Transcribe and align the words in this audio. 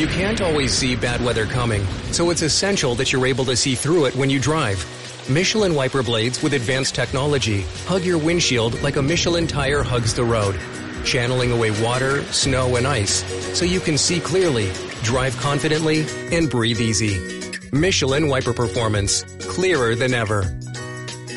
You 0.00 0.06
can't 0.06 0.40
always 0.40 0.72
see 0.72 0.96
bad 0.96 1.22
weather 1.22 1.44
coming, 1.44 1.84
so 2.10 2.30
it's 2.30 2.40
essential 2.40 2.94
that 2.94 3.12
you're 3.12 3.26
able 3.26 3.44
to 3.44 3.54
see 3.54 3.74
through 3.74 4.06
it 4.06 4.16
when 4.16 4.30
you 4.30 4.40
drive. 4.40 4.82
Michelin 5.28 5.74
wiper 5.74 6.02
blades 6.02 6.42
with 6.42 6.54
advanced 6.54 6.94
technology 6.94 7.66
hug 7.84 8.02
your 8.02 8.16
windshield 8.16 8.80
like 8.80 8.96
a 8.96 9.02
Michelin 9.02 9.46
tire 9.46 9.82
hugs 9.82 10.14
the 10.14 10.24
road, 10.24 10.58
channeling 11.04 11.52
away 11.52 11.70
water, 11.82 12.22
snow, 12.32 12.76
and 12.76 12.86
ice 12.86 13.22
so 13.54 13.66
you 13.66 13.78
can 13.78 13.98
see 13.98 14.20
clearly, 14.20 14.72
drive 15.02 15.36
confidently, 15.36 16.06
and 16.32 16.48
breathe 16.48 16.80
easy. 16.80 17.20
Michelin 17.70 18.26
wiper 18.28 18.54
performance, 18.54 19.24
clearer 19.40 19.94
than 19.94 20.14
ever. 20.14 20.50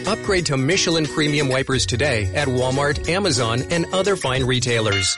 Upgrade 0.07 0.45
to 0.45 0.55
Michelin 0.55 1.05
premium 1.05 1.49
wipers 1.49 1.85
today 1.85 2.33
at 2.33 2.47
Walmart, 2.47 3.09
Amazon, 3.09 3.63
and 3.71 3.85
other 3.93 4.15
fine 4.15 4.45
retailers. 4.45 5.17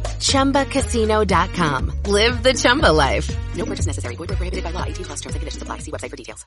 ChumbaCasino.com. 0.21 2.03
Live 2.07 2.41
the 2.41 2.53
Chumba 2.53 2.91
life. 2.91 3.29
No 3.55 3.65
purchase 3.65 3.85
necessary. 3.85 4.15
Void 4.15 4.29
where 4.29 4.37
prohibited 4.37 4.63
by 4.63 4.71
law. 4.71 4.83
18 4.83 5.05
plus 5.05 5.21
terms 5.21 5.35
and 5.35 5.41
conditions 5.41 5.61
apply. 5.61 5.79
See 5.79 5.91
website 5.91 6.09
for 6.09 6.15
details. 6.15 6.45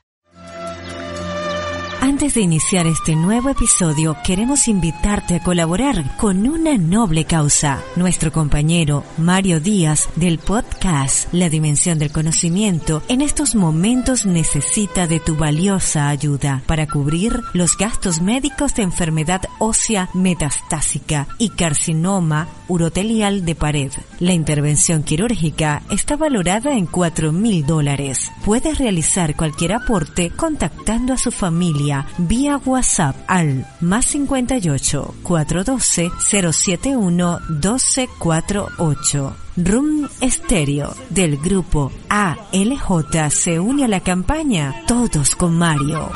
Antes 2.05 2.35
de 2.35 2.41
iniciar 2.41 2.85
este 2.85 3.15
nuevo 3.15 3.49
episodio, 3.49 4.15
queremos 4.23 4.67
invitarte 4.67 5.37
a 5.37 5.39
colaborar 5.39 6.15
con 6.17 6.47
una 6.47 6.77
noble 6.77 7.25
causa. 7.25 7.81
Nuestro 7.95 8.31
compañero 8.31 9.03
Mario 9.17 9.59
Díaz 9.59 10.07
del 10.15 10.37
podcast 10.37 11.33
La 11.33 11.49
Dimensión 11.49 11.97
del 11.97 12.11
Conocimiento 12.11 13.01
en 13.07 13.21
estos 13.21 13.55
momentos 13.55 14.27
necesita 14.27 15.07
de 15.07 15.19
tu 15.19 15.35
valiosa 15.35 16.09
ayuda 16.09 16.61
para 16.67 16.85
cubrir 16.85 17.41
los 17.53 17.75
gastos 17.75 18.21
médicos 18.21 18.75
de 18.75 18.83
enfermedad 18.83 19.41
ósea 19.57 20.07
metastásica 20.13 21.27
y 21.39 21.49
carcinoma 21.49 22.47
urotelial 22.67 23.45
de 23.45 23.55
pared. 23.55 23.91
La 24.19 24.33
intervención 24.33 25.01
quirúrgica 25.01 25.81
está 25.89 26.17
valorada 26.17 26.77
en 26.77 26.85
4 26.85 27.31
mil 27.31 27.65
dólares. 27.65 28.31
Puedes 28.45 28.77
realizar 28.77 29.35
cualquier 29.35 29.73
aporte 29.73 30.29
contactando 30.29 31.11
a 31.11 31.17
su 31.17 31.31
familia 31.31 31.94
vía 32.17 32.59
WhatsApp 32.65 33.15
al 33.27 33.67
más 33.81 34.05
58 34.05 35.15
412 35.23 36.11
071 36.19 37.39
1248. 37.49 39.35
Room 39.57 40.09
Stereo 40.21 40.93
del 41.09 41.37
grupo 41.37 41.91
ALJ 42.09 43.29
se 43.29 43.59
une 43.59 43.85
a 43.85 43.87
la 43.87 44.01
campaña 44.01 44.83
Todos 44.85 45.35
con 45.35 45.57
Mario. 45.57 46.11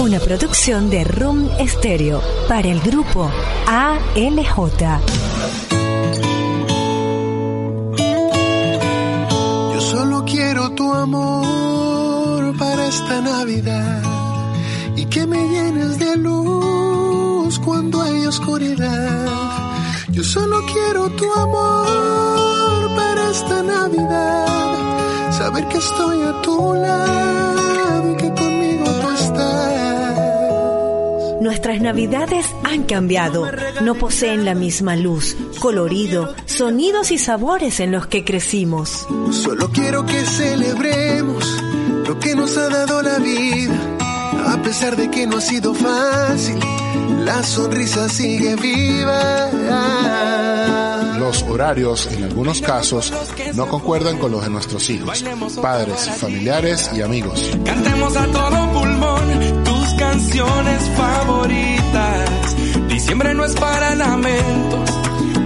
Una 0.00 0.20
producción 0.20 0.90
de 0.90 1.04
Room 1.04 1.48
Stereo 1.66 2.22
para 2.48 2.68
el 2.68 2.80
grupo 2.80 3.30
ALJ. 3.66 5.71
Amor 11.02 12.56
para 12.56 12.86
esta 12.86 13.20
Navidad 13.20 14.02
y 14.94 15.04
que 15.06 15.26
me 15.26 15.48
llenes 15.48 15.98
de 15.98 16.16
luz 16.16 17.58
cuando 17.58 18.00
hay 18.02 18.26
oscuridad. 18.26 19.26
Yo 20.10 20.22
solo 20.22 20.62
quiero 20.72 21.10
tu 21.10 21.26
amor 21.32 22.94
para 22.94 23.30
esta 23.30 23.62
Navidad, 23.62 25.32
saber 25.38 25.66
que 25.68 25.78
estoy 25.78 26.22
a 26.22 26.42
tu 26.42 26.74
lado 26.74 27.91
Nuestras 31.72 31.94
navidades 31.94 32.46
han 32.64 32.82
cambiado, 32.82 33.50
no 33.80 33.94
poseen 33.94 34.44
la 34.44 34.54
misma 34.54 34.94
luz, 34.94 35.34
colorido, 35.58 36.34
sonidos 36.44 37.10
y 37.10 37.16
sabores 37.16 37.80
en 37.80 37.92
los 37.92 38.06
que 38.08 38.26
crecimos. 38.26 39.06
Solo 39.30 39.70
quiero 39.70 40.04
que 40.04 40.22
celebremos 40.26 41.46
lo 42.06 42.18
que 42.18 42.34
nos 42.34 42.58
ha 42.58 42.68
dado 42.68 43.00
la 43.00 43.18
vida. 43.20 43.72
A 44.48 44.60
pesar 44.60 44.96
de 44.96 45.10
que 45.10 45.26
no 45.26 45.38
ha 45.38 45.40
sido 45.40 45.72
fácil, 45.72 46.58
la 47.24 47.42
sonrisa 47.42 48.06
sigue 48.10 48.54
viva. 48.56 49.48
Los 51.18 51.42
horarios, 51.44 52.06
en 52.12 52.24
algunos 52.24 52.60
casos, 52.60 53.14
no 53.54 53.66
concuerdan 53.66 54.18
con 54.18 54.30
los 54.30 54.42
de 54.42 54.50
nuestros 54.50 54.90
hijos, 54.90 55.24
padres, 55.62 56.10
familiares 56.18 56.90
y 56.94 57.00
amigos. 57.00 57.50
Cantemos 57.64 58.14
a 58.14 58.26
todo 58.26 58.72
pulmón 58.72 59.61
canciones 60.02 60.90
favoritas. 60.96 62.56
Diciembre 62.88 63.34
no 63.34 63.44
es 63.44 63.54
para 63.54 63.94
lamentos, 63.94 64.90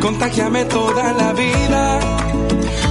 contagiame 0.00 0.64
toda 0.64 1.12
la 1.12 1.32
vida 1.34 2.00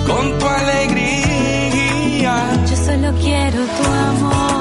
con 0.05 0.37
tu 0.39 0.45
alegría. 0.47 2.33
Yo 2.69 2.75
solo 2.75 3.11
quiero 3.19 3.59
tu 3.77 3.83
amor. 4.09 4.54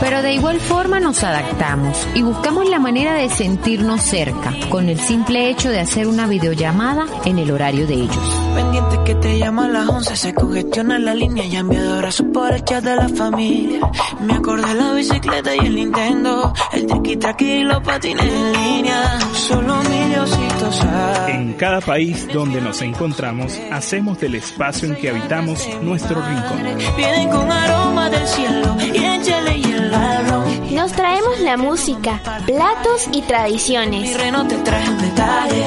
Pero 0.00 0.22
de 0.22 0.32
igual 0.32 0.58
forma 0.60 0.98
nos 0.98 1.22
adaptamos 1.22 2.06
y 2.14 2.22
buscamos 2.22 2.68
la 2.68 2.78
manera 2.78 3.14
de 3.14 3.28
sentirnos 3.28 4.02
cerca, 4.02 4.52
con 4.68 4.88
el 4.88 4.98
simple 4.98 5.50
hecho 5.50 5.68
de 5.68 5.80
hacer 5.80 6.08
una 6.08 6.26
videollamada 6.26 7.06
en 7.24 7.38
el 7.38 7.50
horario 7.50 7.86
de 7.86 7.94
ellos. 7.94 8.40
Pendiente 8.54 8.98
que 9.04 9.14
te 9.16 9.38
llama 9.38 9.66
a 9.66 9.68
las 9.68 9.88
11, 9.88 10.16
se 10.16 10.34
congestiona 10.34 10.98
la 10.98 11.14
línea 11.14 11.44
y 11.44 11.56
enviado 11.56 11.94
abrazos 11.94 12.26
por 12.32 12.52
el 12.52 12.64
chat 12.64 12.82
de 12.82 12.96
la 12.96 13.08
familia. 13.08 13.80
Me 14.20 14.34
acordé 14.34 14.74
la 14.74 14.92
bicicleta 14.92 15.54
y 15.54 15.58
el 15.58 15.74
Nintendo, 15.74 16.52
el 16.72 16.86
triqui 16.86 17.16
traqui 17.16 17.44
y 17.44 17.64
los 17.64 17.80
patines 17.82 18.24
en 18.24 18.52
línea. 18.52 19.18
Solo 19.34 19.76
mi 19.84 20.08
Diosito 20.08 20.72
sabe. 20.72 21.32
En 21.34 21.52
cada 21.54 21.80
país 21.80 22.26
donde 22.32 22.60
nos 22.60 22.82
encontramos, 22.82 23.58
hacemos 23.70 24.18
del 24.18 24.34
espacio 24.36 24.88
en 24.88 24.96
que 24.96 25.10
habitamos 25.10 25.68
nuestro 25.82 26.20
rincón. 26.20 26.62
Vienen 26.96 27.28
con 27.28 27.50
aroma 27.50 28.10
del 28.10 28.26
cielo 28.26 28.76
y 28.80 29.04
échale 29.04 29.60
hielo. 29.60 29.89
Nos 29.90 30.92
traemos 30.92 31.40
la 31.40 31.56
música, 31.56 32.20
platos 32.46 33.06
y 33.08 33.20
Mi 33.20 33.22
tradiciones. 33.22 34.16
reno 34.16 34.46
te 34.46 34.56
traje 34.58 34.88
un 34.88 34.98
detalle. 34.98 35.64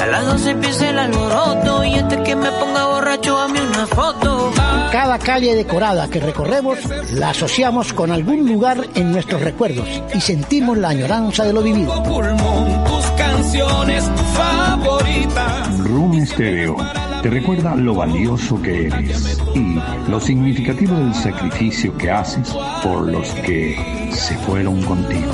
A 0.00 0.06
las 0.06 0.26
12 0.26 0.50
empieza 0.50 0.90
el 0.90 0.98
alboroto 0.98 1.84
y 1.84 1.94
este 1.94 2.22
que 2.22 2.36
me 2.36 2.50
ponga 2.52 2.86
borracho 2.86 3.38
a 3.38 3.48
mí 3.48 3.58
una 3.58 3.86
foto. 3.86 4.52
Cada 4.92 5.18
calle 5.18 5.54
decorada 5.56 6.08
que 6.08 6.20
recorremos 6.20 6.78
la 7.12 7.30
asociamos 7.30 7.92
con 7.92 8.12
algún 8.12 8.46
lugar 8.46 8.86
en 8.94 9.10
nuestros 9.10 9.40
recuerdos 9.42 9.88
y 10.14 10.20
sentimos 10.20 10.78
la 10.78 10.90
añoranza 10.90 11.44
de 11.44 11.52
lo 11.52 11.62
vivido. 11.62 12.02
Pulmón 12.04 12.84
tus 12.84 13.06
canciones 13.16 14.04
favoritas. 14.34 15.78
Room 15.80 16.24
Stereo 16.26 16.76
te 17.24 17.30
recuerda 17.30 17.74
lo 17.74 17.94
valioso 17.94 18.60
que 18.60 18.88
eres 18.88 19.40
y 19.54 19.80
lo 20.10 20.20
significativo 20.20 20.94
del 20.94 21.14
sacrificio 21.14 21.96
que 21.96 22.10
haces 22.10 22.54
por 22.82 23.10
los 23.10 23.30
que 23.30 24.10
se 24.12 24.36
fueron 24.36 24.82
contigo. 24.82 25.32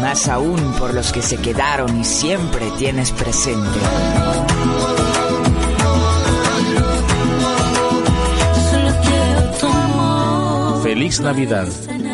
Más 0.00 0.28
aún 0.28 0.74
por 0.76 0.92
los 0.92 1.12
que 1.12 1.22
se 1.22 1.36
quedaron 1.36 2.00
y 2.00 2.04
siempre 2.04 2.68
tienes 2.78 3.12
presente. 3.12 3.78
Feliz 10.94 11.20
Navidad 11.20 11.66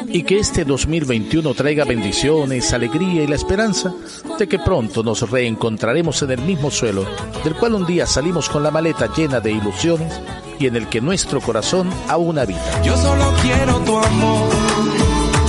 y 0.09 0.23
que 0.23 0.39
este 0.39 0.65
2021 0.65 1.53
traiga 1.53 1.85
bendiciones, 1.85 2.73
alegría 2.73 3.25
y 3.25 3.27
la 3.27 3.35
esperanza 3.35 3.93
de 4.39 4.49
que 4.49 4.59
pronto 4.59 5.03
nos 5.03 5.31
reencontraremos 5.31 6.23
en 6.23 6.31
el 6.31 6.41
mismo 6.41 6.71
suelo 6.71 7.05
del 7.45 7.57
cual 7.57 7.75
un 7.75 7.85
día 7.85 8.07
salimos 8.07 8.49
con 8.49 8.63
la 8.63 8.71
maleta 8.71 9.13
llena 9.15 9.39
de 9.39 9.53
ilusiones 9.53 10.19
y 10.59 10.67
en 10.67 10.77
el 10.77 10.89
que 10.89 11.03
nuestro 11.03 11.43
corazón 11.43 11.91
aún 12.09 12.39
habita. 12.39 12.83
Yo 12.83 12.97
solo 12.97 13.31
quiero 13.43 13.77
tu 13.81 13.99
amor. 13.99 14.49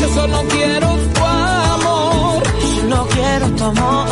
Yo 0.01 0.09
solo 0.09 0.43
quiero 0.49 0.87
tu 1.13 1.23
amor. 1.23 2.43
Solo 2.81 3.07
quiero 3.13 3.47
tu 3.55 3.63
amor 3.63 4.07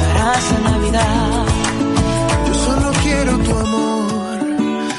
para 0.00 0.34
esta 0.36 0.58
Navidad. 0.68 1.46
Yo 2.48 2.54
solo 2.54 2.90
quiero 3.04 3.38
tu 3.38 3.56
amor, 3.56 4.40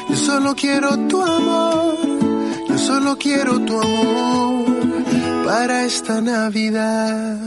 yo 0.09 0.15
solo 0.15 0.55
quiero 0.55 0.97
tu 1.09 1.21
amor 1.21 1.84
solo 2.85 3.17
quiero 3.17 3.59
tu 3.61 3.81
amor 3.81 4.65
para 5.43 5.85
esta 5.85 6.21
Navidad. 6.21 7.37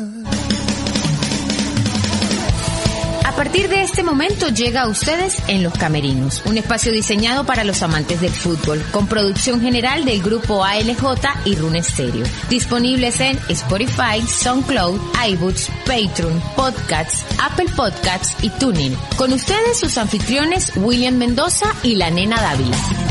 A 3.24 3.32
partir 3.36 3.68
de 3.68 3.82
este 3.82 4.02
momento 4.02 4.48
llega 4.48 4.82
a 4.82 4.88
ustedes 4.88 5.36
en 5.46 5.62
Los 5.62 5.74
Camerinos, 5.74 6.42
un 6.44 6.58
espacio 6.58 6.90
diseñado 6.90 7.44
para 7.46 7.62
los 7.62 7.82
amantes 7.82 8.20
del 8.20 8.32
fútbol, 8.32 8.84
con 8.90 9.06
producción 9.06 9.60
general 9.60 10.04
del 10.04 10.20
grupo 10.22 10.64
ALJ 10.64 11.04
y 11.44 11.54
Rune 11.54 11.84
Stereo. 11.84 12.26
Disponibles 12.50 13.20
en 13.20 13.38
Spotify, 13.48 14.20
SoundCloud, 14.26 15.00
iBooks, 15.28 15.70
Patreon, 15.86 16.42
Podcasts, 16.56 17.24
Apple 17.40 17.68
Podcasts 17.76 18.34
y 18.42 18.50
Tuning. 18.50 18.96
Con 19.16 19.32
ustedes 19.32 19.78
sus 19.78 19.98
anfitriones 19.98 20.72
William 20.74 21.14
Mendoza 21.14 21.72
y 21.84 21.94
la 21.94 22.10
nena 22.10 22.40
Dávila. 22.40 23.07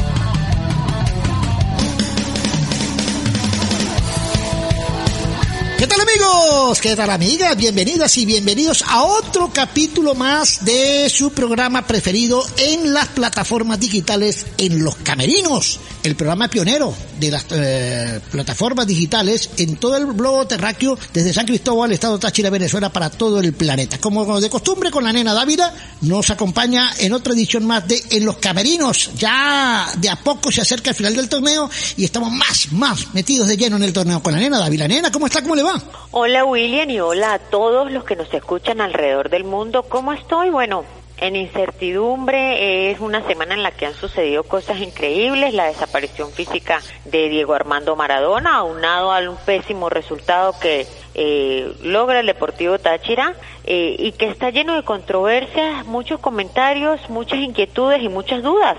Amigos? 6.27 6.81
¿Qué 6.81 6.95
tal 6.95 7.09
amigas? 7.09 7.55
Bienvenidas 7.55 8.17
y 8.17 8.25
bienvenidos 8.25 8.83
a 8.87 9.03
otro 9.03 9.49
capítulo 9.53 10.15
más 10.15 10.65
de 10.65 11.09
su 11.09 11.31
programa 11.31 11.85
preferido 11.87 12.43
en 12.57 12.93
las 12.93 13.07
plataformas 13.07 13.79
digitales 13.79 14.45
en 14.57 14.83
los 14.83 14.95
camerinos. 14.97 15.79
El 16.03 16.15
programa 16.15 16.47
pionero 16.47 16.93
de 17.19 17.31
las 17.31 17.45
eh, 17.51 18.19
plataformas 18.31 18.87
digitales 18.87 19.49
en 19.57 19.77
todo 19.77 19.97
el 19.97 20.05
globo 20.07 20.47
terráqueo 20.47 20.97
desde 21.13 21.33
San 21.33 21.45
Cristóbal, 21.45 21.91
Estado 21.91 22.19
Táchira, 22.19 22.49
Venezuela 22.49 22.89
para 22.89 23.09
todo 23.09 23.39
el 23.39 23.53
planeta. 23.53 23.97
Como 23.97 24.39
de 24.39 24.49
costumbre 24.49 24.91
con 24.91 25.03
la 25.03 25.11
nena 25.11 25.33
Dávila 25.33 25.73
nos 26.01 26.29
acompaña 26.29 26.91
en 26.99 27.13
otra 27.13 27.33
edición 27.33 27.65
más 27.65 27.87
de 27.87 28.01
En 28.11 28.25
los 28.25 28.37
camerinos. 28.37 29.11
Ya 29.17 29.87
de 29.97 30.09
a 30.09 30.15
poco 30.15 30.51
se 30.51 30.61
acerca 30.61 30.91
el 30.91 30.95
final 30.95 31.15
del 31.15 31.29
torneo 31.29 31.69
y 31.97 32.05
estamos 32.05 32.31
más, 32.31 32.71
más 32.71 33.13
metidos 33.13 33.47
de 33.47 33.57
lleno 33.57 33.75
en 33.77 33.83
el 33.83 33.93
torneo 33.93 34.21
con 34.21 34.33
la 34.33 34.39
nena 34.39 34.59
Dávila. 34.59 34.87
Nena, 34.87 35.11
¿cómo 35.11 35.27
está? 35.27 35.41
¿Cómo 35.41 35.55
le 35.55 35.63
va? 35.63 35.81
Hola 36.19 36.45
William 36.45 36.89
y 36.89 36.99
hola 36.99 37.33
a 37.33 37.37
todos 37.37 37.91
los 37.91 38.03
que 38.03 38.15
nos 38.15 38.33
escuchan 38.33 38.81
alrededor 38.81 39.29
del 39.29 39.43
mundo. 39.43 39.83
¿Cómo 39.83 40.13
estoy? 40.13 40.49
Bueno, 40.49 40.83
en 41.17 41.35
incertidumbre 41.35 42.89
es 42.89 42.99
una 42.99 43.21
semana 43.27 43.53
en 43.53 43.61
la 43.61 43.69
que 43.69 43.85
han 43.85 43.93
sucedido 43.93 44.41
cosas 44.41 44.79
increíbles, 44.79 45.53
la 45.53 45.65
desaparición 45.65 46.31
física 46.31 46.81
de 47.05 47.29
Diego 47.29 47.53
Armando 47.53 47.95
Maradona, 47.95 48.55
aunado 48.55 49.11
a 49.11 49.29
un 49.29 49.37
pésimo 49.37 49.91
resultado 49.91 50.55
que 50.59 50.87
eh, 51.13 51.71
logra 51.83 52.21
el 52.21 52.25
Deportivo 52.25 52.79
Táchira 52.79 53.35
eh, 53.63 53.95
y 53.99 54.11
que 54.13 54.25
está 54.25 54.49
lleno 54.49 54.75
de 54.75 54.81
controversias, 54.81 55.85
muchos 55.85 56.19
comentarios, 56.19 56.99
muchas 57.11 57.37
inquietudes 57.37 58.01
y 58.01 58.09
muchas 58.09 58.41
dudas. 58.41 58.75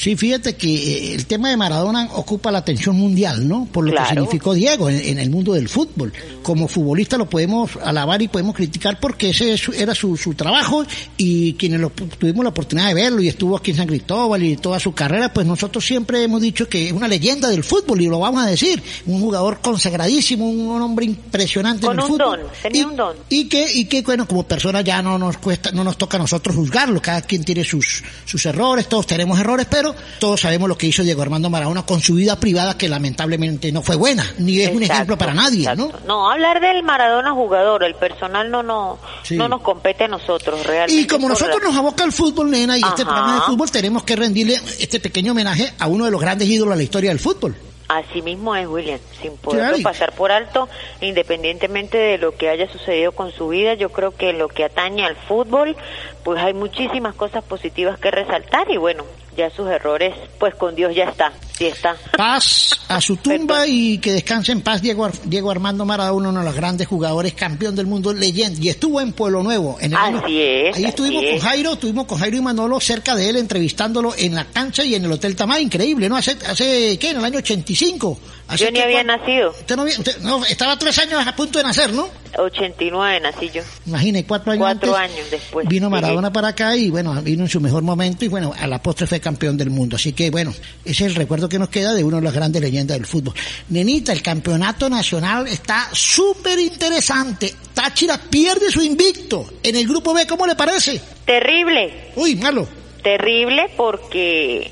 Sí, 0.00 0.16
fíjate 0.16 0.56
que 0.56 0.66
eh, 0.66 1.14
el 1.14 1.26
tema 1.26 1.50
de 1.50 1.58
Maradona 1.58 2.08
ocupa 2.14 2.50
la 2.50 2.56
atención 2.56 2.96
mundial, 2.96 3.46
¿no? 3.46 3.68
Por 3.70 3.84
lo 3.84 3.92
que 3.92 4.08
significó 4.08 4.54
Diego 4.54 4.88
en, 4.88 4.98
en, 4.98 5.18
el 5.18 5.28
mundo 5.28 5.52
del 5.52 5.68
fútbol. 5.68 6.10
Como 6.42 6.68
futbolista 6.68 7.18
lo 7.18 7.28
podemos 7.28 7.76
alabar 7.84 8.22
y 8.22 8.28
podemos 8.28 8.54
criticar 8.56 8.98
porque 8.98 9.28
ese 9.28 9.56
era 9.76 9.94
su, 9.94 10.16
su 10.16 10.32
trabajo 10.32 10.86
y 11.18 11.52
quienes 11.52 11.80
lo, 11.80 11.90
tuvimos 11.90 12.44
la 12.44 12.48
oportunidad 12.48 12.88
de 12.88 12.94
verlo 12.94 13.20
y 13.20 13.28
estuvo 13.28 13.54
aquí 13.54 13.72
en 13.72 13.76
San 13.76 13.86
Cristóbal 13.86 14.42
y 14.42 14.56
toda 14.56 14.80
su 14.80 14.94
carrera, 14.94 15.34
pues 15.34 15.46
nosotros 15.46 15.84
siempre 15.84 16.22
hemos 16.22 16.40
dicho 16.40 16.66
que 16.66 16.86
es 16.86 16.92
una 16.94 17.06
leyenda 17.06 17.50
del 17.50 17.62
fútbol 17.62 18.00
y 18.00 18.06
lo 18.06 18.20
vamos 18.20 18.42
a 18.42 18.46
decir. 18.46 18.82
Un 19.04 19.20
jugador 19.20 19.60
consagradísimo, 19.60 20.48
un 20.48 20.80
hombre 20.80 21.04
impresionante 21.04 21.84
Con 21.86 21.98
en 21.98 21.98
el 21.98 22.04
un 22.04 22.12
fútbol. 22.12 22.40
don, 22.40 22.50
tenía 22.62 22.80
y, 22.80 22.84
un 22.86 22.96
don. 22.96 23.16
Y 23.28 23.48
que, 23.50 23.70
y 23.70 23.84
que, 23.84 24.00
bueno, 24.00 24.26
como 24.26 24.44
persona 24.44 24.80
ya 24.80 25.02
no 25.02 25.18
nos 25.18 25.36
cuesta, 25.36 25.72
no 25.72 25.84
nos 25.84 25.98
toca 25.98 26.16
a 26.16 26.20
nosotros 26.20 26.56
juzgarlo. 26.56 27.02
Cada 27.02 27.20
quien 27.20 27.44
tiene 27.44 27.64
sus, 27.64 28.02
sus 28.24 28.46
errores, 28.46 28.88
todos 28.88 29.06
tenemos 29.06 29.38
errores, 29.38 29.66
pero 29.70 29.89
todos 30.18 30.40
sabemos 30.40 30.68
lo 30.68 30.76
que 30.76 30.86
hizo 30.86 31.02
Diego 31.02 31.22
Armando 31.22 31.50
Maradona 31.50 31.84
con 31.84 32.00
su 32.00 32.14
vida 32.14 32.38
privada 32.38 32.76
que 32.76 32.88
lamentablemente 32.88 33.72
no 33.72 33.82
fue 33.82 33.96
buena, 33.96 34.24
ni 34.38 34.60
es 34.60 34.70
un 34.74 34.82
ejemplo 34.82 35.16
para 35.18 35.34
nadie, 35.34 35.68
¿no? 35.76 35.90
No, 36.06 36.30
hablar 36.30 36.60
del 36.60 36.82
Maradona 36.82 37.32
jugador, 37.32 37.84
el 37.84 37.94
personal 37.94 38.50
no, 38.50 38.62
no, 38.62 38.98
Sí. 39.22 39.36
no 39.36 39.48
nos 39.48 39.62
compete 39.62 40.04
a 40.04 40.08
nosotros 40.08 40.66
realmente. 40.66 41.02
Y 41.02 41.06
como 41.06 41.28
nosotros 41.28 41.60
la- 41.62 41.68
nos 41.68 41.76
aboca 41.76 42.04
el 42.04 42.12
fútbol, 42.12 42.50
nena, 42.50 42.76
y 42.78 42.82
este 42.82 43.04
programa 43.04 43.34
de 43.36 43.40
fútbol, 43.42 43.70
tenemos 43.70 44.02
que 44.04 44.16
rendirle 44.16 44.54
este 44.78 45.00
pequeño 45.00 45.32
homenaje 45.32 45.72
a 45.78 45.86
uno 45.86 46.04
de 46.04 46.10
los 46.10 46.20
grandes 46.20 46.48
ídolos 46.48 46.72
de 46.74 46.76
la 46.78 46.82
historia 46.82 47.10
del 47.10 47.18
fútbol. 47.18 47.54
Así 47.88 48.22
mismo 48.22 48.54
es, 48.54 48.68
William, 48.68 49.00
sin 49.20 49.36
poderlo 49.38 49.70
Claro, 49.70 49.82
pasar 49.82 50.12
por 50.12 50.30
alto, 50.30 50.68
independientemente 51.00 51.98
de 51.98 52.18
lo 52.18 52.36
que 52.36 52.48
haya 52.48 52.70
sucedido 52.70 53.12
con 53.12 53.32
su 53.32 53.48
vida, 53.48 53.74
yo 53.74 53.90
creo 53.90 54.12
que 54.16 54.32
lo 54.32 54.46
que 54.48 54.64
atañe 54.64 55.04
al 55.04 55.16
fútbol, 55.16 55.76
pues 56.24 56.40
hay 56.40 56.54
muchísimas 56.54 57.14
cosas 57.16 57.42
positivas 57.44 57.98
que 57.98 58.10
resaltar 58.12 58.70
y 58.70 58.76
bueno, 58.76 59.04
ya 59.40 59.50
sus 59.50 59.68
errores, 59.68 60.14
pues 60.38 60.54
con 60.54 60.74
Dios 60.74 60.94
ya 60.94 61.04
está, 61.04 61.32
sí 61.56 61.66
está. 61.66 61.96
Paz 62.16 62.70
a 62.88 63.00
su 63.00 63.16
tumba 63.16 63.66
y 63.66 63.98
que 63.98 64.12
descanse 64.12 64.52
en 64.52 64.60
paz 64.62 64.82
Diego, 64.82 65.04
Ar- 65.04 65.12
Diego 65.24 65.50
Armando 65.50 65.84
Maradona, 65.84 66.28
uno 66.30 66.40
de 66.40 66.44
los 66.46 66.54
grandes 66.54 66.86
jugadores, 66.88 67.32
campeón 67.34 67.74
del 67.76 67.86
mundo, 67.86 68.12
leyenda, 68.12 68.58
y 68.60 68.68
estuvo 68.68 69.00
en 69.00 69.12
Pueblo 69.12 69.42
Nuevo. 69.42 69.76
En 69.80 69.92
el 69.92 69.96
Así 69.98 70.14
año- 70.16 70.22
es, 70.26 70.76
Ahí 70.76 70.82
así 70.82 70.84
estuvimos 70.84 71.22
con 71.24 71.34
es. 71.34 71.42
Jairo, 71.42 71.72
estuvimos 71.72 72.06
con 72.06 72.18
Jairo 72.18 72.36
y 72.36 72.40
Manolo 72.40 72.80
cerca 72.80 73.14
de 73.14 73.28
él, 73.30 73.36
entrevistándolo 73.36 74.14
en 74.18 74.34
la 74.34 74.44
cancha 74.44 74.84
y 74.84 74.94
en 74.94 75.04
el 75.04 75.12
Hotel 75.12 75.34
Tamay, 75.36 75.62
increíble, 75.64 76.08
¿no? 76.08 76.16
Hace, 76.16 76.36
hace 76.48 76.98
¿qué? 76.98 77.10
En 77.10 77.18
el 77.18 77.24
año 77.24 77.38
85. 77.38 78.18
Yo 78.56 78.70
ni 78.70 78.80
había 78.80 79.02
nacido, 79.04 79.50
Usted 79.50 79.76
no, 79.76 79.82
había- 79.82 79.98
usted- 79.98 80.18
no, 80.18 80.44
estaba 80.44 80.78
tres 80.78 80.98
años 80.98 81.26
a 81.26 81.34
punto 81.36 81.58
de 81.58 81.64
nacer, 81.64 81.92
¿no? 81.92 82.08
89 82.38 83.20
nací 83.20 83.50
yo, 83.50 83.62
Imagine, 83.86 84.24
cuatro 84.24 84.52
años 84.52 84.62
cuatro 84.64 84.94
antes. 84.96 85.12
años 85.16 85.30
después. 85.30 85.66
Vino 85.68 85.88
Sí, 85.88 85.90
Maradona 85.92 86.32
para 86.32 86.48
acá 86.48 86.76
y 86.76 86.88
bueno, 86.88 87.20
vino 87.22 87.42
en 87.44 87.48
su 87.50 87.60
mejor 87.60 87.82
momento 87.82 88.24
y 88.24 88.28
bueno, 88.28 88.52
a 88.58 88.66
la 88.68 88.80
postre 88.80 89.06
fue 89.06 89.20
campeón 89.20 89.56
del 89.56 89.70
mundo. 89.70 89.96
Así 89.96 90.12
que 90.12 90.30
bueno, 90.30 90.52
ese 90.84 91.04
es 91.04 91.10
el 91.10 91.14
recuerdo 91.16 91.48
que 91.48 91.58
nos 91.58 91.68
queda 91.70 91.92
de 91.92 92.04
uno 92.04 92.18
de 92.18 92.22
las 92.22 92.32
grandes 92.32 92.62
leyendas 92.62 92.96
del 92.96 93.06
fútbol. 93.06 93.34
Nenita, 93.70 94.12
el 94.12 94.22
campeonato 94.22 94.88
nacional 94.88 95.48
está 95.48 95.88
súper 95.92 96.58
interesante. 96.60 97.52
Táchira 97.74 98.18
pierde 98.18 98.70
su 98.70 98.80
invicto 98.82 99.46
en 99.62 99.74
el 99.76 99.86
grupo 99.88 100.14
B, 100.14 100.26
¿cómo 100.26 100.46
le 100.46 100.54
parece? 100.54 101.00
Terrible. 101.24 102.12
Uy, 102.16 102.36
malo. 102.36 102.68
Terrible 103.02 103.70
porque 103.76 104.70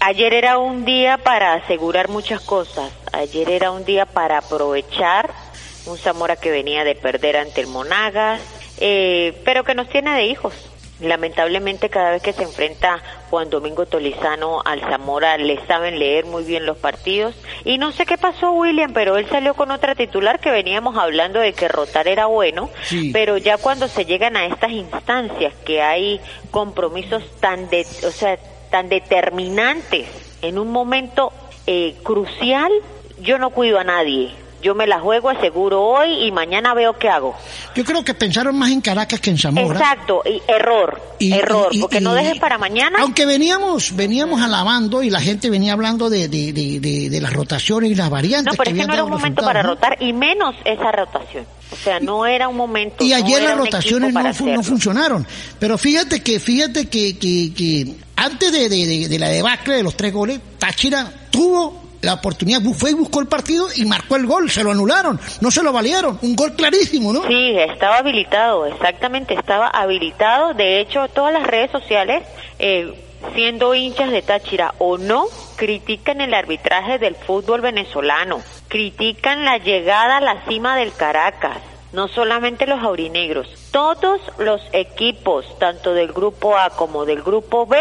ayer 0.00 0.34
era 0.34 0.58
un 0.58 0.84
día 0.84 1.18
para 1.18 1.54
asegurar 1.54 2.08
muchas 2.08 2.40
cosas. 2.40 2.92
Ayer 3.12 3.50
era 3.50 3.70
un 3.70 3.84
día 3.84 4.06
para 4.06 4.38
aprovechar 4.38 5.30
un 5.86 5.98
Zamora 5.98 6.36
que 6.36 6.50
venía 6.50 6.84
de 6.84 6.94
perder 6.94 7.36
ante 7.36 7.60
el 7.60 7.66
Monagas, 7.66 8.40
eh, 8.78 9.40
pero 9.44 9.64
que 9.64 9.74
nos 9.74 9.88
tiene 9.88 10.14
de 10.14 10.24
hijos. 10.26 10.54
Lamentablemente 11.00 11.90
cada 11.90 12.12
vez 12.12 12.22
que 12.22 12.32
se 12.32 12.44
enfrenta 12.44 13.02
Juan 13.28 13.50
Domingo 13.50 13.84
Tolizano 13.84 14.62
al 14.64 14.80
Zamora 14.80 15.36
le 15.36 15.58
saben 15.66 15.98
leer 15.98 16.24
muy 16.24 16.44
bien 16.44 16.66
los 16.66 16.78
partidos 16.78 17.34
y 17.64 17.78
no 17.78 17.90
sé 17.90 18.06
qué 18.06 18.16
pasó 18.16 18.52
William, 18.52 18.92
pero 18.92 19.16
él 19.18 19.28
salió 19.28 19.54
con 19.54 19.72
otra 19.72 19.96
titular 19.96 20.38
que 20.38 20.52
veníamos 20.52 20.96
hablando 20.96 21.40
de 21.40 21.52
que 21.52 21.66
rotar 21.66 22.06
era 22.06 22.26
bueno, 22.26 22.70
Sí. 22.84 23.10
pero 23.12 23.36
ya 23.38 23.58
cuando 23.58 23.88
se 23.88 24.04
llegan 24.06 24.36
a 24.36 24.46
estas 24.46 24.70
instancias 24.70 25.52
que 25.66 25.82
hay 25.82 26.20
compromisos 26.52 27.24
tan 27.40 27.68
de, 27.70 27.84
o 28.06 28.10
sea, 28.12 28.38
tan 28.74 28.88
determinantes 28.88 30.08
en 30.42 30.58
un 30.58 30.72
momento 30.72 31.32
eh, 31.64 31.94
crucial, 32.02 32.72
yo 33.20 33.38
no 33.38 33.50
cuido 33.50 33.78
a 33.78 33.84
nadie. 33.84 34.32
Yo 34.64 34.74
me 34.74 34.86
la 34.86 34.98
juego, 34.98 35.28
aseguro 35.28 35.82
hoy 35.82 36.24
y 36.26 36.32
mañana 36.32 36.72
veo 36.72 36.98
qué 36.98 37.10
hago. 37.10 37.36
Yo 37.74 37.84
creo 37.84 38.02
que 38.02 38.14
pensaron 38.14 38.56
más 38.58 38.70
en 38.70 38.80
Caracas 38.80 39.20
que 39.20 39.28
en 39.28 39.36
Zamora. 39.36 39.78
Exacto, 39.78 40.22
y 40.24 40.40
error, 40.50 41.02
Y- 41.18 41.34
error, 41.34 41.68
y- 41.70 41.80
porque 41.82 42.00
no 42.00 42.14
dejes 42.14 42.38
para 42.40 42.56
mañana. 42.56 42.98
Aunque 43.02 43.26
veníamos, 43.26 43.94
veníamos 43.94 44.40
alabando 44.40 45.02
y 45.02 45.10
la 45.10 45.20
gente 45.20 45.50
venía 45.50 45.74
hablando 45.74 46.08
de, 46.08 46.28
de, 46.28 46.54
de, 46.54 46.80
de- 46.80 47.10
de 47.10 47.20
las 47.20 47.34
rotaciones 47.34 47.90
y 47.90 47.94
las 47.94 48.08
variantes. 48.08 48.54
No, 48.54 48.56
pero 48.56 48.70
es 48.70 48.76
que 48.80 48.86
no 48.86 48.94
era 48.94 49.04
un 49.04 49.10
momento 49.10 49.44
para 49.44 49.62
¿no? 49.62 49.68
rotar 49.68 49.98
y 50.00 50.14
menos 50.14 50.54
esa 50.64 50.90
rotación. 50.90 51.44
O 51.70 51.76
sea, 51.76 52.00
no 52.00 52.24
era 52.24 52.48
un 52.48 52.56
momento. 52.56 53.04
Y 53.04 53.12
ayer 53.12 53.42
las 53.42 53.58
rotaciones 53.58 54.14
no, 54.14 54.32
fu- 54.32 54.46
no 54.48 54.62
funcionaron. 54.62 55.26
Pero 55.58 55.76
fíjate 55.76 56.22
que, 56.22 56.40
fíjate 56.40 56.88
que, 56.88 57.18
que, 57.18 57.52
que 57.52 57.96
antes 58.16 58.50
de, 58.50 58.68
de, 58.70 58.86
de- 58.86 59.08
de 59.08 59.18
la 59.18 59.28
debacle 59.28 59.74
de 59.74 59.82
los 59.82 59.94
tres 59.94 60.10
goles, 60.14 60.40
Táchira 60.58 61.12
tuvo 61.30 61.83
la 62.04 62.14
oportunidad, 62.14 62.60
fue 62.76 62.90
y 62.90 62.94
buscó 62.94 63.20
el 63.20 63.26
partido 63.26 63.66
y 63.74 63.84
marcó 63.84 64.16
el 64.16 64.26
gol, 64.26 64.50
se 64.50 64.62
lo 64.62 64.70
anularon, 64.70 65.20
no 65.40 65.50
se 65.50 65.62
lo 65.62 65.72
valieron, 65.72 66.18
un 66.22 66.36
gol 66.36 66.54
clarísimo, 66.54 67.12
¿no? 67.12 67.26
Sí, 67.26 67.56
estaba 67.58 67.98
habilitado, 67.98 68.66
exactamente, 68.66 69.34
estaba 69.34 69.68
habilitado. 69.68 70.54
De 70.54 70.80
hecho, 70.80 71.08
todas 71.08 71.32
las 71.32 71.46
redes 71.46 71.70
sociales, 71.70 72.22
eh, 72.58 72.92
siendo 73.34 73.74
hinchas 73.74 74.10
de 74.10 74.22
Táchira 74.22 74.74
o 74.78 74.98
no, 74.98 75.26
critican 75.56 76.20
el 76.20 76.34
arbitraje 76.34 76.98
del 76.98 77.14
fútbol 77.14 77.60
venezolano, 77.60 78.40
critican 78.68 79.44
la 79.44 79.58
llegada 79.58 80.18
a 80.18 80.20
la 80.20 80.44
cima 80.46 80.76
del 80.76 80.92
Caracas. 80.92 81.58
No 81.92 82.08
solamente 82.08 82.66
los 82.66 82.82
aurinegros, 82.82 83.46
todos 83.70 84.20
los 84.38 84.60
equipos, 84.72 85.46
tanto 85.60 85.94
del 85.94 86.12
grupo 86.12 86.56
A 86.56 86.70
como 86.70 87.04
del 87.04 87.22
grupo 87.22 87.66
B, 87.66 87.78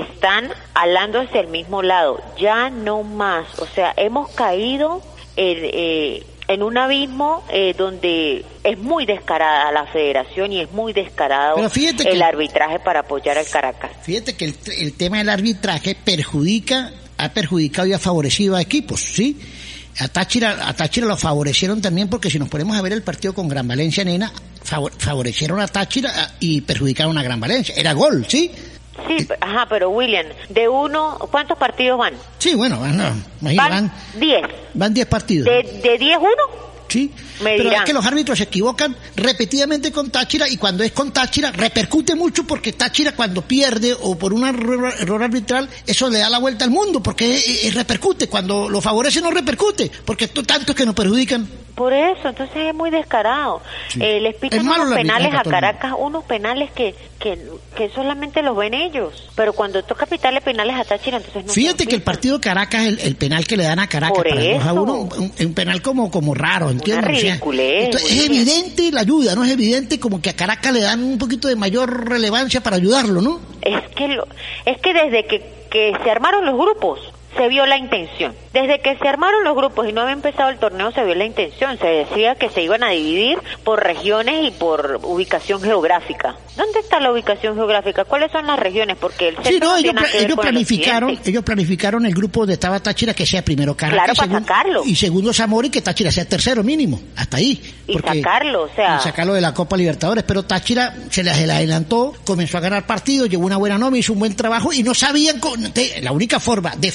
están 0.00 0.48
alando 0.74 1.20
hacia 1.20 1.40
el 1.40 1.48
mismo 1.48 1.82
lado. 1.82 2.20
Ya 2.38 2.70
no 2.70 3.02
más. 3.02 3.46
O 3.58 3.66
sea, 3.66 3.92
hemos 3.96 4.30
caído 4.30 5.02
en, 5.36 5.58
eh, 5.62 6.22
en 6.48 6.62
un 6.62 6.76
abismo 6.78 7.44
eh, 7.50 7.74
donde 7.76 8.44
es 8.64 8.78
muy 8.78 9.06
descarada 9.06 9.70
la 9.72 9.86
federación 9.86 10.52
y 10.52 10.60
es 10.60 10.70
muy 10.72 10.92
descarado 10.92 11.68
fíjate 11.70 12.08
el 12.10 12.18
que- 12.18 12.24
arbitraje 12.24 12.78
para 12.80 13.00
apoyar 13.00 13.38
al 13.38 13.46
Caracas. 13.46 13.90
Fíjate 14.02 14.34
que 14.36 14.46
el, 14.46 14.54
el 14.78 14.92
tema 14.94 15.18
del 15.18 15.28
arbitraje 15.28 15.94
perjudica 15.94 16.92
ha 17.18 17.28
perjudicado 17.30 17.86
y 17.88 17.92
ha 17.92 17.98
favorecido 17.98 18.56
a 18.56 18.60
equipos, 18.62 19.00
¿sí? 19.00 19.38
A 20.00 20.08
Táchira, 20.08 20.66
a 20.68 20.74
Táchira 20.74 21.06
lo 21.06 21.16
favorecieron 21.18 21.82
también 21.82 22.08
porque 22.08 22.30
si 22.30 22.38
nos 22.38 22.48
ponemos 22.48 22.76
a 22.76 22.82
ver 22.82 22.92
el 22.94 23.02
partido 23.02 23.34
con 23.34 23.46
Gran 23.48 23.68
Valencia, 23.68 24.02
nena, 24.04 24.32
favor- 24.64 24.92
favorecieron 24.96 25.60
a 25.60 25.68
Táchira 25.68 26.10
ah, 26.16 26.30
y 26.40 26.62
perjudicaron 26.62 27.16
a 27.18 27.22
Gran 27.22 27.38
Valencia. 27.38 27.74
Era 27.76 27.92
gol, 27.92 28.24
¿sí? 28.26 28.50
Sí, 29.08 29.26
ajá, 29.40 29.66
pero 29.68 29.90
William, 29.90 30.26
de 30.50 30.68
uno, 30.68 31.18
¿cuántos 31.30 31.56
partidos 31.58 31.98
van? 31.98 32.14
Sí, 32.38 32.54
bueno, 32.54 32.78
van, 32.78 32.96
no, 32.96 33.04
Van 33.40 33.56
van, 33.56 33.92
10. 34.18 34.42
van 34.74 34.92
10 34.94 35.06
partidos. 35.06 35.46
¿De, 35.46 35.62
de 35.82 35.98
10 35.98 36.18
uno? 36.18 36.62
Sí, 36.88 37.10
Me 37.42 37.52
pero 37.56 37.70
dirán. 37.70 37.82
es 37.84 37.86
que 37.86 37.94
los 37.94 38.04
árbitros 38.04 38.36
se 38.36 38.44
equivocan 38.44 38.94
repetidamente 39.16 39.90
con 39.90 40.10
Táchira 40.10 40.46
y 40.46 40.58
cuando 40.58 40.84
es 40.84 40.92
con 40.92 41.10
Táchira 41.10 41.50
repercute 41.50 42.14
mucho 42.14 42.44
porque 42.44 42.74
Táchira 42.74 43.12
cuando 43.16 43.40
pierde 43.40 43.96
o 43.98 44.18
por 44.18 44.34
un 44.34 44.46
error, 44.46 44.92
error 45.00 45.22
arbitral 45.22 45.70
eso 45.86 46.10
le 46.10 46.18
da 46.18 46.28
la 46.28 46.36
vuelta 46.38 46.66
al 46.66 46.70
mundo 46.70 47.02
porque 47.02 47.38
eh, 47.38 47.42
eh, 47.64 47.70
repercute, 47.70 48.28
cuando 48.28 48.68
lo 48.68 48.82
favorece 48.82 49.22
no 49.22 49.30
repercute 49.30 49.90
porque 50.04 50.26
esto 50.26 50.42
tanto 50.42 50.72
es 50.72 50.76
que 50.76 50.84
nos 50.84 50.94
perjudican. 50.94 51.48
Por 51.74 51.92
eso, 51.92 52.28
entonces 52.28 52.56
es 52.56 52.74
muy 52.74 52.90
descarado. 52.90 53.62
Sí. 53.88 54.00
Eh, 54.02 54.20
les 54.20 54.34
Es 54.34 54.40
pitan 54.40 54.68
unos 54.68 54.94
penales 54.94 55.34
a 55.34 55.42
Caracas, 55.42 55.94
unos 55.96 56.24
penales 56.24 56.70
que, 56.72 56.94
que, 57.18 57.38
que 57.74 57.88
solamente 57.90 58.42
los 58.42 58.56
ven 58.56 58.74
ellos. 58.74 59.30
Pero 59.34 59.54
cuando 59.54 59.82
toca 59.82 60.04
pitarle 60.04 60.42
penales 60.42 60.76
a 60.76 60.84
Táchira, 60.84 61.16
entonces 61.16 61.46
no 61.46 61.52
Fíjate 61.52 61.86
que 61.86 61.94
el 61.94 62.02
partido 62.02 62.40
Caracas, 62.40 62.86
el, 62.86 62.98
el 63.00 63.16
penal 63.16 63.46
que 63.46 63.56
le 63.56 63.64
dan 63.64 63.78
a 63.78 63.86
Caracas 63.88 64.16
Por 64.16 64.28
para 64.28 64.40
el 64.42 64.54
2 64.54 64.62
a 64.66 64.70
eso. 64.70 64.82
1, 64.82 64.94
un, 64.94 65.32
un 65.38 65.54
penal 65.54 65.80
como, 65.80 66.10
como 66.10 66.34
raro, 66.34 66.70
¿entiendes? 66.70 67.22
Ridiculez, 67.22 67.84
esto 67.84 67.98
es 67.98 68.26
evidente 68.26 68.90
la 68.92 69.00
ayuda, 69.00 69.34
¿no? 69.34 69.44
Es 69.44 69.50
evidente 69.50 69.98
como 69.98 70.20
que 70.20 70.30
a 70.30 70.36
Caracas 70.36 70.72
le 70.72 70.80
dan 70.80 71.02
un 71.02 71.18
poquito 71.18 71.48
de 71.48 71.56
mayor 71.56 72.08
relevancia 72.08 72.62
para 72.62 72.76
ayudarlo, 72.76 73.22
¿no? 73.22 73.40
Es 73.62 73.88
que, 73.94 74.08
lo, 74.08 74.26
es 74.66 74.78
que 74.78 74.92
desde 74.92 75.24
que, 75.24 75.42
que 75.70 75.92
se 76.02 76.10
armaron 76.10 76.44
los 76.44 76.56
grupos, 76.58 77.00
se 77.36 77.48
vio 77.48 77.66
la 77.66 77.76
intención. 77.78 78.34
Desde 78.52 78.80
que 78.80 78.96
se 78.98 79.08
armaron 79.08 79.44
los 79.44 79.56
grupos 79.56 79.88
y 79.88 79.92
no 79.92 80.02
había 80.02 80.12
empezado 80.12 80.50
el 80.50 80.58
torneo, 80.58 80.92
se 80.92 81.02
vio 81.04 81.14
la 81.14 81.24
intención. 81.24 81.78
Se 81.78 81.86
decía 81.86 82.34
que 82.34 82.50
se 82.50 82.62
iban 82.62 82.82
a 82.82 82.90
dividir 82.90 83.38
por 83.64 83.82
regiones 83.82 84.46
y 84.46 84.50
por 84.50 85.00
ubicación 85.02 85.62
geográfica. 85.62 86.36
¿Dónde 86.56 86.80
está 86.80 87.00
la 87.00 87.10
ubicación 87.10 87.54
geográfica? 87.54 88.04
¿Cuáles 88.04 88.30
son 88.30 88.46
las 88.46 88.58
regiones? 88.58 88.98
Porque 89.00 89.28
el 89.28 89.36
Sí, 89.42 89.58
no, 89.58 89.74
ellos, 89.76 89.94
el 90.14 90.34
planificaron, 90.36 91.04
occidente. 91.10 91.30
ellos 91.30 91.42
planificaron 91.44 92.04
el 92.04 92.12
grupo 92.14 92.44
de 92.44 92.52
estaba 92.54 92.78
Táchira 92.80 93.14
que 93.14 93.24
sea 93.24 93.42
primero 93.42 93.74
Caracas 93.74 94.04
Claro, 94.04 94.14
para 94.14 94.28
segundo- 94.28 94.46
sacarlo. 94.48 94.82
y 94.84 94.94
segundo 94.96 95.32
Zamora 95.32 95.66
y 95.68 95.70
que 95.70 95.80
Táchira 95.80 96.10
sea 96.10 96.26
tercero 96.28 96.62
mínimo, 96.62 97.00
hasta 97.16 97.38
ahí. 97.38 97.62
Y 97.86 97.98
sacarlo, 97.98 98.64
o 98.64 98.68
sea- 98.74 98.98
y 99.00 99.02
sacarlo 99.02 99.32
de 99.32 99.40
la 99.40 99.54
Copa 99.54 99.78
Libertadores, 99.78 100.24
pero 100.24 100.42
Táchira 100.42 100.94
se 101.10 101.22
les 101.24 101.34
adelantó, 101.34 102.14
comenzó 102.24 102.58
a 102.58 102.60
ganar 102.60 102.86
partidos, 102.86 103.30
llevó 103.30 103.46
una 103.46 103.56
buena 103.56 103.78
nómina, 103.78 104.00
hizo 104.00 104.12
un 104.12 104.18
buen 104.18 104.36
trabajo 104.36 104.72
y 104.74 104.82
no 104.82 104.92
sabían, 104.94 105.40
con- 105.40 105.72
la 106.02 106.12
única 106.12 106.38
forma 106.38 106.74
de 106.76 106.90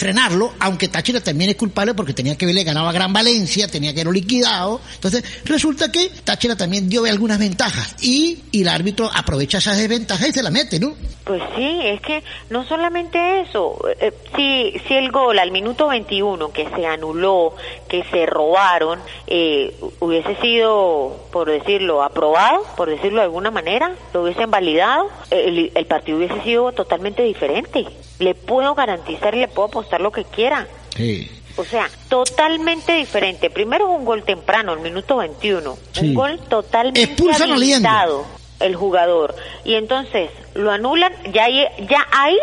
aunque 0.59 0.87
Táchira 0.87 1.21
también 1.21 1.49
es 1.49 1.55
culpable 1.55 1.93
porque 1.93 2.13
tenía 2.13 2.35
que 2.35 2.45
haberle 2.45 2.63
ganado 2.63 2.87
a 2.87 2.91
Gran 2.91 3.13
Valencia, 3.13 3.67
tenía 3.67 3.93
que 3.93 4.01
haberlo 4.01 4.13
liquidado, 4.13 4.81
entonces 4.95 5.23
resulta 5.45 5.91
que 5.91 6.09
Táchira 6.23 6.55
también 6.55 6.89
dio 6.89 7.05
algunas 7.05 7.39
ventajas 7.39 7.95
y, 8.01 8.43
y 8.51 8.61
el 8.61 8.67
árbitro 8.67 9.09
aprovecha 9.13 9.59
esas 9.59 9.77
desventajas 9.77 10.29
y 10.29 10.33
se 10.33 10.43
la 10.43 10.51
mete, 10.51 10.79
¿no? 10.79 10.95
Pues 11.23 11.41
sí, 11.55 11.81
es 11.83 11.99
que 12.01 12.23
no 12.49 12.63
solamente 12.65 13.41
eso, 13.41 13.77
eh, 13.99 14.13
si, 14.35 14.79
si 14.87 14.93
el 14.93 15.11
gol 15.11 15.39
al 15.39 15.51
minuto 15.51 15.87
21 15.87 16.51
que 16.51 16.69
se 16.69 16.85
anuló, 16.85 17.53
que 17.89 18.03
se 18.05 18.25
robaron, 18.25 18.99
eh, 19.27 19.75
hubiese 19.99 20.35
sido, 20.37 21.27
por 21.31 21.49
decirlo, 21.49 22.01
aprobado, 22.01 22.63
por 22.77 22.89
decirlo 22.89 23.17
de 23.17 23.25
alguna 23.25 23.51
manera, 23.51 23.93
lo 24.13 24.23
hubiesen 24.23 24.49
validado, 24.49 25.09
el, 25.29 25.71
el 25.75 25.85
partido 25.85 26.17
hubiese 26.17 26.41
sido 26.43 26.71
totalmente 26.71 27.23
diferente. 27.23 27.85
Le 28.19 28.33
puedo 28.35 28.73
garantizar 28.75 29.35
y 29.35 29.39
le 29.41 29.47
puedo 29.47 29.67
apostar 29.67 30.01
lo 30.01 30.11
que 30.11 30.23
quiera. 30.23 30.67
Sí. 30.95 31.29
O 31.55 31.63
sea, 31.63 31.89
totalmente 32.09 32.93
diferente. 32.93 33.49
Primero 33.49 33.91
es 33.91 33.99
un 33.99 34.05
gol 34.05 34.23
temprano, 34.23 34.73
el 34.73 34.79
minuto 34.79 35.17
21. 35.17 35.77
Sí. 35.91 36.07
Un 36.09 36.13
gol 36.13 36.39
totalmente 36.49 37.01
Expulsan 37.03 37.51
habilitado 37.51 38.25
el 38.59 38.75
jugador. 38.75 39.35
Y 39.65 39.73
entonces 39.75 40.29
lo 40.55 40.71
anulan, 40.71 41.13
ya, 41.33 41.45
ahí- 41.45 41.67
ya 41.89 42.05
ahí, 42.11 42.37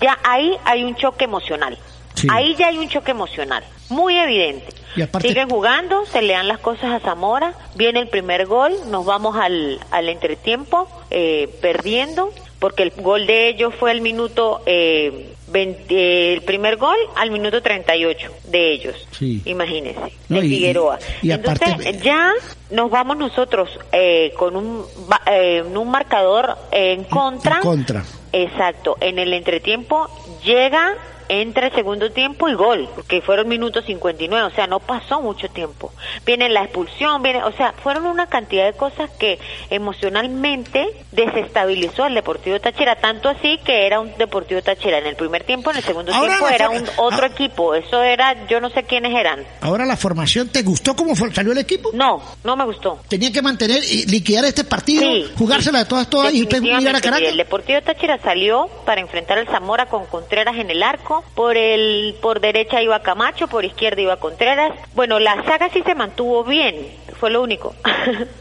ya 0.00 0.18
ahí 0.24 0.56
hay 0.64 0.84
un 0.84 0.94
choque 0.96 1.24
emocional. 1.24 1.78
Sí. 2.14 2.28
Ahí 2.30 2.54
ya 2.56 2.68
hay 2.68 2.78
un 2.78 2.88
choque 2.88 3.10
emocional, 3.10 3.62
muy 3.88 4.16
evidente. 4.18 4.66
Y 4.96 5.02
aparte- 5.02 5.28
Siguen 5.28 5.50
jugando, 5.50 6.06
se 6.06 6.22
le 6.22 6.32
dan 6.32 6.48
las 6.48 6.58
cosas 6.60 6.90
a 6.92 7.00
Zamora, 7.00 7.52
viene 7.74 8.00
el 8.00 8.08
primer 8.08 8.46
gol, 8.46 8.72
nos 8.90 9.04
vamos 9.04 9.36
al, 9.36 9.78
al 9.90 10.08
entretiempo 10.08 10.88
eh, 11.10 11.54
perdiendo, 11.60 12.30
porque 12.58 12.82
el 12.84 12.90
gol 12.90 13.26
de 13.26 13.48
ellos 13.48 13.74
fue 13.78 13.92
el 13.92 14.00
minuto, 14.00 14.62
eh, 14.66 15.32
20 15.48 15.84
eh, 15.94 16.32
el 16.34 16.42
primer 16.42 16.76
gol 16.76 16.96
al 17.14 17.30
minuto 17.30 17.62
38 17.62 18.30
de 18.48 18.72
ellos, 18.72 18.94
Sí. 19.12 19.42
imagínense, 19.44 20.12
No, 20.28 20.40
de 20.40 20.46
y- 20.46 20.50
Figueroa. 20.50 20.98
y 21.22 21.30
Entonces 21.30 21.68
aparte- 21.68 21.98
ya 22.02 22.32
nos 22.70 22.90
vamos 22.90 23.16
nosotros 23.16 23.68
eh, 23.92 24.32
con 24.36 24.56
un, 24.56 24.84
eh, 25.26 25.62
un 25.62 25.90
marcador 25.90 26.56
en 26.72 27.04
contra. 27.04 27.56
En 27.56 27.62
contra. 27.62 28.04
Exacto, 28.32 28.96
en 29.00 29.18
el 29.18 29.32
entretiempo 29.32 30.08
llega, 30.44 30.94
entra 31.28 31.68
el 31.68 31.74
segundo 31.74 32.10
tiempo 32.10 32.48
y 32.48 32.54
gol, 32.54 32.88
que 33.08 33.22
fueron 33.22 33.48
minutos 33.48 33.84
59, 33.86 34.46
o 34.46 34.54
sea, 34.54 34.66
no 34.66 34.80
pasó 34.80 35.20
mucho 35.20 35.48
tiempo. 35.48 35.92
Viene 36.24 36.48
la 36.48 36.62
expulsión, 36.62 37.22
viene, 37.22 37.42
o 37.44 37.52
sea, 37.52 37.72
fueron 37.72 38.06
una 38.06 38.26
cantidad 38.26 38.64
de 38.64 38.72
cosas 38.72 39.10
que 39.18 39.38
emocionalmente 39.70 40.88
desestabilizó 41.12 42.04
al 42.04 42.14
Deportivo 42.14 42.60
Táchira, 42.60 42.96
tanto 42.96 43.28
así 43.28 43.58
que 43.64 43.86
era 43.86 44.00
un 44.00 44.16
Deportivo 44.16 44.62
Táchira 44.62 44.98
en 44.98 45.06
el 45.06 45.16
primer 45.16 45.44
tiempo, 45.44 45.70
en 45.70 45.78
el 45.78 45.82
segundo 45.82 46.12
Ahora 46.12 46.36
tiempo 46.36 46.48
era 46.48 46.70
un 46.70 46.84
otro 46.96 47.24
ah. 47.24 47.30
equipo, 47.32 47.74
eso 47.74 48.02
era, 48.02 48.46
yo 48.46 48.60
no 48.60 48.70
sé 48.70 48.84
quiénes 48.84 49.14
eran. 49.14 49.44
Ahora 49.60 49.84
la 49.84 49.96
formación, 49.96 50.48
¿te 50.48 50.62
gustó 50.62 50.94
cómo 50.94 51.14
salió 51.16 51.52
el 51.52 51.58
equipo? 51.58 51.90
No, 51.92 52.22
no 52.44 52.56
me 52.56 52.64
gustó. 52.64 53.00
Tenía 53.08 53.32
que 53.32 53.42
mantener 53.42 53.82
y 53.84 54.06
liquidar 54.06 54.44
este 54.44 54.64
partido, 54.64 55.02
Sí, 55.02 55.32
jugársela 55.36 55.80
de 55.80 55.84
todas, 55.84 56.08
todas 56.08 56.32
y 56.32 56.40
después 56.40 56.62
mirar 56.62 56.96
a 56.96 57.00
Caracas. 57.00 57.28
El 57.28 57.36
Deportivo 57.36 57.80
Táchira 57.82 58.18
salió 58.22 58.68
para 58.84 59.00
enfrentar 59.00 59.38
al 59.38 59.46
Zamora 59.46 59.86
con 59.86 60.06
Contreras 60.06 60.56
en 60.56 60.70
el 60.70 60.82
arco. 60.82 61.15
Por 61.34 61.56
el 61.56 62.16
por 62.20 62.40
derecha 62.40 62.82
iba 62.82 63.00
Camacho, 63.00 63.48
por 63.48 63.64
izquierda 63.64 64.00
iba 64.02 64.16
Contreras. 64.16 64.72
Bueno, 64.94 65.18
la 65.18 65.42
saga 65.44 65.68
sí 65.70 65.82
se 65.84 65.94
mantuvo 65.94 66.44
bien, 66.44 66.74
fue 67.18 67.30
lo 67.30 67.42
único. 67.42 67.74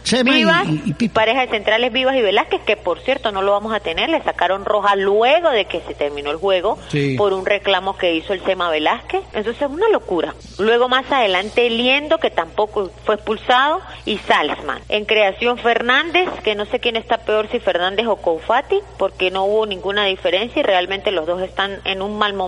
Sema 0.04 0.32
y- 0.32 0.34
Vivas, 0.36 0.68
y- 1.00 1.10
pareja 1.10 1.42
de 1.42 1.48
centrales 1.48 1.92
Vivas 1.92 2.16
y 2.16 2.22
Velázquez, 2.22 2.62
que 2.64 2.78
por 2.78 3.00
cierto 3.00 3.32
no 3.32 3.42
lo 3.42 3.52
vamos 3.52 3.74
a 3.74 3.80
tener, 3.80 4.10
le 4.10 4.22
sacaron 4.24 4.66
roja 4.66 4.96
luego 4.96 5.50
de 5.50 5.66
que 5.66 5.82
se 5.82 5.94
terminó 5.94 6.32
el 6.32 6.38
juego 6.38 6.78
Sí. 6.90 7.16
por 7.18 7.34
un 7.34 7.46
reclamo 7.46 7.98
que 7.98 8.14
hizo 8.16 8.34
el 8.34 8.44
Sema 8.44 8.70
Velázquez. 8.70 9.24
Entonces 9.34 9.62
es 9.62 9.70
una 9.70 9.90
locura. 9.90 10.34
Luego 10.60 10.90
más 10.90 11.12
adelante 11.12 11.70
Liendo, 11.70 12.18
que 12.20 12.30
tampoco 12.30 12.92
fue 13.06 13.16
expulsado, 13.16 13.82
y 14.06 14.18
Salzman. 14.20 14.82
En 14.90 15.06
creación 15.06 15.58
Fernández, 15.58 16.30
que 16.44 16.56
no 16.56 16.66
sé 16.66 16.80
quién 16.80 16.96
está 16.96 17.18
peor, 17.20 17.48
si 17.52 17.60
Fernández 17.60 18.06
o 18.08 18.18
Koufati, 18.18 18.80
porque 18.98 19.32
no 19.32 19.46
hubo 19.46 19.66
ninguna 19.66 20.06
diferencia 20.06 20.60
y 20.60 20.64
realmente 20.64 21.12
los 21.12 21.26
dos 21.26 21.42
están 21.42 21.80
en 21.86 22.02
un 22.02 22.18
mal 22.18 22.34
momento. 22.34 22.46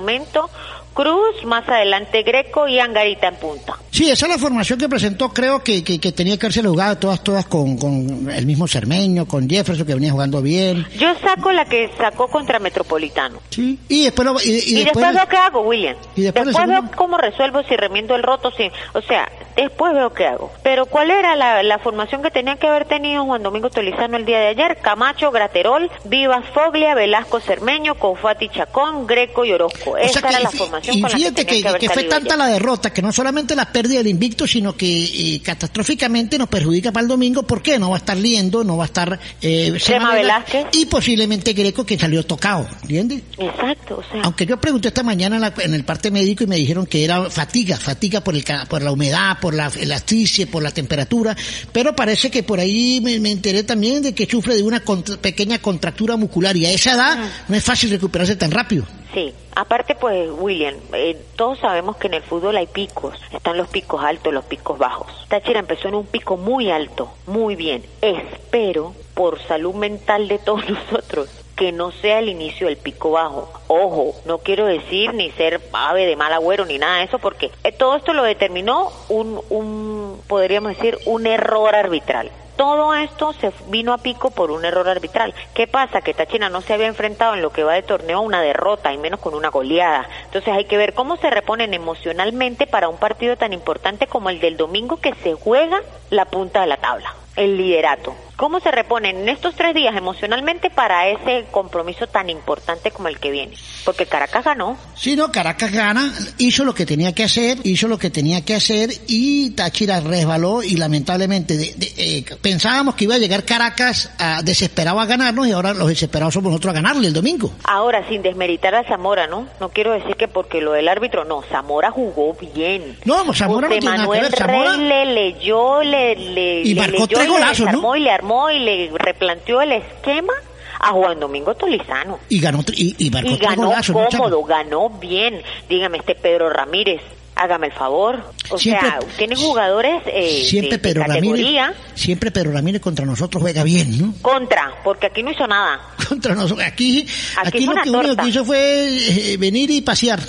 Cruz, 0.94 1.44
más 1.46 1.68
adelante 1.70 2.24
Greco 2.24 2.68
y 2.68 2.80
Angarita 2.80 3.28
en 3.28 3.36
punta. 3.36 3.78
Sí, 3.98 4.10
esa 4.12 4.25
es 4.27 4.32
la 4.34 4.38
formación 4.38 4.77
que 4.77 4.88
presentó, 4.88 5.30
creo 5.30 5.63
que, 5.63 5.84
que, 5.84 6.00
que 6.00 6.12
tenía 6.12 6.38
que 6.38 6.46
haberse 6.46 6.62
jugado 6.62 6.98
todas, 6.98 7.24
todas 7.24 7.46
con, 7.46 7.77
con 7.77 8.30
el 8.32 8.46
mismo 8.46 8.68
Cermeño, 8.68 9.25
con 9.25 9.50
Jefferson, 9.50 9.86
que 9.88 9.94
venía 9.96 10.12
jugando 10.12 10.42
bien. 10.42 10.86
Yo 10.98 11.08
saco 11.20 11.51
la 11.51 11.66
que 11.66 11.89
sacó 11.98 12.27
contra 12.27 12.60
Metropolitano. 12.60 13.39
Sí. 13.50 13.80
Y 13.89 14.04
después, 14.06 14.25
lo- 14.27 14.39
y, 14.42 14.50
y 14.50 14.51
Y, 14.51 14.84
después, 14.84 15.06
después, 15.06 15.13
veo 15.16 15.27
qué 15.27 15.38
hago, 15.38 15.62
William. 15.62 15.96
y 16.16 16.22
después 16.22 16.46
veo 16.68 16.84
cómo 16.96 17.18
resuelvo 17.18 17.63
si 17.63 17.75
remiendo 17.75 18.16
el 18.16 18.24
roto, 18.24 18.51
si, 18.51 18.70
o 18.94 19.01
sea, 19.01 19.30
después 19.56 19.94
veo 19.94 20.13
qué 20.13 20.27
hago. 20.27 20.51
Pero 20.63 20.86
¿cuál 20.86 21.10
era 21.10 21.36
la, 21.36 21.63
la 21.63 21.80
formación 21.80 22.22
que 22.22 22.30
tenía 22.30 22.56
que 22.58 22.68
haber 22.68 22.86
tenido 22.86 23.25
Juan 23.25 23.42
Domingo 23.42 23.70
Tolizano 23.70 24.18
el 24.18 24.25
día 24.25 24.39
de 24.39 24.48
ayer? 24.48 24.77
Camacho, 24.82 25.32
Graterol, 25.32 25.89
Vivas 26.06 26.44
Foglia, 26.54 26.94
Velasco 26.94 27.39
Cermeño, 27.39 27.96
Confati 27.96 28.50
Chacón, 28.50 29.08
Greco 29.08 29.44
y 29.46 29.51
Orozco. 29.54 29.92
O 29.92 29.98
Esa 29.98 30.22
que- 30.22 30.27
era 30.30 30.39
la 30.42 30.51
formación 30.51 30.98
y 30.98 31.01
con 31.01 31.12
la 31.12 31.18
que 31.18 31.32
tenía 31.32 31.46
que, 31.63 31.63
que, 31.74 31.80
que 31.80 31.89
fue 31.89 32.04
tanta 32.04 32.36
ayer. 32.36 32.38
la 32.38 32.48
derrota 32.48 32.92
que 32.94 33.01
no 33.01 33.12
solamente 33.12 33.56
la 33.56 33.66
pérdida 33.88 34.00
del 34.00 34.08
invicto, 34.08 34.46
sino 34.46 34.75
que 34.75 35.36
eh, 35.36 35.41
catastróficamente 35.41 36.38
nos 36.38 36.50
perjudica 36.50 36.91
para 36.91 37.03
el 37.03 37.08
domingo. 37.08 37.44
¿Por 37.44 37.62
qué? 37.62 37.79
No 37.79 37.89
va 37.91 37.96
a 37.96 38.00
estar 38.00 38.17
Liendo, 38.17 38.63
no 38.63 38.75
va 38.77 38.84
a 38.84 38.88
estar 38.88 39.20
eh, 39.41 39.77
Sema 39.79 40.13
Velázquez. 40.13 40.65
y 40.74 40.86
posiblemente 40.88 41.53
Greco 41.53 41.86
que 41.86 41.98
salió 41.98 42.24
tocado, 42.25 42.67
¿entiendes? 42.82 43.22
Exacto, 43.38 43.98
o 44.00 44.12
sea, 44.12 44.22
Aunque 44.24 44.46
yo 44.46 44.60
pregunté 44.60 44.89
esta 44.89 45.03
mañana 45.03 45.36
en, 45.38 45.41
la- 45.41 45.53
en 45.60 45.74
el 45.74 45.84
parte 45.86 46.12
médico 46.12 46.44
y 46.44 46.48
me 46.48 46.56
dijeron 46.58 46.86
que 46.86 47.03
era 47.06 47.29
fatiga, 47.29 47.77
fatiga 47.77 48.22
por, 48.22 48.36
el, 48.36 48.44
por 48.70 48.82
la 48.82 48.91
humedad, 48.91 49.39
por 49.39 49.53
la 49.53 49.72
elasticia, 49.79 50.48
por 50.48 50.63
la 50.63 50.72
temperatura, 50.72 51.36
pero 51.72 51.96
parece 51.96 52.29
que 52.29 52.44
por 52.44 52.60
ahí 52.60 53.00
me, 53.01 53.20
me 53.20 53.32
enteré 53.32 53.63
también 53.63 54.01
de 54.01 54.13
que 54.13 54.25
sufre 54.25 54.56
de 54.56 54.63
una 54.63 54.82
contra- 54.82 55.17
pequeña 55.17 55.60
contractura 55.60 56.17
muscular 56.17 56.58
y 56.58 56.65
a 56.65 56.72
esa 56.72 56.94
edad 56.94 57.17
no 57.48 57.56
es 57.56 57.63
fácil 57.63 57.89
recuperarse 57.91 58.36
tan 58.36 58.51
rápido. 58.51 58.86
Sí, 59.13 59.32
aparte 59.58 59.96
pues 59.96 60.30
William, 60.38 60.76
eh, 60.94 61.20
todos 61.36 61.58
sabemos 61.58 61.98
que 61.98 62.08
en 62.08 62.14
el 62.14 62.22
fútbol 62.22 62.56
hay 62.58 62.68
picos, 62.68 63.20
están 63.32 63.58
los 63.58 63.68
picos 63.68 64.04
altos, 64.04 64.32
los 64.32 64.46
picos 64.46 64.78
bajos. 64.78 65.26
Táchira 65.30 65.60
empezó 65.60 65.88
en 65.88 65.96
un 65.96 66.06
pico 66.06 66.38
muy 66.38 66.70
alto, 66.70 67.10
muy 67.26 67.56
bien. 67.56 67.84
Espero, 68.02 68.94
por 69.16 69.42
salud 69.42 69.74
mental 69.74 70.28
de 70.28 70.38
todos 70.38 70.70
nosotros, 70.70 71.30
que 71.56 71.72
no 71.72 71.92
sea 71.92 72.20
el 72.20 72.30
inicio 72.30 72.68
del 72.68 72.78
pico 72.78 73.12
bajo. 73.12 73.52
Ojo, 73.68 74.14
no 74.26 74.38
quiero 74.38 74.68
decir 74.68 75.16
ni 75.16 75.32
ser 75.32 75.60
ave 75.74 76.06
de 76.06 76.16
mal 76.16 76.32
agüero 76.32 76.66
ni 76.66 76.78
nada 76.78 77.00
de 77.00 77.06
eso, 77.06 77.18
porque 77.18 77.50
eh, 77.64 77.72
todo 77.72 77.96
esto 77.96 78.14
lo 78.14 78.22
determinó 78.24 78.92
un, 79.10 79.42
un 79.50 80.22
podríamos 80.28 80.78
decir, 80.78 81.00
un 81.06 81.26
error 81.26 81.74
arbitral. 81.76 82.32
Todo 82.58 82.96
esto 82.96 83.34
se 83.34 83.54
vino 83.68 83.94
a 83.94 84.00
pico 84.00 84.32
por 84.32 84.50
un 84.50 84.66
error 84.66 84.90
arbitral. 84.90 85.36
¿Qué 85.54 85.68
pasa? 85.68 86.02
Que 86.02 86.16
Táchira 86.16 86.50
no 86.50 86.62
se 86.62 86.74
había 86.74 86.88
enfrentado 86.88 87.36
en 87.36 87.44
lo 87.44 87.52
que 87.52 87.64
va 87.64 87.76
de 87.76 87.84
torneo 87.84 88.18
a 88.18 88.22
una 88.22 88.42
derrota 88.42 88.92
y 88.92 88.98
menos 88.98 89.20
con 89.20 89.36
una 89.36 89.50
goleada. 89.50 90.10
Entonces 90.26 90.54
hay 90.56 90.66
que 90.66 90.76
ver 90.76 90.96
cómo 90.96 91.18
se 91.18 91.30
reponen 91.30 91.76
emocionalmente 91.76 92.66
para 92.66 92.90
un 92.90 92.98
partido 92.98 93.38
tan 93.38 93.54
importante 93.54 94.08
como 94.08 94.32
el 94.32 94.40
del 94.40 94.58
domingo 94.58 94.98
que 94.98 95.14
se 95.22 95.36
juega 95.36 95.84
la 96.10 96.26
punta 96.26 96.62
de 96.62 96.68
la 96.68 96.78
tabla, 96.78 97.14
el 97.36 97.58
liderato. 97.58 98.16
¿Cómo 98.38 98.60
se 98.60 98.70
reponen 98.70 99.17
en 99.17 99.29
estos 99.29 99.56
tres 99.56 99.74
días 99.74 99.96
emocionalmente 99.96 100.70
para 100.70 101.10
ese 101.10 101.46
compromiso 101.50 102.06
tan 102.06 102.29
importante 102.29 102.91
como 102.91 103.08
el 103.08 103.20
que 103.20 103.32
viene? 103.32 103.58
Porque 103.84 104.06
Caracas 104.06 104.46
ganó. 104.46 104.77
Sí, 104.96 105.15
no, 105.15 105.32
Caracas 105.32 105.72
gana, 105.72 106.13
hizo 106.38 106.63
lo 106.63 106.75
que 106.75 106.86
tenía 106.86 107.13
que 107.15 107.24
hacer, 107.24 107.58
hizo 107.63 107.88
lo 107.88 107.98
que 107.98 108.12
tenía 108.12 108.46
que 108.46 108.53
hacer 108.53 108.91
y 109.08 109.50
Táchira 109.56 110.01
resbaló 110.01 110.62
y 110.62 110.75
lamentablemente 110.77 111.58
de- 111.58 111.74
de- 111.77 111.94
eh, 111.98 112.25
pensábamos 112.39 112.94
que 112.94 113.06
iba 113.06 113.15
a 113.15 113.17
llegar 113.17 113.44
Caracas 113.44 114.12
a, 114.20 114.44
desesperado 114.44 115.00
a 115.00 115.08
ganarnos 115.08 115.48
y 115.48 115.51
ahora 115.53 115.74
los 115.74 115.88
desesperados 115.88 116.36
somos 116.36 116.51
nosotros 116.51 116.74
a 116.74 116.75
ganarle 116.75 117.08
el 117.08 117.13
domingo. 117.13 117.51
Ahora, 117.63 118.08
sin 118.08 118.22
desmeritar 118.22 118.75
a 118.75 118.84
Zamora, 118.84 119.25
¿no? 119.25 119.48
No 119.60 119.70
quiero 119.70 119.94
decir 119.94 120.15
que 120.15 120.27
porque 120.27 120.62
lo 120.62 120.74
del 120.74 120.89
árbitro, 120.89 121.25
no, 121.25 121.41
Zamora 121.50 121.89
jugó 121.89 122.36
bien. 122.53 122.98
No, 123.03 123.34
Zamora 123.34 123.67
no 123.67 123.72
tiene 123.72 123.86
nada 123.86 123.98
que 123.98 124.01
Manuel 124.01 124.22
ver, 124.22 124.36
Zamora- 124.36 124.75
Rey 124.77 124.86
le 124.86 125.06
leyó, 125.06 125.82
le, 125.82 126.15
le, 126.15 126.62
Y 126.62 126.75
le 126.75 126.82
marcó 126.82 126.94
leyó 126.98 127.08
tres 127.08 127.24
y 127.24 127.25
le 127.25 127.34
golazos, 127.34 127.60
¿no? 127.62 127.65
desarmó 127.65 127.96
y 127.96 128.00
le 128.01 128.12
armó 128.12 128.26
y 128.51 128.60
le 128.60 128.91
replanteó 128.93 129.62
el 129.62 129.72
esquema 129.74 130.34
a 130.79 130.91
Juan 130.91 131.19
Domingo 131.19 131.55
Tolizano. 131.55 132.19
Y 132.29 132.39
ganó 132.39 132.63
y, 132.74 132.96
y 132.98 133.07
Y 133.07 133.38
ganó 133.38 133.74
cómodo, 134.12 134.43
ganó 134.43 134.89
bien. 134.89 135.41
Dígame, 135.67 135.98
este 135.98 136.13
Pedro 136.15 136.50
Ramírez, 136.50 137.01
hágame 137.36 137.67
el 137.67 137.74
favor. 137.74 138.19
O 138.50 138.57
Siempre- 138.60 138.88
sea, 138.89 139.00
tiene 139.17 139.36
jugadores 139.36 140.03
eh, 140.05 140.43
Siempre 140.46 140.72
de, 140.72 140.77
de 140.77 140.84
Pedro 140.84 141.05
categoría 141.05 141.65
Ramírez, 141.67 141.84
siempre 141.96 142.31
Pedro 142.31 142.51
Ramírez 142.51 142.81
contra 142.81 143.05
nosotros 143.05 143.41
juega 143.41 143.63
bien, 143.63 143.98
¿no? 144.00 144.13
contra, 144.22 144.72
porque 144.84 145.07
aquí 145.07 145.24
no 145.24 145.31
hizo 145.31 145.48
nada. 145.48 145.79
Contra 146.07 146.36
nosotros, 146.36 146.65
aquí, 146.65 147.05
Aquí 147.38 147.48
aquí, 147.57 147.65
lo 147.65 147.74
que 147.74 147.89
único 147.89 148.01
torta. 148.07 148.24
que 148.24 148.29
hizo 148.29 148.46
fue 148.46 148.88
eh, 149.34 149.38
venir 149.38 149.69
y 149.72 149.81
pasear. 149.81 150.19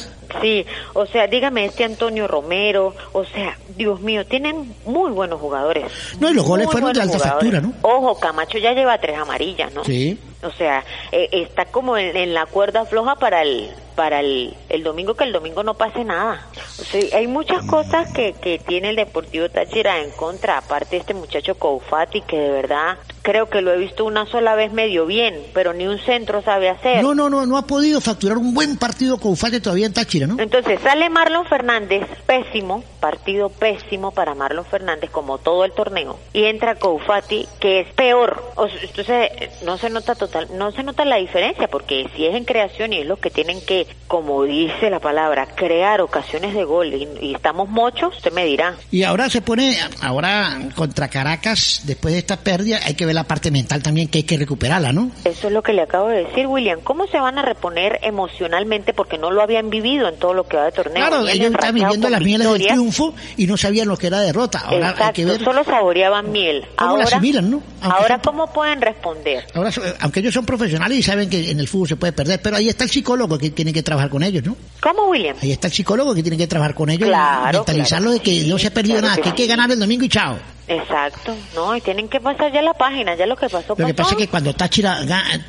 Sí, 0.41 0.67
o 0.95 1.07
sea, 1.07 1.27
dígame, 1.27 1.65
este 1.65 1.85
Antonio 1.85 2.29
Romero, 2.29 2.95
o 3.13 3.25
sea, 3.25 3.57
Dios 3.77 4.01
mío, 4.01 4.27
tienen 4.27 4.75
muy 4.85 5.11
buenos 5.11 5.41
jugadores. 5.41 5.85
No, 6.21 6.31
y 6.31 6.35
los 6.35 6.45
goles 6.47 6.67
Muy 6.67 6.73
fueron 6.73 6.93
de 6.93 7.01
alta 7.01 7.19
jugadores. 7.19 7.51
factura, 7.53 7.61
¿no? 7.61 7.73
Ojo, 7.89 8.19
Camacho 8.21 8.59
ya 8.59 8.73
lleva 8.73 8.99
tres 8.99 9.19
amarillas, 9.19 9.73
¿no? 9.73 9.85
Sí. 9.85 10.19
O 10.43 10.51
sea, 10.53 10.85
eh, 11.13 11.29
está 11.33 11.67
como 11.67 11.97
en, 11.97 12.17
en 12.17 12.35
la 12.35 12.47
cuerda 12.47 12.85
floja 12.85 13.17
para 13.17 13.43
el 13.43 13.71
para 13.99 14.21
el, 14.21 14.55
el 14.69 14.85
domingo, 14.85 15.15
que 15.15 15.25
el 15.25 15.33
domingo 15.33 15.65
no 15.65 15.75
pase 15.75 16.05
nada. 16.05 16.47
O 16.79 16.85
sea, 16.85 17.19
hay 17.19 17.27
muchas 17.27 17.65
cosas 17.65 18.13
que, 18.13 18.33
que 18.35 18.61
tiene 18.61 18.91
el 18.91 18.97
Deportivo 18.97 19.49
Táchira 19.49 19.99
en 19.99 20.13
contra, 20.13 20.59
aparte 20.59 20.91
de 20.91 20.99
este 20.99 21.15
muchacho 21.15 21.57
Koufati, 21.57 22.21
que 22.21 22.39
de 22.39 22.51
verdad 22.51 22.97
creo 23.23 23.51
que 23.51 23.61
lo 23.61 23.73
he 23.73 23.77
visto 23.77 24.05
una 24.05 24.25
sola 24.25 24.55
vez 24.55 24.73
medio 24.73 25.05
bien, 25.05 25.43
pero 25.53 25.75
ni 25.75 25.87
un 25.87 25.99
centro 25.99 26.43
sabe 26.43 26.71
hacer. 26.71 27.03
No, 27.03 27.15
no, 27.15 27.29
no, 27.29 27.45
no 27.45 27.59
ha 27.59 27.67
podido 27.67 28.01
facturar 28.01 28.39
un 28.39 28.55
buen 28.55 28.79
partido 28.79 29.19
con 29.19 29.33
Ufate 29.33 29.61
todavía 29.61 29.87
en 29.87 29.93
Táchira, 29.93 30.27
¿no? 30.27 30.41
Entonces 30.41 30.81
sale 30.81 31.11
Marlon 31.11 31.45
Fernández, 31.45 32.07
pésimo, 32.25 32.83
partido 33.01 33.51
pésimo 33.51 34.13
para 34.13 34.35
Marlon 34.35 34.65
Fernández 34.65 35.11
como 35.11 35.37
todo 35.37 35.65
el 35.65 35.73
torneo, 35.73 36.19
y 36.33 36.45
entra 36.45 36.77
Koufati, 36.77 37.47
que 37.61 37.81
es 37.81 37.93
peor. 37.93 38.43
O 38.55 38.69
sea, 38.69 38.81
entonces 38.81 39.63
no 39.63 39.77
se 39.77 39.91
nota 39.91 40.15
total, 40.29 40.49
no 40.57 40.71
se 40.73 40.83
nota 40.83 41.05
la 41.05 41.17
diferencia, 41.17 41.69
porque 41.69 42.09
si 42.15 42.27
es 42.27 42.35
en 42.35 42.45
creación 42.45 42.93
y 42.93 42.99
es 43.01 43.07
lo 43.07 43.17
que 43.17 43.31
tienen 43.31 43.61
que, 43.61 43.87
como 44.07 44.45
dice 44.45 44.91
la 44.91 45.01
palabra, 45.01 45.47
crear 45.55 46.01
ocasiones 46.01 46.55
de 46.55 46.65
gol 46.65 46.93
y, 46.95 47.09
y 47.21 47.35
estamos 47.35 47.69
mochos, 47.69 48.17
usted 48.17 48.33
me 48.33 48.45
dirá. 48.45 48.75
Y 48.91 49.03
ahora 49.03 49.29
se 49.31 49.41
pone, 49.43 49.77
ahora 50.03 50.59
contra 50.75 51.09
Caracas, 51.09 51.83
después 51.85 52.13
de 52.15 52.21
esta 52.21 52.37
pérdida, 52.39 52.79
hay 52.85 52.95
que 52.95 53.07
ver 53.07 53.15
la 53.15 53.25
parte 53.25 53.51
mental 53.51 53.83
también 53.83 54.09
que 54.09 54.19
hay 54.19 54.25
que 54.25 54.37
recuperarla, 54.37 54.93
¿no? 54.93 55.11
Eso 55.25 55.49
es 55.49 55.53
lo 55.53 55.63
que 55.63 55.73
le 55.73 55.83
acabo 55.83 56.09
de 56.09 56.25
decir, 56.25 56.47
William. 56.47 56.81
¿Cómo 56.83 57.07
se 57.07 57.19
van 57.19 57.39
a 57.39 57.43
reponer 57.43 57.99
emocionalmente 58.03 58.93
porque 58.95 59.19
no 59.19 59.31
lo 59.31 59.43
habían 59.43 59.71
vivido 59.71 60.09
en 60.09 60.19
todo 60.19 60.35
lo 60.35 60.47
que 60.47 60.57
va 60.57 60.65
de 60.67 60.73
torneo? 60.73 60.95
Claro, 61.07 61.23
Vienen 61.25 61.35
ellos 61.43 61.55
están 61.55 61.61
rachados 61.75 61.75
viviendo 61.75 62.09
las 62.11 62.21
mieles 62.21 62.53
del 62.53 62.67
triunfo 62.67 63.15
y 63.37 63.47
no 63.47 63.57
sabían 63.57 63.89
lo 63.89 63.97
que 63.97 64.07
era 64.09 64.21
derrota. 64.21 64.61
Ahora 64.61 64.91
Exacto, 64.91 65.05
hay 65.05 65.13
que 65.13 65.25
ver 65.25 65.45
solo 65.45 65.65
saboreaban 65.65 66.31
miel. 66.33 66.67
cómo 66.77 66.91
ahora, 66.91 67.03
la 67.05 67.09
asimilan, 67.17 67.51
¿no? 67.51 67.63
Aunque 67.81 67.99
ahora 67.99 68.19
¿cómo 68.23 68.53
pueden 68.53 68.81
responder? 68.81 69.45
Ahora, 69.55 69.73
so- 69.73 69.83
ellos 70.19 70.35
son 70.35 70.45
profesionales 70.45 70.99
y 70.99 71.03
saben 71.03 71.29
que 71.29 71.51
en 71.51 71.61
el 71.61 71.69
fútbol 71.69 71.89
se 71.89 71.97
puede 71.97 72.13
perder, 72.13 72.41
pero 72.43 72.57
ahí 72.57 72.69
está 72.69 72.85
el 72.85 72.91
psicólogo 72.91 73.39
que 73.39 73.51
tiene 73.51 73.73
que 73.73 73.83
trabajar 73.83 74.11
con 74.11 74.23
ellos, 74.23 74.45
¿no? 74.45 74.57
¿Cómo, 74.81 75.09
William? 75.09 75.37
Ahí 75.41 75.53
está 75.53 75.69
el 75.69 75.73
psicólogo 75.73 76.15
que 76.15 76.23
tiene 76.23 76.37
que 76.37 76.47
trabajar 76.47 76.75
con 76.75 76.91
ellos 76.91 77.09
Claro, 77.09 77.51
y 77.51 77.53
mentalizarlo 77.59 78.11
de 78.11 78.21
que 78.21 78.45
no 78.45 78.59
se 78.59 78.69
ha 78.69 78.75
perdido 78.75 78.99
claro 78.99 79.09
nada, 79.09 79.23
que 79.23 79.31
hay 79.31 79.35
que 79.35 79.47
ganar 79.47 79.71
el 79.71 79.79
domingo 79.79 80.05
y 80.05 80.09
chao. 80.09 80.39
Exacto, 80.67 81.35
no, 81.55 81.75
y 81.75 81.81
tienen 81.81 82.09
que 82.09 82.21
pasar 82.21 82.53
ya 82.53 82.61
la 82.61 82.75
página, 82.75 83.15
ya 83.17 83.27
lo 83.27 83.37
que 83.37 83.49
pasó, 83.49 83.75
Lo 83.77 83.87
que 83.87 83.95
pasa 83.95 84.11
es 84.11 84.17
que 84.19 84.29
cuando 84.29 84.55
Táchira 84.55 85.01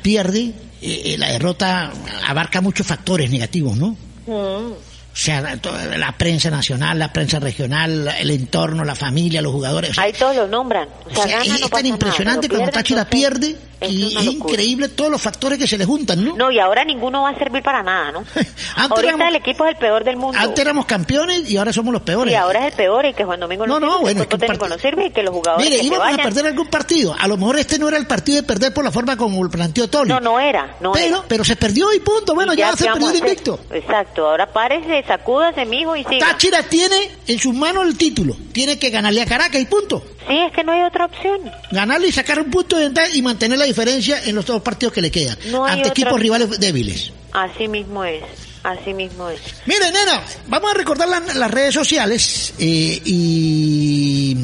pierde, 0.02 0.40
eh, 0.40 0.52
eh, 0.80 1.16
la 1.18 1.30
derrota 1.30 1.92
abarca 2.26 2.62
muchos 2.62 2.86
factores 2.86 3.30
negativos, 3.30 3.76
¿no? 3.76 3.96
Mm. 4.26 4.72
O 5.12 5.16
sea, 5.22 5.40
la, 5.40 6.12
prensa 6.16 6.50
nacional, 6.50 6.98
la 6.98 7.12
prensa 7.12 7.40
regional, 7.40 8.14
el 8.20 8.30
entorno, 8.30 8.84
la 8.84 8.94
familia, 8.94 9.42
los 9.42 9.52
jugadores. 9.52 9.90
o 9.90 9.94
sea, 9.94 10.04
Ahí 10.04 10.12
todos 10.12 10.36
lo 10.36 10.46
nombran. 10.46 10.88
O 11.04 11.10
sea, 11.10 11.24
o 11.24 11.26
sea, 11.26 11.38
gana, 11.38 11.42
es, 11.42 11.48
no 11.48 11.54
es 11.56 11.60
pasa 11.62 11.76
tan 11.76 11.86
impresionante 11.86 12.48
cuando 12.48 12.70
Táchira 12.70 13.04
pierde 13.04 13.56
y 13.88 14.16
es 14.16 14.24
increíble 14.24 14.88
todos 14.88 15.10
los 15.10 15.20
factores 15.22 15.58
que 15.58 15.66
se 15.66 15.78
le 15.78 15.84
juntan, 15.84 16.24
¿no? 16.24 16.36
No, 16.36 16.50
y 16.50 16.58
ahora 16.58 16.84
ninguno 16.84 17.22
va 17.22 17.30
a 17.30 17.38
servir 17.38 17.62
para 17.62 17.82
nada, 17.82 18.12
¿no? 18.12 18.24
Ahorita 18.76 19.00
éramos- 19.00 19.28
el 19.28 19.36
equipo 19.36 19.64
es 19.64 19.72
el 19.72 19.76
peor 19.78 20.04
del 20.04 20.16
mundo. 20.16 20.38
Antes 20.38 20.58
éramos 20.58 20.86
campeones 20.86 21.48
y 21.50 21.56
ahora 21.56 21.72
somos 21.72 21.92
los 21.92 22.02
peores. 22.02 22.32
Y 22.32 22.36
ahora 22.36 22.60
es 22.60 22.72
el 22.72 22.76
peor 22.76 23.06
y 23.06 23.14
que 23.14 23.24
Juan 23.24 23.40
Domingo 23.40 23.66
no, 23.66 23.80
No, 23.80 23.86
no, 23.86 23.92
sirve, 23.92 24.02
bueno, 24.02 24.28
que 24.28 24.34
el 24.36 24.40
técnico 24.40 24.68
no 24.68 24.78
sirve 24.78 25.06
y 25.06 25.10
que 25.10 25.22
los 25.22 25.34
jugadores 25.34 25.64
Mire, 25.66 25.76
que 25.82 25.88
se 25.88 25.94
íbamos 25.94 26.18
a 26.18 26.22
perder 26.22 26.46
algún 26.46 26.66
partido. 26.68 27.16
A 27.18 27.26
lo 27.28 27.36
mejor 27.36 27.58
este 27.58 27.78
no 27.78 27.88
era 27.88 27.96
el 27.96 28.06
partido 28.06 28.36
de 28.36 28.42
perder 28.42 28.74
por 28.74 28.84
la 28.84 28.90
forma 28.90 29.16
como 29.16 29.42
lo 29.42 29.50
planteó 29.50 29.88
Tony. 29.88 30.08
No, 30.08 30.20
no 30.20 30.38
era, 30.38 30.76
no 30.80 30.92
pero, 30.92 31.06
era. 31.06 31.24
pero 31.28 31.44
se 31.44 31.56
perdió 31.56 31.92
y 31.92 32.00
punto. 32.00 32.34
Bueno, 32.34 32.52
Y 32.54 32.58
ya, 32.58 32.70
¿qué 32.72 32.78
se 32.78 32.84
perdió 32.86 33.10
el 33.10 33.16
invicto. 33.16 33.60
Exacto, 33.72 34.28
ahora 34.28 34.46
párese, 34.46 35.02
sacúdase, 35.06 35.64
mijo, 35.64 35.96
y 35.96 36.04
siga. 36.04 36.26
Táchira 36.26 36.62
tiene 36.64 36.96
en 37.26 37.38
sus 37.38 37.54
manos 37.54 37.86
el 37.86 37.96
título. 37.96 38.36
Tiene 38.52 38.78
que 38.78 38.90
ganarle 38.90 39.22
a 39.22 39.26
Caracas 39.26 39.60
y 39.60 39.66
punto. 39.66 40.02
Sí, 40.28 40.36
es 40.38 40.52
que 40.52 40.62
no 40.62 40.72
hay 40.72 40.82
otra 40.82 41.06
opción. 41.06 41.50
Ganarle 41.72 42.08
y 42.08 42.12
sacar 42.12 42.38
un 42.38 42.50
punto 42.50 42.76
de 42.76 42.90
y 43.14 43.22
mantener 43.22 43.58
la 43.58 43.66
diferencia 43.70 44.22
en 44.24 44.34
los 44.34 44.44
dos 44.46 44.62
partidos 44.62 44.92
que 44.92 45.00
le 45.02 45.10
quedan. 45.10 45.36
No 45.50 45.64
ante 45.64 45.80
otra 45.80 45.90
equipos 45.92 46.20
rivales 46.20 46.60
débiles. 46.60 47.12
Así 47.32 47.68
mismo 47.68 48.04
es, 48.04 48.24
así 48.64 48.92
mismo 48.92 49.28
es. 49.30 49.40
Miren, 49.66 49.92
nena, 49.92 50.22
vamos 50.48 50.72
a 50.72 50.74
recordar 50.74 51.08
la- 51.08 51.20
las 51.34 51.50
redes 51.50 51.72
sociales 51.74 52.52
eh, 52.58 53.00
y 53.04 54.36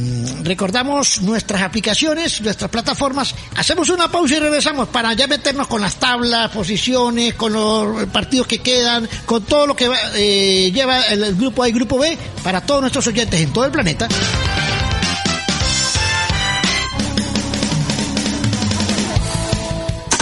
recordamos 0.44 1.20
nuestras 1.22 1.62
aplicaciones, 1.62 2.40
nuestras 2.40 2.70
plataformas. 2.70 3.34
Hacemos 3.56 3.88
una 3.88 4.08
pausa 4.10 4.36
y 4.36 4.38
regresamos 4.38 4.88
para 4.88 5.12
ya 5.14 5.26
meternos 5.26 5.66
con 5.66 5.80
las 5.80 5.96
tablas, 5.96 6.50
posiciones, 6.50 7.34
con 7.34 7.52
los 7.52 8.06
partidos 8.06 8.46
que 8.46 8.58
quedan, 8.58 9.08
con 9.24 9.42
todo 9.44 9.66
lo 9.66 9.74
que 9.76 9.88
va- 9.88 9.98
eh, 10.14 10.70
lleva 10.72 11.00
el, 11.08 11.24
el 11.24 11.34
grupo 11.34 11.64
A 11.64 11.68
y 11.68 11.72
grupo 11.72 11.98
B 11.98 12.16
para 12.44 12.60
todos 12.60 12.80
nuestros 12.82 13.06
oyentes 13.08 13.40
en 13.40 13.52
todo 13.52 13.64
el 13.64 13.72
planeta. 13.72 14.08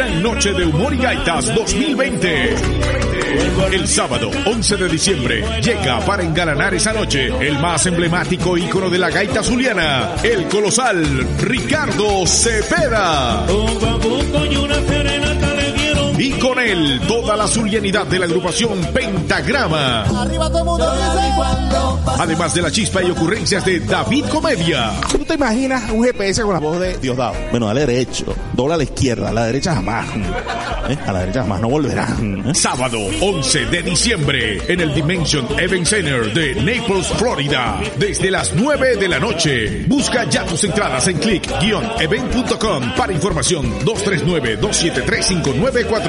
Gran 0.00 0.22
Noche 0.22 0.54
de 0.54 0.64
Humor 0.64 0.94
y 0.94 0.96
Gaitas 0.96 1.54
2020. 1.54 2.54
El 3.70 3.86
sábado 3.86 4.30
11 4.46 4.76
de 4.78 4.88
diciembre 4.88 5.60
llega 5.60 6.00
para 6.06 6.22
engalanar 6.22 6.72
esa 6.72 6.94
noche 6.94 7.26
el 7.46 7.58
más 7.58 7.84
emblemático 7.84 8.56
ícono 8.56 8.88
de 8.88 8.96
la 8.96 9.10
gaita 9.10 9.42
zuliana, 9.42 10.14
el 10.24 10.48
colosal 10.48 11.04
Ricardo 11.38 12.26
Cepeda. 12.26 13.44
Y 16.20 16.32
con 16.32 16.58
él 16.58 17.00
toda 17.08 17.34
la 17.34 17.48
zulianidad 17.48 18.06
de 18.06 18.18
la 18.18 18.26
agrupación 18.26 18.78
Pentagrama. 18.92 20.02
Arriba 20.02 20.48
todo 20.48 20.58
el 20.58 20.64
mundo 20.66 20.92
dice. 20.92 21.20
Además 22.18 22.52
de 22.52 22.60
la 22.60 22.70
chispa 22.70 23.02
y 23.02 23.10
ocurrencias 23.10 23.64
de 23.64 23.80
David 23.80 24.26
Comedia. 24.26 24.92
te 25.26 25.34
imaginas 25.34 25.90
un 25.90 26.04
GPS 26.04 26.42
con 26.42 26.52
la 26.52 26.60
voz 26.60 26.78
de 26.78 26.98
Diosdado? 26.98 27.34
Bueno, 27.50 27.68
dale 27.68 27.86
derecho, 27.86 28.34
dobla 28.52 28.74
a 28.74 28.76
la 28.76 28.82
izquierda, 28.82 29.30
a 29.30 29.32
la 29.32 29.46
derecha 29.46 29.74
jamás. 29.74 30.06
¿Eh? 30.90 30.98
A 31.06 31.12
la 31.12 31.20
derecha 31.20 31.40
jamás, 31.40 31.60
no 31.62 31.70
volverán. 31.70 32.44
¿eh? 32.48 32.54
Sábado 32.54 32.98
11 33.22 33.66
de 33.66 33.82
diciembre 33.82 34.60
en 34.68 34.80
el 34.80 34.92
Dimension 34.92 35.46
Event 35.58 35.86
Center 35.86 36.34
de 36.34 36.54
Naples, 36.56 37.06
Florida. 37.16 37.80
Desde 37.96 38.30
las 38.30 38.52
9 38.54 38.96
de 38.96 39.08
la 39.08 39.18
noche. 39.18 39.84
Busca 39.86 40.28
ya 40.28 40.44
tus 40.44 40.64
entradas 40.64 41.08
en 41.08 41.18
click-event.com 41.18 42.94
para 42.94 43.12
información 43.14 43.72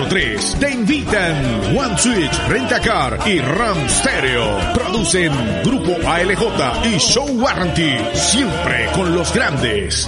239-273-5943. 0.10 0.60
Te 0.60 0.72
invitan 0.72 1.78
One 1.78 1.98
Switch, 1.98 2.48
Rentacar 2.48 3.20
y 3.28 3.40
Ram 3.40 3.90
Stereo. 3.90 4.58
Producen 4.74 5.32
Grupo 5.64 5.96
ALJ 6.08 6.86
y 6.86 6.98
Show 6.98 7.28
Warranty. 7.40 7.98
Siempre 8.14 8.90
con 8.94 9.14
los 9.14 9.34
grandes. 9.34 10.08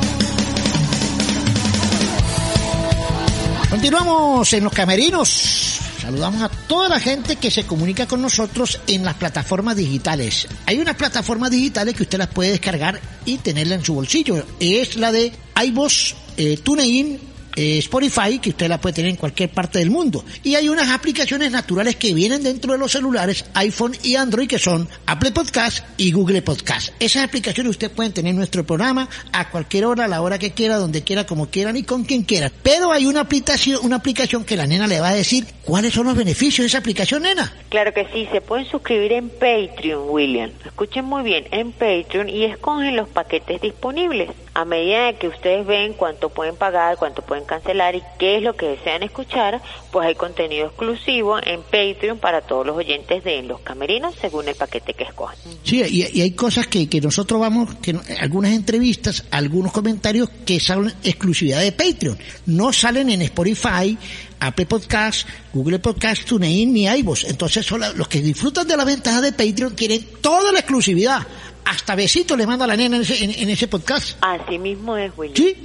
Continuamos 3.69 4.53
en 4.53 4.63
los 4.63 4.73
camerinos. 4.73 5.79
Saludamos 6.03 6.41
a 6.41 6.49
toda 6.49 6.89
la 6.89 6.99
gente 6.99 7.37
que 7.37 7.49
se 7.49 7.65
comunica 7.65 8.05
con 8.05 8.21
nosotros 8.21 8.79
en 8.87 9.05
las 9.05 9.15
plataformas 9.15 9.77
digitales. 9.77 10.47
Hay 10.65 10.79
unas 10.79 10.95
plataformas 10.95 11.49
digitales 11.49 11.95
que 11.95 12.03
usted 12.03 12.17
las 12.17 12.27
puede 12.27 12.51
descargar 12.51 12.99
y 13.25 13.37
tenerla 13.37 13.75
en 13.75 13.85
su 13.85 13.93
bolsillo. 13.93 14.45
Es 14.59 14.97
la 14.97 15.13
de 15.13 15.31
iVoox, 15.65 16.13
eh, 16.35 16.59
TuneIn, 16.61 17.19
eh, 17.55 17.77
Spotify, 17.79 18.39
que 18.39 18.49
usted 18.49 18.67
la 18.67 18.79
puede 18.79 18.93
tener 18.93 19.11
en 19.11 19.17
cualquier 19.17 19.49
parte 19.49 19.79
del 19.79 19.89
mundo. 19.89 20.23
Y 20.43 20.55
hay 20.55 20.69
unas 20.69 20.89
aplicaciones 20.89 21.51
naturales 21.51 21.95
que 21.95 22.13
vienen 22.13 22.43
dentro 22.43 22.73
de 22.73 22.79
los 22.79 22.91
celulares 22.91 23.45
iPhone 23.53 23.95
y 24.03 24.15
Android, 24.15 24.47
que 24.47 24.59
son 24.59 24.87
Apple 25.05 25.31
Podcast 25.31 25.85
y 25.97 26.11
Google 26.11 26.41
Podcast. 26.41 26.93
Esas 26.99 27.23
aplicaciones 27.23 27.71
usted 27.71 27.91
puede 27.91 28.09
tener 28.11 28.35
nuestro 28.35 28.65
programa 28.65 29.09
a 29.31 29.49
cualquier 29.49 29.85
hora, 29.85 30.05
a 30.05 30.07
la 30.07 30.21
hora 30.21 30.39
que 30.39 30.51
quiera, 30.51 30.77
donde 30.77 31.03
quiera, 31.03 31.25
como 31.25 31.47
quieran 31.47 31.77
y 31.77 31.83
con 31.83 32.03
quien 32.03 32.23
quiera. 32.23 32.51
Pero 32.61 32.91
hay 32.91 33.05
una 33.05 33.21
aplicación, 33.21 33.79
una 33.83 33.97
aplicación 33.97 34.43
que 34.45 34.57
la 34.57 34.67
nena 34.67 34.87
le 34.87 34.99
va 34.99 35.09
a 35.09 35.13
decir 35.13 35.45
cuáles 35.63 35.93
son 35.93 36.07
los 36.07 36.15
beneficios 36.15 36.63
de 36.63 36.67
esa 36.67 36.79
aplicación, 36.79 37.23
nena. 37.23 37.53
Claro 37.69 37.93
que 37.93 38.05
sí, 38.13 38.27
se 38.31 38.41
pueden 38.41 38.65
suscribir 38.65 39.13
en 39.13 39.29
Patreon, 39.29 40.09
William. 40.09 40.51
Escuchen 40.65 41.05
muy 41.05 41.23
bien, 41.23 41.45
en 41.51 41.71
Patreon 41.71 42.29
y 42.29 42.45
escogen 42.45 42.95
los 42.95 43.09
paquetes 43.09 43.61
disponibles. 43.61 44.29
A 44.55 44.65
medida 44.65 45.13
que 45.13 45.27
ustedes 45.27 45.65
ven 45.65 45.93
cuánto 45.93 46.29
pueden 46.29 46.55
pagar, 46.55 46.97
cuánto 46.97 47.23
pueden 47.23 47.43
cancelar 47.43 47.95
y 47.95 48.03
qué 48.19 48.37
es 48.37 48.43
lo 48.43 48.55
que 48.55 48.67
desean 48.67 49.01
escuchar, 49.01 49.61
pues 49.91 50.07
hay 50.07 50.13
contenido 50.13 50.67
exclusivo 50.67 51.39
en 51.41 51.63
Patreon 51.63 52.19
para 52.19 52.41
todos 52.41 52.63
los 52.63 52.77
oyentes 52.77 53.23
de 53.23 53.41
Los 53.41 53.61
Camerinos 53.61 54.13
según 54.21 54.47
el 54.47 54.55
paquete 54.55 54.93
que 54.93 55.05
escojan. 55.05 55.35
Sí, 55.63 55.81
y, 55.81 56.21
hay 56.21 56.31
cosas 56.31 56.67
que, 56.67 56.87
que 56.87 57.01
nosotros 57.01 57.41
vamos, 57.41 57.73
que 57.81 57.95
algunas 58.19 58.51
entrevistas, 58.51 59.25
algunos 59.31 59.71
comentarios 59.71 60.29
que 60.45 60.59
son 60.59 60.93
exclusividad 61.03 61.61
de 61.61 61.71
Patreon. 61.71 62.19
No 62.45 62.71
salen 62.71 63.09
en 63.09 63.23
Spotify, 63.23 63.97
Apple 64.39 64.65
Podcast, 64.65 65.27
Google 65.53 65.79
Podcast, 65.79 66.25
TuneIn 66.25 66.73
ni 66.73 66.85
iVoox. 66.85 67.23
Entonces 67.25 67.65
son 67.65 67.81
los 67.95 68.07
que 68.07 68.21
disfrutan 68.21 68.67
de 68.67 68.77
la 68.77 68.85
ventaja 68.85 69.21
de 69.21 69.31
Patreon 69.31 69.75
tienen 69.75 70.05
toda 70.21 70.51
la 70.51 70.59
exclusividad. 70.59 71.25
Hasta 71.65 71.95
besito 71.95 72.35
le 72.35 72.45
manda 72.47 72.65
a 72.65 72.67
la 72.67 72.75
nena 72.75 72.97
en 72.97 73.01
ese, 73.03 73.23
en- 73.23 73.31
en 73.31 73.49
ese 73.49 73.67
podcast. 73.67 74.17
Así 74.21 74.57
mismo 74.59 74.97
es, 74.97 75.11
William. 75.17 75.35
¿Sí? 75.35 75.55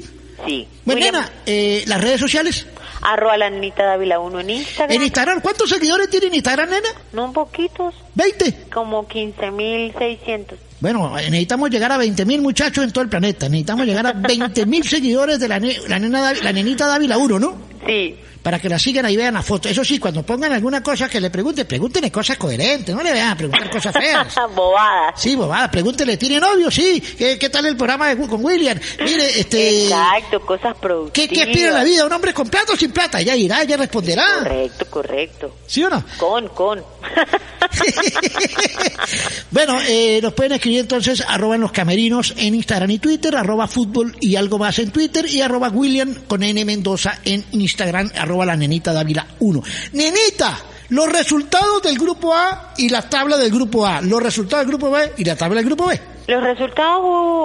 Sí. 0.46 0.68
Bueno, 0.84 1.00
William, 1.00 1.14
nena, 1.16 1.32
eh, 1.46 1.84
las 1.86 2.00
redes 2.00 2.20
sociales. 2.20 2.66
Arroba 3.00 3.36
la 3.36 3.46
Anita 3.46 3.84
Dávila 3.84 4.18
1 4.20 4.40
en 4.40 4.50
Instagram. 4.50 4.96
En 4.96 5.02
Instagram, 5.02 5.40
¿cuántos 5.40 5.68
seguidores 5.70 6.10
tiene 6.10 6.26
en 6.26 6.34
Instagram, 6.34 6.68
nena? 6.70 6.88
No 7.12 7.32
poquitos. 7.32 7.94
¿20? 8.16 8.70
Como 8.72 9.06
15.600. 9.08 10.56
Bueno, 10.80 11.12
necesitamos 11.16 11.70
llegar 11.70 11.90
a 11.90 11.96
20 11.96 12.24
mil 12.24 12.40
muchachos 12.40 12.84
en 12.84 12.92
todo 12.92 13.02
el 13.02 13.10
planeta. 13.10 13.48
Necesitamos 13.48 13.86
llegar 13.86 14.06
a 14.06 14.12
20 14.12 14.64
mil 14.66 14.84
seguidores 14.88 15.40
de 15.40 15.48
la, 15.48 15.58
ne- 15.58 15.76
la, 15.88 15.98
nena, 15.98 16.32
la 16.34 16.52
nenita 16.52 16.86
Dávila 16.86 17.18
1, 17.18 17.38
¿no? 17.38 17.58
Sí. 17.86 18.14
Para 18.48 18.60
que 18.60 18.70
la 18.70 18.78
sigan 18.78 19.04
ahí 19.04 19.14
vean 19.14 19.34
la 19.34 19.42
foto. 19.42 19.68
Eso 19.68 19.84
sí, 19.84 19.98
cuando 19.98 20.22
pongan 20.22 20.50
alguna 20.50 20.82
cosa 20.82 21.06
que 21.06 21.20
le 21.20 21.28
pregunten, 21.28 21.66
pregúntenle 21.66 22.10
cosas 22.10 22.38
coherentes. 22.38 22.94
No 22.94 23.02
le 23.02 23.12
vean 23.12 23.32
a 23.32 23.36
preguntar 23.36 23.70
cosas 23.70 23.92
feas. 23.92 24.34
Bobadas. 24.54 25.20
Sí, 25.20 25.36
bobadas. 25.36 25.68
Pregúntele, 25.68 26.16
¿tiene 26.16 26.40
novio? 26.40 26.70
Sí. 26.70 26.98
¿Qué, 26.98 27.38
qué 27.38 27.50
tal 27.50 27.66
el 27.66 27.76
programa 27.76 28.08
de, 28.08 28.16
con 28.26 28.42
William? 28.42 28.80
Mire, 29.00 29.38
este... 29.38 29.84
Exacto, 29.84 30.40
cosas 30.40 30.74
productivas. 30.78 31.28
¿Qué, 31.28 31.28
¿Qué 31.28 31.42
aspira 31.42 31.72
la 31.72 31.84
vida? 31.84 32.06
¿Un 32.06 32.12
hombre 32.14 32.32
con 32.32 32.48
plata 32.48 32.72
o 32.72 32.76
sin 32.76 32.90
plata? 32.90 33.20
Ya 33.20 33.36
irá, 33.36 33.64
ya 33.64 33.76
responderá. 33.76 34.24
Correcto, 34.38 34.86
correcto. 34.88 35.54
¿Sí 35.66 35.84
o 35.84 35.90
no? 35.90 36.02
Con, 36.16 36.48
con. 36.48 36.78
Bueno, 39.50 39.78
eh, 39.88 40.20
nos 40.22 40.34
pueden 40.34 40.52
escribir 40.52 40.80
entonces 40.80 41.24
arroba 41.26 41.54
en 41.54 41.62
los 41.62 41.72
camerinos 41.72 42.34
en 42.36 42.54
Instagram 42.54 42.90
y 42.90 42.98
Twitter, 42.98 43.34
arroba 43.34 43.66
fútbol 43.66 44.14
y 44.20 44.36
algo 44.36 44.58
más 44.58 44.78
en 44.78 44.90
Twitter 44.90 45.26
y 45.26 45.40
arroba 45.40 45.70
William 45.70 46.14
con 46.26 46.42
N 46.42 46.64
Mendoza 46.64 47.20
en 47.24 47.44
Instagram, 47.52 48.10
arroba 48.14 48.44
la 48.44 48.56
nenita 48.56 48.92
Dávila 48.92 49.26
1. 49.38 49.62
Nenita, 49.94 50.58
los 50.90 51.08
resultados 51.10 51.82
del 51.82 51.98
grupo 51.98 52.34
A 52.34 52.74
y 52.76 52.88
la 52.88 53.08
tabla 53.08 53.36
del 53.36 53.50
grupo 53.50 53.86
A, 53.86 54.00
los 54.00 54.22
resultados 54.22 54.66
del 54.66 54.76
grupo 54.76 54.90
B 54.90 55.12
y 55.16 55.24
la 55.24 55.36
tabla 55.36 55.56
del 55.56 55.66
grupo 55.66 55.86
B. 55.86 56.17
Los 56.28 56.42
resultados, 56.42 57.02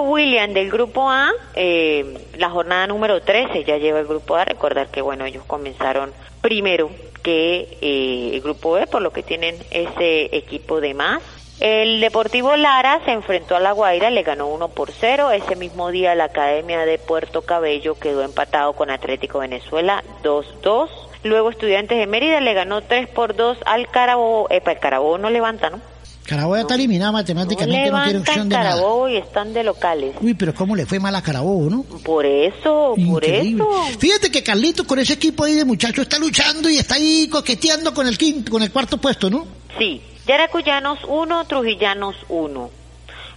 William, 0.08 0.52
del 0.52 0.70
grupo 0.70 1.08
A, 1.08 1.32
eh, 1.54 2.18
la 2.36 2.50
jornada 2.50 2.86
número 2.86 3.22
13 3.22 3.64
ya 3.64 3.78
lleva 3.78 3.98
el 3.98 4.06
grupo 4.06 4.36
A. 4.36 4.44
Recordar 4.44 4.88
que, 4.88 5.00
bueno, 5.00 5.24
ellos 5.24 5.42
comenzaron 5.46 6.12
primero 6.42 6.90
que 7.22 7.78
eh, 7.80 8.32
el 8.34 8.42
grupo 8.42 8.72
B, 8.72 8.86
por 8.86 9.00
lo 9.00 9.10
que 9.10 9.22
tienen 9.22 9.56
ese 9.70 10.36
equipo 10.36 10.82
de 10.82 10.92
más. 10.92 11.22
El 11.60 11.98
Deportivo 11.98 12.56
Lara 12.56 13.00
se 13.06 13.12
enfrentó 13.12 13.56
a 13.56 13.60
La 13.60 13.72
Guaira, 13.72 14.10
le 14.10 14.22
ganó 14.22 14.48
1 14.48 14.68
por 14.68 14.90
0. 14.92 15.30
Ese 15.30 15.56
mismo 15.56 15.90
día 15.90 16.14
la 16.14 16.24
Academia 16.24 16.84
de 16.84 16.98
Puerto 16.98 17.40
Cabello 17.40 17.94
quedó 17.98 18.22
empatado 18.22 18.74
con 18.74 18.90
Atlético 18.90 19.38
Venezuela 19.38 20.04
2-2. 20.22 20.90
Luego 21.22 21.48
Estudiantes 21.48 21.96
de 21.96 22.06
Mérida 22.06 22.38
le 22.42 22.52
ganó 22.52 22.82
3 22.82 23.08
por 23.08 23.34
2 23.34 23.60
al 23.64 23.88
Carabobo. 23.88 24.46
Epa, 24.50 24.72
el 24.72 24.78
Carabobo 24.78 25.16
no 25.16 25.30
levanta, 25.30 25.70
¿no? 25.70 25.93
Carabobo 26.26 26.56
está 26.56 26.74
eliminado 26.74 27.12
matemáticamente, 27.12 27.90
no, 27.90 28.02
tiene 28.02 28.12
levantan 28.12 28.20
opción 28.20 28.48
de 28.48 28.56
nada. 28.56 28.70
Carabobo 28.70 29.08
y 29.08 29.16
están 29.16 29.52
de 29.52 29.62
locales. 29.62 30.16
Uy, 30.22 30.34
pero 30.34 30.54
cómo 30.54 30.74
le 30.74 30.86
fue 30.86 30.98
mal 30.98 31.14
a 31.14 31.22
Carabobo, 31.22 31.68
¿no? 31.68 31.82
Por 32.02 32.24
eso, 32.24 32.94
por 32.96 32.98
Increíble. 33.24 33.62
eso. 33.62 33.98
Fíjate 33.98 34.30
que 34.30 34.42
Carlito 34.42 34.86
con 34.86 34.98
ese 34.98 35.12
equipo 35.12 35.44
ahí 35.44 35.54
de 35.54 35.64
muchachos 35.66 36.04
está 36.04 36.18
luchando 36.18 36.70
y 36.70 36.78
está 36.78 36.94
ahí 36.94 37.28
coqueteando 37.28 37.92
con 37.92 38.06
el 38.06 38.16
quinto, 38.16 38.50
con 38.50 38.62
el 38.62 38.72
cuarto 38.72 38.96
puesto, 38.96 39.28
¿no? 39.28 39.46
Sí, 39.78 40.00
Yaracuyanos 40.26 41.00
1, 41.06 41.44
Trujillanos 41.46 42.16
1. 42.30 42.70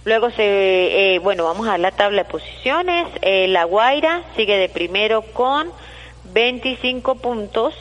Luego 0.04 0.30
se, 0.30 1.14
eh, 1.14 1.18
bueno, 1.18 1.44
vamos 1.44 1.68
a 1.68 1.76
la 1.76 1.90
tabla 1.90 2.22
de 2.22 2.30
posiciones. 2.30 3.06
Eh, 3.20 3.48
la 3.48 3.64
Guaira 3.64 4.22
sigue 4.36 4.56
de 4.56 4.70
primero 4.70 5.20
con 5.20 5.68
25 6.32 7.16
puntos. 7.16 7.74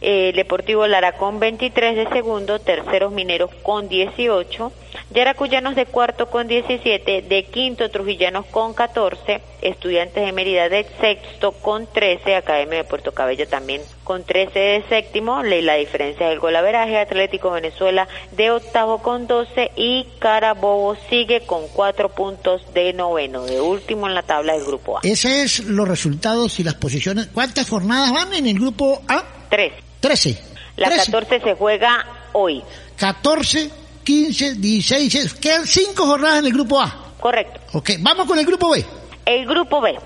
Eh, 0.00 0.32
Deportivo 0.34 0.86
Lara 0.86 1.12
con 1.12 1.40
23 1.40 1.96
de 1.96 2.08
segundo, 2.10 2.58
terceros 2.58 3.12
mineros 3.12 3.50
con 3.62 3.88
18, 3.88 4.72
Yaracuyanos 5.10 5.74
de 5.74 5.86
cuarto 5.86 6.28
con 6.28 6.48
17, 6.48 7.22
de 7.22 7.44
quinto 7.44 7.90
Trujillanos 7.90 8.44
con 8.46 8.74
14, 8.74 9.40
Estudiantes 9.62 10.26
de 10.26 10.32
Mérida 10.32 10.68
de 10.68 10.84
sexto 11.00 11.52
con 11.52 11.86
13, 11.86 12.34
Academia 12.34 12.78
de 12.78 12.84
Puerto 12.84 13.12
Cabello 13.12 13.48
también 13.48 13.80
con 14.04 14.22
13 14.22 14.58
de 14.58 14.84
séptimo, 14.88 15.42
la 15.42 15.74
diferencia 15.76 16.28
del 16.28 16.40
golaveraje, 16.40 16.98
Atlético 16.98 17.50
Venezuela 17.50 18.06
de 18.32 18.50
octavo 18.50 18.98
con 18.98 19.26
12 19.26 19.70
y 19.76 20.06
Carabobo 20.18 20.96
sigue 21.08 21.40
con 21.46 21.68
4 21.68 22.10
puntos 22.10 22.62
de 22.74 22.92
noveno, 22.92 23.46
de 23.46 23.60
último 23.62 24.06
en 24.06 24.14
la 24.14 24.22
tabla 24.22 24.52
del 24.52 24.64
grupo 24.64 24.98
A. 24.98 25.00
Esos 25.04 25.30
es 25.30 25.64
los 25.64 25.88
resultados 25.88 26.60
y 26.60 26.64
las 26.64 26.74
posiciones. 26.74 27.28
¿Cuántas 27.32 27.68
jornadas 27.68 28.12
van 28.12 28.34
en 28.34 28.46
el 28.46 28.58
grupo 28.58 29.00
A? 29.08 29.24
Tres. 29.48 29.85
13. 30.06 30.42
La 30.76 30.88
13. 30.88 31.04
14 31.12 31.40
se 31.40 31.54
juega 31.54 32.06
hoy. 32.32 32.62
14, 32.96 33.70
15, 34.04 34.54
16, 34.54 35.12
16. 35.12 35.34
Quedan 35.34 35.66
5 35.66 36.06
jornadas 36.06 36.38
en 36.40 36.46
el 36.46 36.52
grupo 36.52 36.80
A. 36.80 37.12
Correcto. 37.20 37.60
Ok, 37.72 37.90
vamos 38.00 38.26
con 38.26 38.38
el 38.38 38.46
grupo 38.46 38.70
B. 38.70 38.84
El 39.24 39.46
grupo 39.46 39.80
B. 39.80 39.98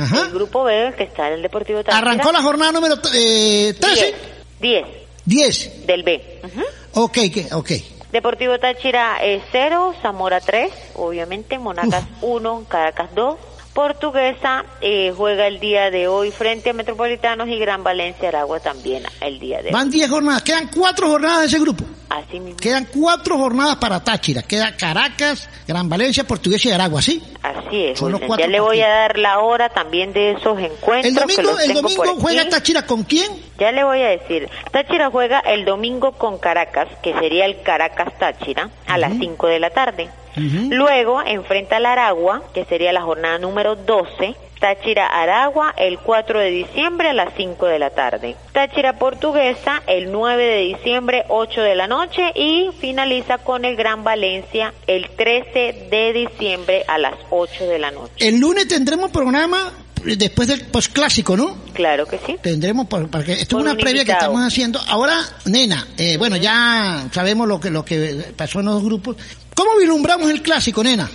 Ajá. 0.00 0.22
El 0.22 0.30
grupo 0.30 0.64
B, 0.64 0.92
que 0.96 1.04
está 1.04 1.28
en 1.28 1.34
el 1.34 1.42
Deportivo 1.42 1.84
Táchira. 1.84 1.98
Arrancó 1.98 2.32
la 2.32 2.42
jornada 2.42 2.72
número 2.72 2.96
eh, 3.14 3.74
13. 3.78 4.14
10. 4.60 4.86
10. 5.24 5.86
Del 5.86 6.02
B. 6.02 6.40
Ujú. 6.44 7.04
Ok, 7.04 7.12
que- 7.32 7.48
ok. 7.52 7.70
Deportivo 8.10 8.58
Táchira 8.58 9.18
0, 9.52 9.94
Zamora 10.00 10.40
3, 10.40 10.72
obviamente, 10.94 11.58
Monacas 11.58 12.04
1, 12.22 12.64
Caracas 12.68 13.10
2. 13.14 13.36
Portuguesa 13.74 14.64
eh, 14.80 15.12
juega 15.16 15.48
el 15.48 15.58
día 15.58 15.90
de 15.90 16.06
hoy 16.06 16.30
frente 16.30 16.70
a 16.70 16.72
Metropolitanos 16.72 17.48
y 17.48 17.58
Gran 17.58 17.82
Valencia 17.82 18.28
Aragua 18.28 18.60
también 18.60 19.02
el 19.20 19.40
día 19.40 19.60
de 19.62 19.68
hoy. 19.68 19.72
Van 19.72 19.90
10 19.90 20.08
jornadas. 20.08 20.42
Quedan 20.42 20.70
4 20.74 21.08
jornadas 21.08 21.40
de 21.40 21.46
ese 21.46 21.58
grupo. 21.58 21.84
Así 22.08 22.38
mismo. 22.38 22.56
Quedan 22.58 22.86
4 22.94 23.36
jornadas 23.36 23.76
para 23.76 24.02
Táchira. 24.02 24.42
Queda 24.42 24.76
Caracas, 24.76 25.48
Gran 25.66 25.88
Valencia, 25.88 26.22
Portuguesa 26.22 26.68
y 26.68 26.72
Aragua, 26.72 27.02
¿sí? 27.02 27.20
Así 27.42 27.86
es. 27.86 27.98
Son 27.98 28.12
los 28.12 28.20
Wilson. 28.20 28.28
cuatro 28.28 28.46
ya 28.46 28.52
le 28.52 28.60
voy 28.60 28.80
a 28.80 28.88
dar 28.88 29.18
la 29.18 29.40
hora 29.40 29.68
también 29.70 30.12
de 30.12 30.32
esos 30.32 30.56
encuentros. 30.60 31.04
El 31.06 31.14
que 31.14 31.20
domingo, 31.20 31.42
los 31.42 31.60
el 31.60 31.66
tengo 31.66 31.82
domingo 31.82 32.02
por 32.02 32.12
aquí. 32.12 32.18
juega 32.22 32.48
Táchira 32.48 32.86
con 32.86 33.02
quién? 33.02 33.32
Ya 33.58 33.72
le 33.72 33.82
voy 33.82 34.00
a 34.00 34.08
decir. 34.08 34.48
Táchira 34.70 35.10
juega 35.10 35.40
el 35.40 35.64
domingo 35.64 36.12
con 36.12 36.38
Caracas, 36.38 36.86
que 37.02 37.12
sería 37.14 37.44
el 37.44 37.60
Caracas 37.62 38.16
Táchira, 38.20 38.70
a 38.86 38.98
las 38.98 39.12
5 39.18 39.46
de 39.48 39.58
la 39.58 39.70
tarde. 39.70 40.08
Luego 40.36 41.22
enfrenta 41.24 41.76
al 41.76 41.86
Aragua, 41.86 42.42
que 42.52 42.64
sería 42.64 42.92
la 42.92 43.02
jornada 43.02 43.38
número 43.38 43.76
12. 43.76 44.34
Táchira 44.60 45.06
Aragua 45.08 45.74
el 45.76 45.98
4 45.98 46.38
de 46.38 46.50
diciembre 46.50 47.10
a 47.10 47.12
las 47.12 47.34
5 47.36 47.66
de 47.66 47.78
la 47.78 47.90
tarde. 47.90 48.34
Táchira 48.52 48.98
Portuguesa 48.98 49.82
el 49.86 50.10
9 50.10 50.42
de 50.42 50.60
diciembre 50.62 51.24
8 51.28 51.60
de 51.60 51.74
la 51.74 51.86
noche 51.86 52.32
y 52.34 52.70
finaliza 52.80 53.38
con 53.38 53.64
el 53.66 53.76
Gran 53.76 54.04
Valencia 54.04 54.72
el 54.86 55.10
13 55.10 55.88
de 55.90 56.12
diciembre 56.14 56.84
a 56.88 56.96
las 56.96 57.14
8 57.30 57.66
de 57.66 57.78
la 57.78 57.90
noche. 57.90 58.12
El 58.26 58.38
lunes 58.40 58.66
tendremos 58.66 59.10
programa 59.10 59.70
después 60.02 60.48
del 60.48 60.62
postclásico, 60.66 61.36
¿no? 61.36 61.56
Claro 61.74 62.06
que 62.06 62.18
sí. 62.18 62.36
Tendremos, 62.42 62.86
por- 62.86 63.10
porque 63.10 63.32
esto 63.32 63.56
es 63.58 63.62
una 63.62 63.72
un 63.72 63.78
previa 63.78 64.04
que 64.04 64.12
estamos 64.12 64.40
haciendo. 64.42 64.78
Ahora, 64.88 65.14
nena, 65.46 65.86
eh, 65.98 66.16
bueno, 66.18 66.36
ya 66.36 67.06
sabemos 67.10 67.48
lo 67.48 67.58
que, 67.60 67.70
lo 67.70 67.84
que 67.84 68.32
pasó 68.36 68.60
en 68.60 68.66
los 68.66 68.82
grupos. 68.84 69.16
¿Cómo 69.54 69.76
vislumbramos 69.78 70.30
el 70.30 70.42
clásico, 70.42 70.82
nena? 70.82 71.08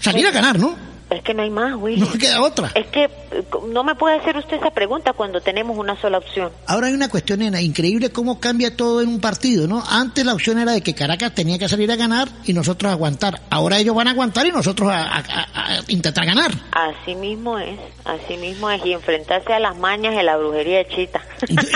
Salir 0.00 0.26
a 0.26 0.30
ganar, 0.30 0.58
¿no? 0.58 0.89
Es 1.10 1.22
que 1.24 1.34
no 1.34 1.42
hay 1.42 1.50
más, 1.50 1.74
Willy. 1.76 2.00
No 2.00 2.12
queda 2.12 2.40
otra. 2.40 2.70
Es 2.74 2.86
que 2.86 3.08
no 3.68 3.82
me 3.82 3.94
puede 3.96 4.16
hacer 4.20 4.36
usted 4.36 4.58
esa 4.58 4.70
pregunta 4.70 5.12
cuando 5.12 5.40
tenemos 5.40 5.76
una 5.76 6.00
sola 6.00 6.18
opción. 6.18 6.52
Ahora 6.66 6.86
hay 6.86 6.92
una 6.94 7.08
cuestión, 7.08 7.40
nena, 7.40 7.60
increíble 7.60 8.10
cómo 8.10 8.38
cambia 8.38 8.76
todo 8.76 9.00
en 9.00 9.08
un 9.08 9.20
partido, 9.20 9.66
¿no? 9.66 9.82
Antes 9.88 10.24
la 10.24 10.34
opción 10.34 10.58
era 10.58 10.70
de 10.72 10.82
que 10.82 10.94
Caracas 10.94 11.34
tenía 11.34 11.58
que 11.58 11.68
salir 11.68 11.90
a 11.90 11.96
ganar 11.96 12.28
y 12.44 12.52
nosotros 12.52 12.92
aguantar. 12.92 13.40
Ahora 13.50 13.78
ellos 13.78 13.94
van 13.96 14.06
a 14.06 14.12
aguantar 14.12 14.46
y 14.46 14.52
nosotros 14.52 14.88
a, 14.90 15.02
a- 15.02 15.18
a- 15.18 15.74
a 15.78 15.80
intentar 15.88 16.24
ganar. 16.24 16.52
Así 16.72 17.14
mismo 17.16 17.58
es, 17.58 17.78
así 18.04 18.36
mismo 18.36 18.70
es. 18.70 18.80
Y 18.86 18.92
enfrentarse 18.92 19.52
a 19.52 19.58
las 19.58 19.76
mañas 19.76 20.14
de 20.14 20.22
la 20.22 20.36
brujería 20.36 20.78
de 20.78 20.88
Chita. 20.88 21.20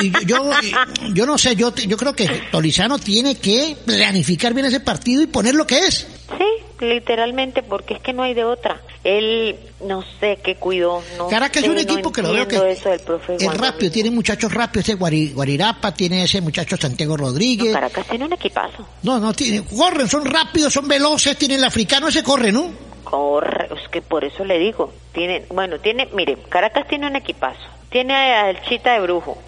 Y 0.00 0.12
yo, 0.26 0.50
yo 1.12 1.26
no 1.26 1.38
sé, 1.38 1.56
yo, 1.56 1.74
yo 1.74 1.96
creo 1.96 2.14
que 2.14 2.28
Tolizano 2.52 2.98
tiene 2.98 3.34
que 3.36 3.76
planificar 3.84 4.54
bien 4.54 4.66
ese 4.66 4.78
partido 4.80 5.22
y 5.22 5.26
poner 5.26 5.54
lo 5.56 5.66
que 5.66 5.78
es. 5.78 6.06
Sí, 6.38 6.84
literalmente, 6.84 7.62
porque 7.62 7.94
es 7.94 8.00
que 8.00 8.12
no 8.12 8.22
hay 8.22 8.34
de 8.34 8.44
otra. 8.44 8.80
Él, 9.04 9.56
no 9.86 10.02
sé 10.18 10.38
qué 10.42 10.56
cuidó. 10.56 11.02
No 11.18 11.28
Caracas 11.28 11.60
sé, 11.60 11.66
es 11.66 11.68
un 11.68 11.74
no 11.76 11.80
equipo 11.82 12.10
que 12.10 12.22
lo 12.22 12.32
veo 12.32 12.48
que 12.48 12.70
eso 12.70 12.88
del 12.88 13.00
profe 13.00 13.36
es 13.36 13.58
rápido, 13.58 13.92
tiene 13.92 14.10
muchachos 14.10 14.52
rápidos, 14.52 14.88
ese 14.88 14.98
Guari- 14.98 15.34
Guarirapa, 15.34 15.92
tiene 15.92 16.24
ese 16.24 16.40
muchacho 16.40 16.76
Santiago 16.78 17.16
Rodríguez. 17.16 17.72
Caracas 17.74 18.06
tiene 18.08 18.24
un 18.24 18.32
equipazo. 18.32 18.86
No, 19.02 19.20
no, 19.20 19.32
tiene, 19.34 19.62
corren, 19.64 20.08
son 20.08 20.24
rápidos, 20.24 20.72
son 20.72 20.88
veloces, 20.88 21.36
tiene 21.36 21.56
el 21.56 21.64
africano, 21.64 22.08
ese 22.08 22.22
corre, 22.22 22.50
¿no? 22.50 22.70
Corre, 23.04 23.68
es 23.80 23.88
que 23.90 24.00
por 24.00 24.24
eso 24.24 24.44
le 24.44 24.58
digo. 24.58 24.92
Tiene, 25.12 25.44
bueno, 25.50 25.78
tiene, 25.78 26.08
mire, 26.14 26.36
Caracas 26.48 26.88
tiene 26.88 27.06
un 27.06 27.16
equipazo. 27.16 27.60
Tiene 27.90 28.14
al 28.14 28.60
Chita 28.64 28.94
de 28.94 29.00
Brujo. 29.00 29.38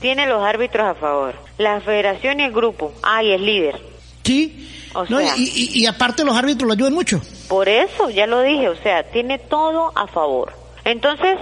Tiene 0.00 0.26
los 0.26 0.42
árbitros 0.42 0.86
a 0.86 0.94
favor. 0.94 1.34
La 1.58 1.80
federación 1.80 2.38
y 2.40 2.44
el 2.44 2.52
grupo. 2.52 2.92
Ah, 3.02 3.22
y 3.22 3.32
es 3.32 3.40
líder. 3.40 3.80
Sí. 4.24 4.68
O 4.94 5.04
No, 5.06 5.18
sea, 5.18 5.36
y, 5.36 5.42
y- 5.42 5.82
y 5.82 5.86
aparte 5.86 6.24
los 6.24 6.36
árbitros 6.36 6.66
lo 6.66 6.72
ayudan 6.74 6.94
mucho. 6.94 7.20
por 7.48 7.68
eso, 7.68 8.10
ya 8.10 8.26
lo 8.26 8.42
dije, 8.42 8.68
o 8.68 8.76
sea, 8.82 9.02
tiene 9.10 9.38
todo 9.38 9.92
a 9.96 10.06
favor. 10.06 10.52
Entonces, 10.84 11.38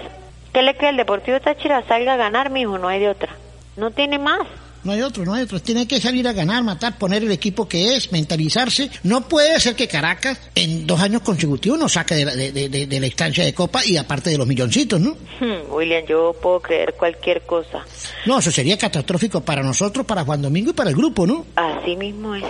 ¿qué 0.52 0.62
le 0.62 0.74
queda 0.76 0.88
al 0.90 0.96
Deportivo 0.96 1.40
Táchira? 1.40 1.86
Salga 1.86 2.14
a 2.14 2.16
ganar, 2.16 2.50
mijo, 2.50 2.78
no 2.78 2.88
hay 2.88 3.00
de 3.00 3.08
otra. 3.10 3.36
No 3.76 3.90
tiene 3.90 4.18
más. 4.18 4.40
No 4.84 4.92
hay 4.92 5.02
otro, 5.02 5.24
no 5.24 5.34
hay 5.34 5.42
otro. 5.42 5.60
Tiene 5.60 5.88
que 5.88 6.00
salir 6.00 6.28
a 6.28 6.32
ganar, 6.32 6.62
matar, 6.62 6.96
poner 6.96 7.24
el 7.24 7.32
equipo 7.32 7.66
que 7.68 7.96
es, 7.96 8.12
mentalizarse. 8.12 8.88
No 9.02 9.22
puede 9.28 9.58
ser 9.58 9.74
que 9.74 9.88
Caracas 9.88 10.38
en 10.54 10.86
dos 10.86 11.00
años 11.00 11.22
consecutivos 11.22 11.76
nos 11.76 11.92
saque 11.94 12.14
de 12.14 12.24
la, 12.24 12.34
de- 12.36 12.86
de 12.86 13.00
la 13.00 13.06
instancia 13.06 13.44
de 13.44 13.52
Copa 13.52 13.84
y 13.84 13.96
aparte 13.96 14.30
de 14.30 14.38
los 14.38 14.46
milloncitos, 14.46 15.00
¿no? 15.00 15.16
Hmm, 15.40 15.72
William, 15.72 16.04
yo 16.06 16.36
puedo 16.40 16.60
creer 16.60 16.94
cualquier 16.96 17.42
cosa. 17.42 17.84
No, 18.26 18.38
eso 18.38 18.52
sería 18.52 18.78
catastrófico 18.78 19.40
para 19.40 19.60
nosotros, 19.64 20.06
para 20.06 20.24
Juan 20.24 20.40
Domingo 20.42 20.70
y 20.70 20.74
para 20.74 20.90
el 20.90 20.96
grupo, 20.96 21.26
¿no? 21.26 21.46
Así 21.56 21.96
mismo 21.96 22.36
es. 22.36 22.44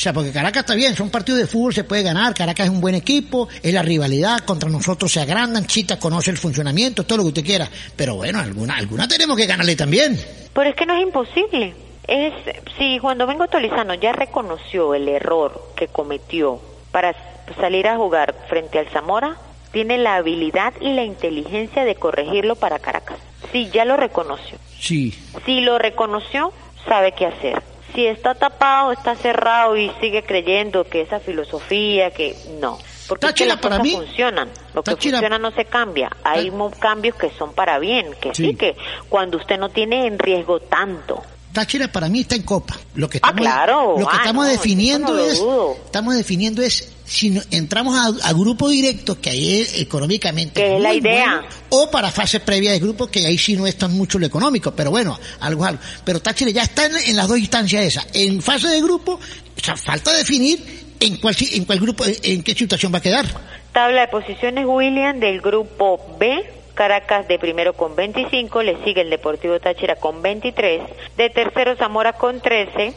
O 0.00 0.02
sea, 0.02 0.14
porque 0.14 0.32
Caracas 0.32 0.62
está 0.62 0.74
bien, 0.74 0.96
son 0.96 1.10
partidos 1.10 1.40
de 1.40 1.46
fútbol, 1.46 1.74
se 1.74 1.84
puede 1.84 2.02
ganar, 2.02 2.32
Caracas 2.32 2.64
es 2.64 2.72
un 2.72 2.80
buen 2.80 2.94
equipo, 2.94 3.50
es 3.62 3.74
la 3.74 3.82
rivalidad, 3.82 4.38
contra 4.46 4.70
nosotros 4.70 5.12
se 5.12 5.20
agrandan, 5.20 5.66
Chita 5.66 5.98
conoce 5.98 6.30
el 6.30 6.38
funcionamiento, 6.38 7.04
todo 7.04 7.18
lo 7.18 7.24
que 7.24 7.28
usted 7.28 7.44
quiera. 7.44 7.68
Pero 7.96 8.16
bueno, 8.16 8.38
alguna, 8.38 8.76
alguna 8.76 9.06
tenemos 9.06 9.36
que 9.36 9.44
ganarle 9.44 9.76
también. 9.76 10.18
Pero 10.54 10.70
es 10.70 10.74
que 10.74 10.86
no 10.86 10.94
es 10.94 11.02
imposible. 11.02 11.74
Es, 12.08 12.32
si 12.78 12.98
Juan 12.98 13.18
Domingo 13.18 13.46
Tolizano 13.48 13.92
ya 13.92 14.12
reconoció 14.12 14.94
el 14.94 15.06
error 15.06 15.72
que 15.76 15.88
cometió 15.88 16.62
para 16.92 17.14
salir 17.60 17.86
a 17.86 17.98
jugar 17.98 18.34
frente 18.48 18.78
al 18.78 18.88
Zamora, 18.88 19.36
tiene 19.70 19.98
la 19.98 20.16
habilidad 20.16 20.72
y 20.80 20.94
la 20.94 21.04
inteligencia 21.04 21.84
de 21.84 21.94
corregirlo 21.96 22.56
para 22.56 22.78
Caracas. 22.78 23.18
Si 23.52 23.68
ya 23.68 23.84
lo 23.84 23.98
reconoció. 23.98 24.56
Sí. 24.80 25.12
Si 25.44 25.60
lo 25.60 25.78
reconoció, 25.78 26.54
sabe 26.88 27.12
qué 27.12 27.26
hacer. 27.26 27.62
Si 27.94 28.06
está 28.06 28.34
tapado, 28.34 28.92
está 28.92 29.14
cerrado 29.16 29.76
y 29.76 29.90
sigue 30.00 30.22
creyendo 30.22 30.84
que 30.84 31.00
esa 31.02 31.20
filosofía, 31.20 32.10
que 32.12 32.36
no. 32.60 32.78
Porque 33.08 33.26
es 33.26 33.32
que 33.34 33.46
las 33.46 33.56
para 33.58 33.78
cosas 33.78 33.82
mí- 33.92 33.96
funcionan. 33.96 34.48
Lo 34.72 34.82
que 34.84 34.92
Táchira- 34.92 35.18
funciona 35.18 35.38
no 35.38 35.50
se 35.50 35.64
cambia. 35.64 36.10
Hay 36.22 36.52
cambios 36.78 37.16
que 37.16 37.30
son 37.30 37.52
para 37.54 37.78
bien, 37.80 38.14
que 38.20 38.34
sí. 38.34 38.46
Sí. 38.50 38.54
que 38.54 38.76
cuando 39.08 39.38
usted 39.38 39.58
no 39.58 39.68
tiene 39.70 40.06
en 40.06 40.18
riesgo 40.18 40.60
tanto. 40.60 41.20
Táchira 41.52 41.88
para 41.88 42.08
mí 42.08 42.20
está 42.20 42.36
en 42.36 42.42
Copa. 42.44 42.76
Lo 42.94 43.08
que 43.10 43.16
estamos, 43.18 43.40
claro. 43.40 43.96
lo 43.98 44.06
que 44.06 44.12
Ah, 44.14 44.18
estamos 44.18 44.44
no, 44.46 44.50
definiendo 44.52 45.18
eso 45.18 45.44
no 45.44 45.52
lo 45.56 45.72
es, 45.72 45.78
estamos 45.86 46.14
definiendo 46.16 46.62
es 46.62 46.96
si 47.10 47.30
no- 47.30 47.42
entramos 47.50 47.96
a, 47.96 48.28
a 48.28 48.32
grupo 48.32 48.68
directo, 48.68 49.20
que 49.20 49.30
ahí 49.30 49.60
es 49.62 49.80
económicamente 49.80 50.62
Que 50.62 50.76
es 50.76 50.80
la 50.80 50.94
idea. 50.94 51.34
bueno, 51.40 51.48
o 51.70 51.90
para 51.90 52.10
fase 52.12 52.38
previa 52.38 52.70
de 52.70 52.78
grupo, 52.78 53.08
que 53.08 53.26
ahí 53.26 53.36
sí 53.36 53.56
no 53.56 53.66
es 53.66 53.76
tan 53.76 53.92
mucho 53.92 54.18
lo 54.18 54.26
económico, 54.26 54.70
pero 54.72 54.90
bueno, 54.92 55.18
algo 55.40 55.64
algo. 55.64 55.80
Pero 56.04 56.20
Táchira 56.20 56.52
ya 56.52 56.62
está 56.62 56.86
en, 56.86 56.92
en 56.96 57.16
las 57.16 57.26
dos 57.26 57.38
instancias 57.38 57.84
esas. 57.84 58.06
En 58.14 58.40
fase 58.40 58.68
de 58.68 58.80
grupo, 58.80 59.14
o 59.14 59.60
sea, 59.64 59.76
falta 59.76 60.12
definir 60.16 60.62
en 61.00 61.16
cuál, 61.16 61.34
en 61.52 61.64
cuál 61.64 61.80
grupo, 61.80 62.04
en 62.22 62.42
qué 62.44 62.54
situación 62.54 62.94
va 62.94 62.98
a 62.98 63.02
quedar. 63.02 63.26
Tabla 63.72 64.02
de 64.02 64.08
posiciones 64.08 64.64
William 64.66 65.18
del 65.18 65.40
grupo 65.40 66.16
B. 66.18 66.44
Caracas 66.74 67.26
de 67.28 67.38
primero 67.38 67.74
con 67.74 67.94
25, 67.96 68.62
le 68.62 68.82
sigue 68.84 69.02
el 69.02 69.10
Deportivo 69.10 69.58
Táchira 69.60 69.96
con 69.96 70.22
23, 70.22 70.80
de 71.16 71.28
tercero 71.28 71.76
Zamora 71.76 72.14
con 72.14 72.40
13, 72.40 72.94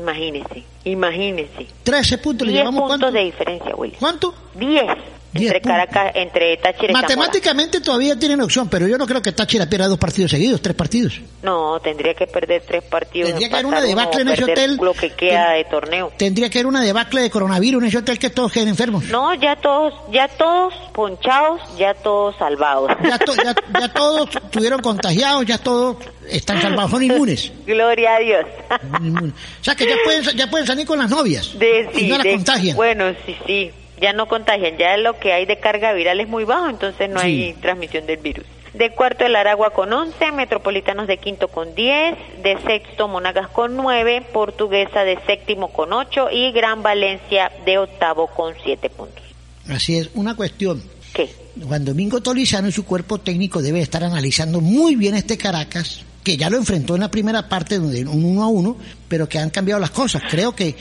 imagínese, 0.00 0.64
imagínese. 0.84 1.66
13 1.84 2.18
puntos, 2.18 2.46
le 2.46 2.52
10 2.52 2.62
llevamos 2.62 2.80
puntos 2.82 2.98
cuánto? 3.00 3.18
de 3.18 3.24
diferencia, 3.24 3.74
William. 3.76 4.00
¿Cuánto? 4.00 4.34
10 4.54 4.86
entre 5.34 5.60
Caracas, 5.60 6.12
entre 6.14 6.56
Táchira 6.56 6.84
y 6.92 6.94
Zamora. 6.94 7.02
Matemáticamente 7.08 7.80
todavía 7.80 8.18
tienen 8.18 8.40
opción, 8.40 8.68
pero 8.68 8.86
yo 8.88 8.98
no 8.98 9.06
creo 9.06 9.22
que 9.22 9.32
Táchira 9.32 9.66
pierda 9.66 9.86
dos 9.88 9.98
partidos 9.98 10.30
seguidos, 10.30 10.60
tres 10.60 10.74
partidos. 10.74 11.20
No, 11.42 11.78
tendría 11.80 12.14
que 12.14 12.26
perder 12.26 12.62
tres 12.66 12.82
partidos. 12.84 13.28
Tendría 13.30 13.48
que 13.48 13.54
haber 13.54 13.66
una 13.66 13.80
debacle 13.80 14.22
en 14.22 14.28
ese 14.28 14.44
hotel. 14.44 14.78
Lo 14.80 14.92
que 14.94 15.10
queda 15.10 15.50
de 15.52 15.64
torneo. 15.64 16.12
Tendría 16.16 16.50
que 16.50 16.58
haber 16.58 16.66
una 16.66 16.82
debacle 16.82 17.20
de 17.22 17.30
coronavirus 17.30 17.82
en 17.82 17.88
ese 17.88 17.98
hotel 17.98 18.18
que 18.18 18.30
todos 18.30 18.52
queden 18.52 18.68
enfermos. 18.68 19.04
No, 19.04 19.32
ya 19.34 19.56
todos, 19.56 19.94
ya 20.10 20.28
todos 20.28 20.74
ponchados, 20.92 21.60
ya 21.78 21.94
todos 21.94 22.36
salvados. 22.36 22.90
Ya, 23.02 23.18
to- 23.18 23.34
ya, 23.36 23.54
ya 23.80 23.92
todos 23.92 24.28
estuvieron 24.34 24.80
contagiados, 24.82 25.46
ya 25.46 25.58
todos 25.58 25.96
están 26.28 26.60
salvados, 26.60 26.90
son 26.90 27.02
inmunes. 27.02 27.52
Gloria 27.66 28.16
a 28.16 28.18
Dios. 28.20 28.44
O 29.60 29.64
sea 29.64 29.74
que 29.74 29.86
ya 29.86 29.96
pueden, 30.04 30.22
ya 30.36 30.50
pueden 30.50 30.66
salir 30.66 30.86
con 30.86 30.98
las 30.98 31.10
novias. 31.10 31.58
De, 31.58 31.88
y 31.94 31.98
sí, 32.00 32.08
no 32.08 32.16
las 32.16 32.24
de- 32.24 32.32
contagian. 32.32 32.76
Bueno, 32.76 33.04
sí, 33.26 33.36
sí, 33.46 33.70
ya 34.00 34.12
no 34.12 34.26
contagian, 34.26 34.76
ya 34.78 34.96
lo 34.96 35.18
que 35.18 35.32
hay 35.32 35.46
de 35.46 35.58
carga 35.58 35.92
viral 35.92 36.20
es 36.20 36.28
muy 36.28 36.44
bajo, 36.44 36.68
entonces 36.68 37.08
no 37.08 37.20
hay 37.20 37.54
transmisión 37.60 38.06
del 38.06 38.18
virus. 38.18 38.46
De 38.74 38.90
cuarto 38.90 39.24
el 39.24 39.34
Aragua 39.34 39.70
con 39.70 39.92
11, 39.92 40.30
Metropolitanos 40.32 41.08
de 41.08 41.16
quinto 41.16 41.48
con 41.48 41.74
10, 41.74 42.42
de 42.42 42.56
sexto 42.64 43.08
Monagas 43.08 43.48
con 43.48 43.76
9, 43.76 44.26
Portuguesa 44.32 45.02
de 45.02 45.18
séptimo 45.26 45.72
con 45.72 45.92
8 45.92 46.28
y 46.30 46.52
Gran 46.52 46.82
Valencia 46.82 47.50
de 47.64 47.78
octavo 47.78 48.28
con 48.28 48.54
7 48.62 48.88
puntos. 48.90 49.24
Así 49.68 49.98
es, 49.98 50.10
una 50.14 50.36
cuestión. 50.36 50.82
¿Qué? 51.12 51.28
Juan 51.66 51.84
Domingo 51.84 52.20
Tolizano 52.20 52.68
y 52.68 52.72
su 52.72 52.84
cuerpo 52.84 53.18
técnico 53.18 53.60
debe 53.60 53.80
estar 53.80 54.04
analizando 54.04 54.60
muy 54.60 54.94
bien 54.94 55.16
este 55.16 55.36
Caracas, 55.36 56.04
que 56.22 56.36
ya 56.36 56.50
lo 56.50 56.56
enfrentó 56.56 56.94
en 56.94 57.00
la 57.00 57.10
primera 57.10 57.48
parte, 57.48 57.78
donde 57.78 58.04
un 58.04 58.24
uno 58.24 58.42
a 58.42 58.48
uno, 58.48 58.76
pero 59.08 59.28
que 59.28 59.38
han 59.38 59.50
cambiado 59.50 59.80
las 59.80 59.90
cosas. 59.90 60.22
Creo 60.28 60.54
que, 60.54 60.76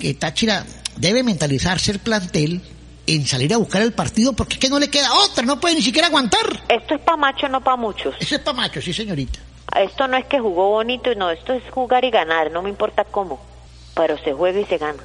que 0.00 0.14
Táchira 0.14 0.64
debe 0.96 1.22
mentalizarse 1.22 1.90
el 1.92 1.98
plantel 1.98 2.60
en 3.06 3.26
salir 3.26 3.52
a 3.52 3.56
buscar 3.56 3.82
el 3.82 3.92
partido, 3.92 4.32
porque 4.34 4.54
es 4.54 4.60
que 4.60 4.68
no 4.68 4.78
le 4.78 4.88
queda 4.88 5.12
otra, 5.14 5.44
no 5.44 5.58
puede 5.60 5.74
ni 5.76 5.82
siquiera 5.82 6.08
aguantar. 6.08 6.62
Esto 6.68 6.94
es 6.94 7.00
pa' 7.00 7.16
macho, 7.16 7.48
no 7.48 7.62
pa' 7.62 7.76
muchos. 7.76 8.14
Eso 8.20 8.34
es 8.36 8.40
pa' 8.42 8.52
macho, 8.52 8.80
sí 8.80 8.92
señorita. 8.92 9.40
Esto 9.76 10.06
no 10.06 10.16
es 10.18 10.26
que 10.26 10.38
jugó 10.38 10.68
bonito, 10.70 11.14
no, 11.14 11.30
esto 11.30 11.54
es 11.54 11.62
jugar 11.70 12.04
y 12.04 12.10
ganar, 12.10 12.50
no 12.50 12.62
me 12.62 12.68
importa 12.68 13.04
cómo, 13.04 13.40
pero 13.94 14.18
se 14.18 14.32
juega 14.34 14.60
y 14.60 14.66
se 14.66 14.76
gana. 14.78 15.02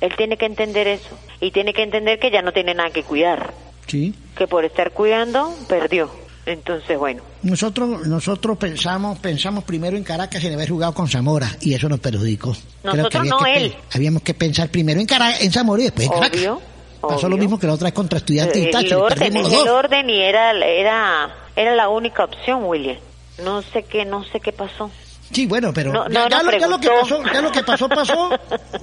Él 0.00 0.12
tiene 0.16 0.36
que 0.38 0.46
entender 0.46 0.88
eso 0.88 1.16
y 1.40 1.50
tiene 1.50 1.72
que 1.74 1.82
entender 1.82 2.18
que 2.18 2.30
ya 2.30 2.40
no 2.42 2.52
tiene 2.52 2.74
nada 2.74 2.90
que 2.90 3.02
cuidar, 3.02 3.52
Sí. 3.86 4.14
que 4.36 4.46
por 4.48 4.64
estar 4.64 4.92
cuidando 4.92 5.54
perdió. 5.68 6.10
Entonces, 6.46 6.96
bueno, 6.96 7.22
Nosotros, 7.42 8.06
nosotros 8.06 8.56
pensamos, 8.56 9.18
pensamos 9.18 9.64
primero 9.64 9.96
en 9.96 10.04
Caracas 10.04 10.42
en 10.44 10.54
haber 10.54 10.68
jugado 10.70 10.94
con 10.94 11.08
Zamora 11.08 11.50
y 11.60 11.74
eso 11.74 11.88
nos 11.88 11.98
perjudicó. 11.98 12.52
Creo 12.82 12.92
que 12.92 12.96
Nosotros 12.98 13.26
no, 13.26 13.38
que 13.40 13.56
él. 13.56 13.74
Habíamos 13.92 14.22
que 14.22 14.32
pensar 14.32 14.68
primero 14.70 15.00
en, 15.00 15.06
Cara- 15.06 15.36
en 15.40 15.50
Zamora 15.52 15.82
y 15.82 15.84
después 15.86 16.06
en 16.06 16.12
Caracas. 16.12 16.38
obvio. 16.40 16.62
Pasó 17.00 17.28
lo 17.28 17.36
mismo 17.36 17.58
que 17.58 17.66
la 17.66 17.74
otra 17.74 17.86
vez 17.86 17.94
contra 17.94 18.18
estudiantes 18.18 18.56
y 18.56 18.64
el 18.66 18.70
Táchira, 18.70 18.96
y 18.96 19.00
orden, 19.00 19.36
el 19.36 19.42
dos. 19.42 19.66
orden 19.68 20.08
y 20.10 20.20
era, 20.22 20.52
era, 20.52 21.34
era 21.54 21.74
la 21.74 21.88
única 21.88 22.24
opción, 22.24 22.64
William. 22.64 22.96
No 23.44 23.62
sé 23.62 23.82
qué, 23.82 24.04
no 24.04 24.24
sé 24.24 24.40
qué 24.40 24.52
pasó. 24.52 24.90
Sí, 25.32 25.46
bueno, 25.46 25.72
pero 25.74 25.92
No, 25.92 26.08
ya, 26.08 26.20
no 26.24 26.28
ya 26.28 26.42
nos 26.42 26.52
lo, 26.54 26.58
ya 26.58 26.66
lo 26.68 26.78
que 26.80 26.88
pasó, 26.88 27.22
ya 27.32 27.40
lo 27.42 27.52
que 27.52 27.62
pasó, 27.62 27.88
pasó, 27.88 28.30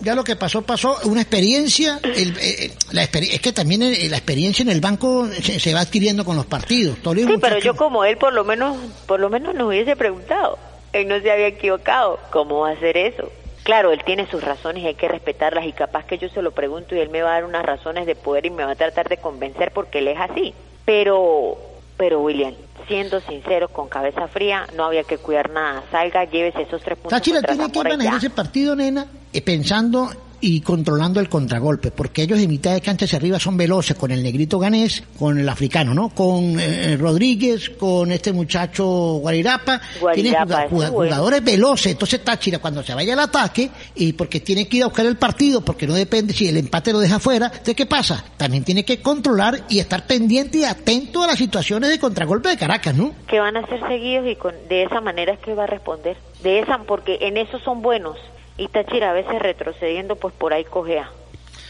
ya 0.02 0.16
lo 0.16 0.24
que 0.24 0.36
pasó, 0.36 0.62
pasó, 0.62 0.98
una 1.06 1.22
experiencia, 1.22 2.00
el- 2.04 2.38
eh, 2.40 2.72
la 2.92 3.04
experi- 3.04 3.30
es 3.34 3.40
que 3.42 3.54
también 3.54 3.82
eh, 3.84 4.08
la 4.10 4.18
experiencia 4.18 4.64
en 4.64 4.70
el 4.70 4.82
banco 4.82 5.28
se, 5.28 5.60
se 5.60 5.74
va 5.74 5.80
adquiriendo 5.82 6.26
con 6.26 6.36
los 6.36 6.46
partidos. 6.46 6.98
Todos 7.02 7.18
los 7.18 7.26
Sí, 7.28 7.38
pero 7.42 7.60
yo 7.60 7.76
como 7.76 8.04
él 8.06 8.18
por 8.18 8.34
lo 8.34 8.44
menos, 8.44 8.78
por 9.08 9.20
lo 9.20 9.30
menos 9.30 9.56
nos 9.56 9.68
hubiese 9.68 9.96
preguntado. 9.96 10.58
Él 10.92 11.08
no 11.08 11.20
se 11.22 11.32
había 11.32 11.48
equivocado. 11.48 12.20
¿Cómo 12.32 12.60
va 12.60 12.70
a 12.70 12.74
hacer 12.74 12.98
eso? 12.98 13.32
Claro, 13.64 13.94
él 13.94 14.04
tiene 14.06 14.28
sus 14.30 14.44
razones 14.44 14.84
y 14.84 14.88
hay 14.88 14.96
que 14.96 15.08
respetarlas 15.08 15.66
y 15.66 15.72
capaz 15.72 16.06
que 16.06 16.18
yo 16.18 16.28
se 16.30 16.42
lo 16.42 16.52
pregunto 16.52 16.96
y 16.96 17.00
él 17.00 17.10
me 17.10 17.22
va 17.22 17.30
a 17.32 17.34
dar 17.36 17.46
unas 17.46 17.66
razones 17.66 18.06
de 18.06 18.16
poder 18.16 18.46
y 18.46 18.50
me 18.50 18.66
va 18.66 18.72
a 18.72 18.76
tratar 18.76 19.08
de 19.08 19.18
convencer 19.18 19.72
porque 19.74 20.00
él 20.00 20.10
es 20.10 20.20
así. 20.20 20.54
Pero, 20.84 21.58
pero 21.98 22.20
William, 22.22 22.54
siendo 22.88 23.20
sinceros, 23.22 23.72
con 23.72 23.88
cabeza 23.90 24.28
fría, 24.28 24.68
no 24.76 24.86
había 24.86 25.04
que 25.04 25.18
cuidar 25.18 25.50
nada. 25.50 25.84
Salga, 25.92 26.26
llévese 26.26 26.64
esos 26.64 26.82
tres 26.82 26.98
puntos 26.98 27.12
Táchira 27.12 27.42
tiene 27.42 27.72
que 27.72 27.84
manejar 27.84 28.18
ese 28.18 28.30
partido, 28.30 28.76
nena, 28.76 29.06
eh, 29.32 29.42
pensando 29.42 30.10
y 30.46 30.60
controlando 30.60 31.22
el 31.22 31.30
contragolpe, 31.30 31.90
porque 31.92 32.24
ellos 32.24 32.38
de 32.38 32.50
mitad 32.50 32.74
de 32.74 32.82
cancha 32.82 33.06
hacia 33.06 33.18
arriba 33.18 33.40
son 33.40 33.56
veloces, 33.56 33.96
con 33.96 34.12
el 34.12 34.22
negrito 34.22 34.60
ganés, 34.60 35.02
con 35.18 35.40
el 35.40 35.48
africano, 35.48 35.94
¿no? 35.94 36.10
Con 36.10 36.60
eh, 36.60 36.98
Rodríguez, 36.98 37.70
con 37.70 38.12
este 38.12 38.34
muchacho 38.34 38.86
Guarirapa, 39.22 39.80
Guarirapa, 40.02 40.68
bueno. 40.68 40.92
jugadores 40.92 41.42
veloces, 41.46 41.94
entonces 41.94 42.22
Táchira 42.26 42.60
cuando 42.60 42.84
se 42.84 42.94
vaya 42.94 43.14
al 43.14 43.22
ataque, 43.22 43.70
y 43.96 44.12
porque 44.12 44.42
tiene 44.42 44.68
que 44.68 44.78
ir 44.78 44.84
a 44.84 44.88
buscar 44.88 45.06
el 45.06 45.16
partido, 45.16 45.62
porque 45.62 45.88
no 45.88 45.94
depende 45.94 46.34
si 46.34 46.50
el 46.50 46.58
empate 46.58 46.92
lo 46.92 47.00
deja 47.00 47.20
fuera, 47.20 47.50
¿de 47.50 47.74
qué 47.74 47.86
pasa? 47.86 48.26
También 48.36 48.66
tiene 48.66 48.84
que 48.84 49.02
controlar 49.02 49.62
y 49.70 49.80
estar 49.80 50.06
pendiente 50.06 50.58
y 50.58 50.66
atento 50.66 51.24
a 51.24 51.28
las 51.28 51.38
situaciones 51.38 51.90
de 51.90 52.00
contragolpe 52.00 52.50
de 52.50 52.58
Caracas, 52.58 52.94
¿no? 52.94 53.14
que 53.30 53.40
van 53.40 53.56
a 53.56 53.66
ser 53.68 53.80
seguidos 53.88 54.28
y 54.28 54.36
con, 54.36 54.54
de 54.68 54.84
esa 54.84 55.00
manera 55.00 55.34
es 55.34 55.40
que 55.40 55.54
va 55.54 55.64
a 55.64 55.68
responder. 55.68 56.18
De 56.44 56.60
esa, 56.60 56.80
porque 56.80 57.18
en 57.22 57.38
eso 57.38 57.60
son 57.60 57.82
buenos. 57.82 58.18
Y 58.58 58.68
Táchira 58.68 59.12
a 59.12 59.14
veces 59.14 59.40
retrocediendo, 59.42 60.16
pues 60.16 60.34
por 60.36 60.54
ahí 60.54 60.64
cojea. 60.64 61.10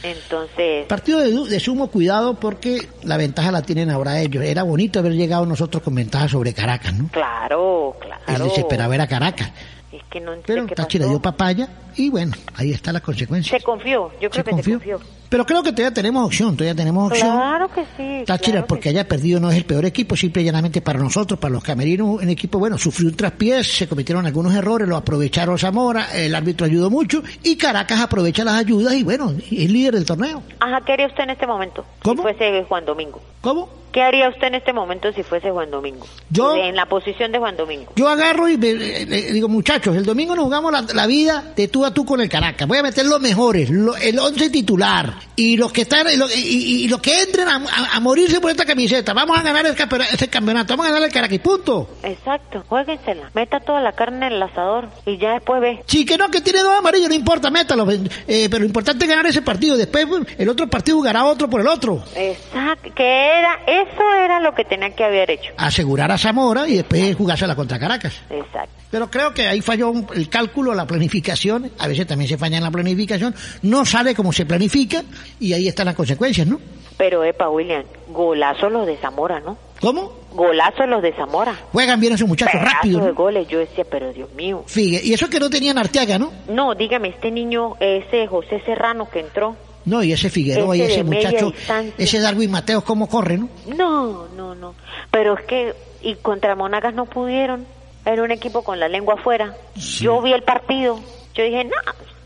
Entonces, 0.04 0.86
Partido 0.88 1.20
de, 1.20 1.50
de 1.50 1.60
sumo 1.62 1.90
cuidado 1.90 2.34
porque 2.36 2.90
la 3.04 3.16
ventaja 3.16 3.52
la 3.52 3.62
tienen 3.62 3.90
ahora 3.90 4.20
ellos. 4.20 4.44
Era 4.44 4.64
bonito 4.64 5.00
haber 5.00 5.14
llegado 5.14 5.46
nosotros 5.46 5.82
con 5.82 5.96
ventaja 5.96 6.28
sobre 6.28 6.54
Caracas, 6.54 6.94
¿no? 6.94 7.08
claro, 7.10 7.96
claro. 8.00 8.44
desesperaba 8.46 8.94
era 8.96 9.08
Caracas. 9.08 9.50
Es 9.94 10.04
que 10.10 10.20
no 10.20 10.34
Pero 10.46 10.66
Táchira 10.68 11.06
dio 11.08 11.22
papaya 11.22 11.70
y 11.96 12.10
bueno, 12.10 12.34
ahí 12.56 12.72
está 12.72 12.92
la 12.92 13.00
consecuencia. 13.00 13.58
Se 13.58 13.64
confió, 13.64 14.12
yo 14.20 14.30
creo 14.30 14.32
Se 14.32 14.44
que 14.44 14.50
confió. 14.52 14.80
se 14.80 14.90
confió. 14.90 15.08
Pero 15.34 15.48
creo 15.48 15.64
que 15.64 15.72
todavía 15.72 15.92
tenemos 15.92 16.24
opción, 16.28 16.56
todavía 16.56 16.76
tenemos 16.76 17.08
opción. 17.12 17.32
Claro 17.36 17.68
que 17.74 17.82
sí. 17.98 18.24
Táchira, 18.24 18.52
claro 18.52 18.68
porque 18.68 18.90
haya 18.90 19.08
perdido 19.08 19.40
no 19.40 19.50
es 19.50 19.58
el 19.58 19.66
peor 19.66 19.84
equipo, 19.84 20.16
simple 20.16 20.44
y 20.44 20.46
llanamente 20.46 20.80
para 20.80 21.00
nosotros, 21.00 21.40
para 21.40 21.52
los 21.52 21.64
camerinos, 21.64 22.22
un 22.22 22.30
equipo 22.30 22.60
bueno, 22.60 22.78
sufrió 22.78 23.08
un 23.10 23.16
traspiés, 23.16 23.66
se 23.66 23.88
cometieron 23.88 24.28
algunos 24.28 24.54
errores, 24.54 24.88
lo 24.88 24.96
aprovecharon 24.96 25.58
Zamora, 25.58 26.10
el 26.14 26.36
árbitro 26.36 26.68
ayudó 26.68 26.92
mucho 26.92 27.24
y 27.42 27.56
Caracas 27.58 28.00
aprovecha 28.00 28.44
las 28.44 28.54
ayudas 28.60 28.94
y 28.94 29.02
bueno, 29.02 29.32
es 29.32 29.72
líder 29.72 29.96
del 29.96 30.06
torneo. 30.06 30.44
Ajá, 30.60 30.82
¿qué 30.86 30.94
haría 30.94 31.08
usted 31.08 31.24
en 31.24 31.32
este 31.32 31.48
momento? 31.48 31.84
¿Cómo? 32.04 32.18
Si 32.18 32.22
fuese 32.36 32.64
Juan 32.66 32.86
Domingo. 32.86 33.20
¿Cómo? 33.42 33.82
¿Qué 33.92 34.02
haría 34.02 34.28
usted 34.30 34.48
en 34.48 34.56
este 34.56 34.74
momento 34.74 35.12
si 35.14 35.22
fuese 35.22 35.52
Juan 35.52 35.70
Domingo? 35.70 36.06
Yo- 36.32 36.56
En 36.56 36.76
la 36.76 36.88
posición 36.88 37.32
de 37.32 37.38
Juan 37.38 37.56
Domingo. 37.56 37.92
Yo 37.96 38.08
agarro 38.08 38.50
y 38.50 38.58
me- 38.58 38.70
eh, 38.72 39.06
le 39.08 39.32
digo, 39.34 39.48
muchachos, 39.48 39.96
el 39.96 40.04
domingo 40.04 40.36
nos 40.36 40.46
jugamos 40.46 40.72
la, 40.72 40.82
la 40.94 41.06
vida 41.06 41.54
de 41.56 41.68
tú 41.68 41.86
a 41.86 41.94
tú 41.94 42.04
con 42.04 42.20
el 42.22 42.28
Caracas. 42.30 42.68
Voy 42.68 42.80
a 42.80 42.84
meter 42.84 43.06
los 43.06 43.20
mejores, 43.22 43.70
lo- 43.70 43.96
el 43.96 44.18
once 44.18 44.50
titular 44.50 45.14
y 45.36 45.58
los 45.58 45.72
que 45.72 45.82
están 45.82 46.08
y, 46.14 46.18
lo- 46.18 46.30
y- 46.30 46.88
los 46.88 47.02
que 47.02 47.22
entren 47.22 47.48
a, 47.48 47.56
a- 47.56 47.96
a 47.96 48.00
morirse 48.00 48.40
por 48.40 48.52
esta 48.52 48.66
camiseta. 48.66 49.14
Vamos 49.14 49.38
a 49.38 49.42
ganar 49.42 49.66
el 49.66 49.74
ese 50.12 50.28
campeonato, 50.28 50.74
vamos 50.74 50.86
a 50.88 50.90
ganar 50.94 51.08
el 51.08 51.14
Caracas 51.14 51.36
y 51.36 51.40
punto. 51.40 51.90
Exacto, 52.04 52.64
jueguensela. 52.68 53.32
Meta 53.34 53.60
toda 53.60 53.82
la 53.82 53.94
carne 53.94 54.28
en 54.28 54.34
el 54.34 54.44
asador 54.44 54.90
y 55.06 55.18
ya 55.18 55.34
después 55.34 55.62
ve. 55.62 55.84
Sí, 55.88 56.06
que 56.06 56.18
no, 56.18 56.30
que 56.30 56.42
tiene 56.42 56.60
dos 56.62 56.78
amarillos, 56.78 57.10
no 57.10 57.16
importa, 57.16 57.50
métalo. 57.50 57.88
eh, 57.92 58.48
pero 58.50 58.60
lo 58.60 58.66
importante 58.66 59.06
es 59.06 59.10
ganar 59.10 59.26
ese 59.26 59.42
partido. 59.42 59.76
Después 59.78 60.06
el 60.38 60.50
otro 60.50 60.68
partido 60.70 60.98
jugará 60.98 61.26
otro 61.26 61.50
por 61.50 61.62
el 61.62 61.68
otro. 61.68 62.04
Exacto, 62.16 62.90
que 62.96 63.04
era, 63.40 63.60
eso 63.68 64.14
era 64.24 64.40
lo 64.40 64.54
que 64.54 64.66
tenía 64.66 64.94
que 64.96 65.04
haber 65.04 65.32
hecho. 65.32 65.52
Asegurar 65.58 66.12
a 66.12 66.18
Zamora 66.18 66.68
y 66.68 66.76
después 66.78 67.16
jugársela 67.16 67.56
contra 67.56 67.80
Caracas. 67.80 68.14
Exacto. 68.30 68.70
Pero 68.92 69.10
creo 69.10 69.34
que 69.34 69.48
ahí 69.48 69.60
falló 69.62 69.90
un- 69.90 70.08
el 70.14 70.30
cálculo, 70.30 70.76
la 70.76 70.86
planificación. 70.86 71.72
A 71.80 71.88
veces 71.88 72.06
también 72.06 72.30
se 72.30 72.38
falla 72.38 72.58
en 72.58 72.64
la 72.64 72.70
planificación. 72.70 73.34
No 73.64 73.86
sale 73.86 74.14
como 74.14 74.32
se 74.32 74.46
planifica 74.46 75.04
y 75.40 75.54
ahí 75.54 75.68
están 75.68 75.86
las 75.88 75.96
consecuencias, 75.96 76.48
¿no? 76.48 76.60
Pero, 76.98 77.24
epa, 77.24 77.50
William, 77.50 77.84
golazos 78.10 78.72
los 78.72 78.86
de 78.86 78.98
Zamora, 78.98 79.40
¿no? 79.40 79.58
¿Cómo? 79.82 80.14
Golazos 80.34 80.88
los 80.88 81.02
de 81.02 81.12
Zamora. 81.14 81.56
Juegan 81.72 82.00
bien 82.00 82.14
esos 82.14 82.28
muchachos 82.28 82.54
Pedazos 82.54 82.74
rápido. 82.74 83.00
de 83.02 83.08
¿no? 83.08 83.14
goles, 83.16 83.48
yo 83.48 83.60
decía, 83.60 83.84
pero 83.90 84.14
Dios 84.14 84.32
mío. 84.34 84.64
Fíjate, 84.68 85.06
y 85.06 85.14
eso 85.14 85.30
que 85.30 85.40
no 85.40 85.50
tenían 85.50 85.78
Arteaga, 85.78 86.18
¿no? 86.20 86.32
No, 86.48 86.76
dígame, 86.76 87.10
este 87.10 87.32
niño, 87.32 87.74
ese 87.80 88.28
José 88.28 88.62
Serrano 88.66 89.10
que 89.10 89.20
entró. 89.22 89.56
No, 89.86 90.02
y 90.02 90.14
ese 90.14 90.30
Figueroa 90.30 90.78
y 90.78 90.82
Ese 90.82 90.88
de 90.88 90.94
ese 90.94 91.04
muchacho, 91.04 91.52
distancia. 91.52 91.94
ese 91.98 92.20
Darwin 92.22 92.52
Mateos, 92.52 92.84
¿cómo 92.86 93.10
corre, 93.10 93.38
no? 93.38 93.50
No, 93.76 94.28
no, 94.30 94.56
no. 94.56 94.76
Pero 95.12 95.38
es 95.38 95.46
que, 95.46 95.74
y 96.02 96.16
contra 96.16 96.56
Monagas 96.56 96.94
no 96.94 97.06
pudieron. 97.06 97.66
Era 98.06 98.24
un 98.24 98.32
equipo 98.32 98.64
con 98.64 98.80
la 98.80 98.88
lengua 98.88 99.16
afuera. 99.16 99.56
Yo 99.76 100.22
vi 100.22 100.32
el 100.32 100.44
partido. 100.44 101.00
Yo 101.36 101.44
dije, 101.44 101.64
no, 101.66 101.72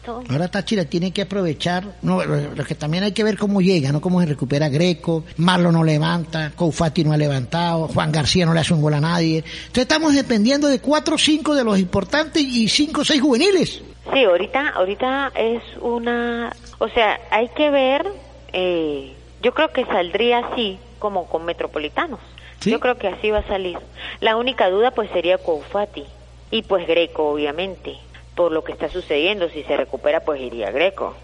Ahora 0.08 0.48
Táchira 0.48 0.86
tiene 0.86 1.12
que 1.12 1.24
aprovechar, 1.24 1.84
no, 2.02 2.24
lo, 2.24 2.56
lo 2.56 2.64
que 2.64 2.76
también 2.76 3.04
hay 3.04 3.12
que 3.12 3.24
ver 3.24 3.38
cómo 3.38 3.62
llega, 3.62 3.92
¿no? 3.92 4.02
Cómo 4.02 4.20
se 4.22 4.28
recupera 4.28 4.70
Greco, 4.70 5.24
Marlo 5.38 5.72
no 5.72 5.84
levanta, 5.84 6.52
Koufati 6.56 7.04
no 7.04 7.14
ha 7.14 7.18
levantado, 7.18 7.88
Juan 7.88 8.12
García 8.12 8.46
no 8.46 8.54
le 8.54 8.62
hace 8.62 8.74
un 8.74 8.82
gol 8.82 8.94
a 8.94 9.02
nadie. 9.02 9.38
Entonces 9.40 9.84
estamos 9.84 10.16
dependiendo 10.16 10.68
de 10.68 10.80
cuatro 10.80 11.16
o 11.16 11.18
cinco 11.18 11.56
de 11.56 11.64
los 11.64 11.78
importantes 11.80 12.42
y 12.42 12.68
cinco 12.68 13.02
o 13.02 13.06
seis 13.06 13.22
juveniles. 13.22 13.82
Sí, 14.14 14.24
ahorita, 14.24 14.70
ahorita 14.70 15.32
es 15.36 15.62
una, 15.82 16.56
o 16.80 16.88
sea, 16.90 17.20
hay 17.30 17.50
que 17.50 17.70
ver, 17.70 18.08
eh, 18.54 19.14
yo 19.44 19.54
creo 19.54 19.72
que 19.74 19.86
saldría 19.86 20.40
así, 20.40 20.80
como 21.00 21.28
con 21.28 21.46
Metropolitanos. 21.46 22.20
Yo 22.62 22.80
creo 22.80 22.98
que 22.98 23.08
así 23.08 23.30
va 23.30 23.40
a 23.40 23.48
salir. 23.48 23.78
La 24.20 24.36
única 24.36 24.70
duda 24.70 24.92
pues 24.92 25.10
sería 25.12 25.38
Koufati 25.38 26.04
y 26.50 26.64
pues 26.64 26.88
Greco, 26.88 27.30
obviamente, 27.30 27.98
por 28.38 28.54
lo 28.54 28.64
que 28.64 28.72
está 28.72 28.88
sucediendo. 28.88 29.50
Si 29.50 29.64
se 29.64 29.76
recupera 29.76 30.22
pues 30.22 30.40
iría 30.40 30.72
Greco. 30.72 31.18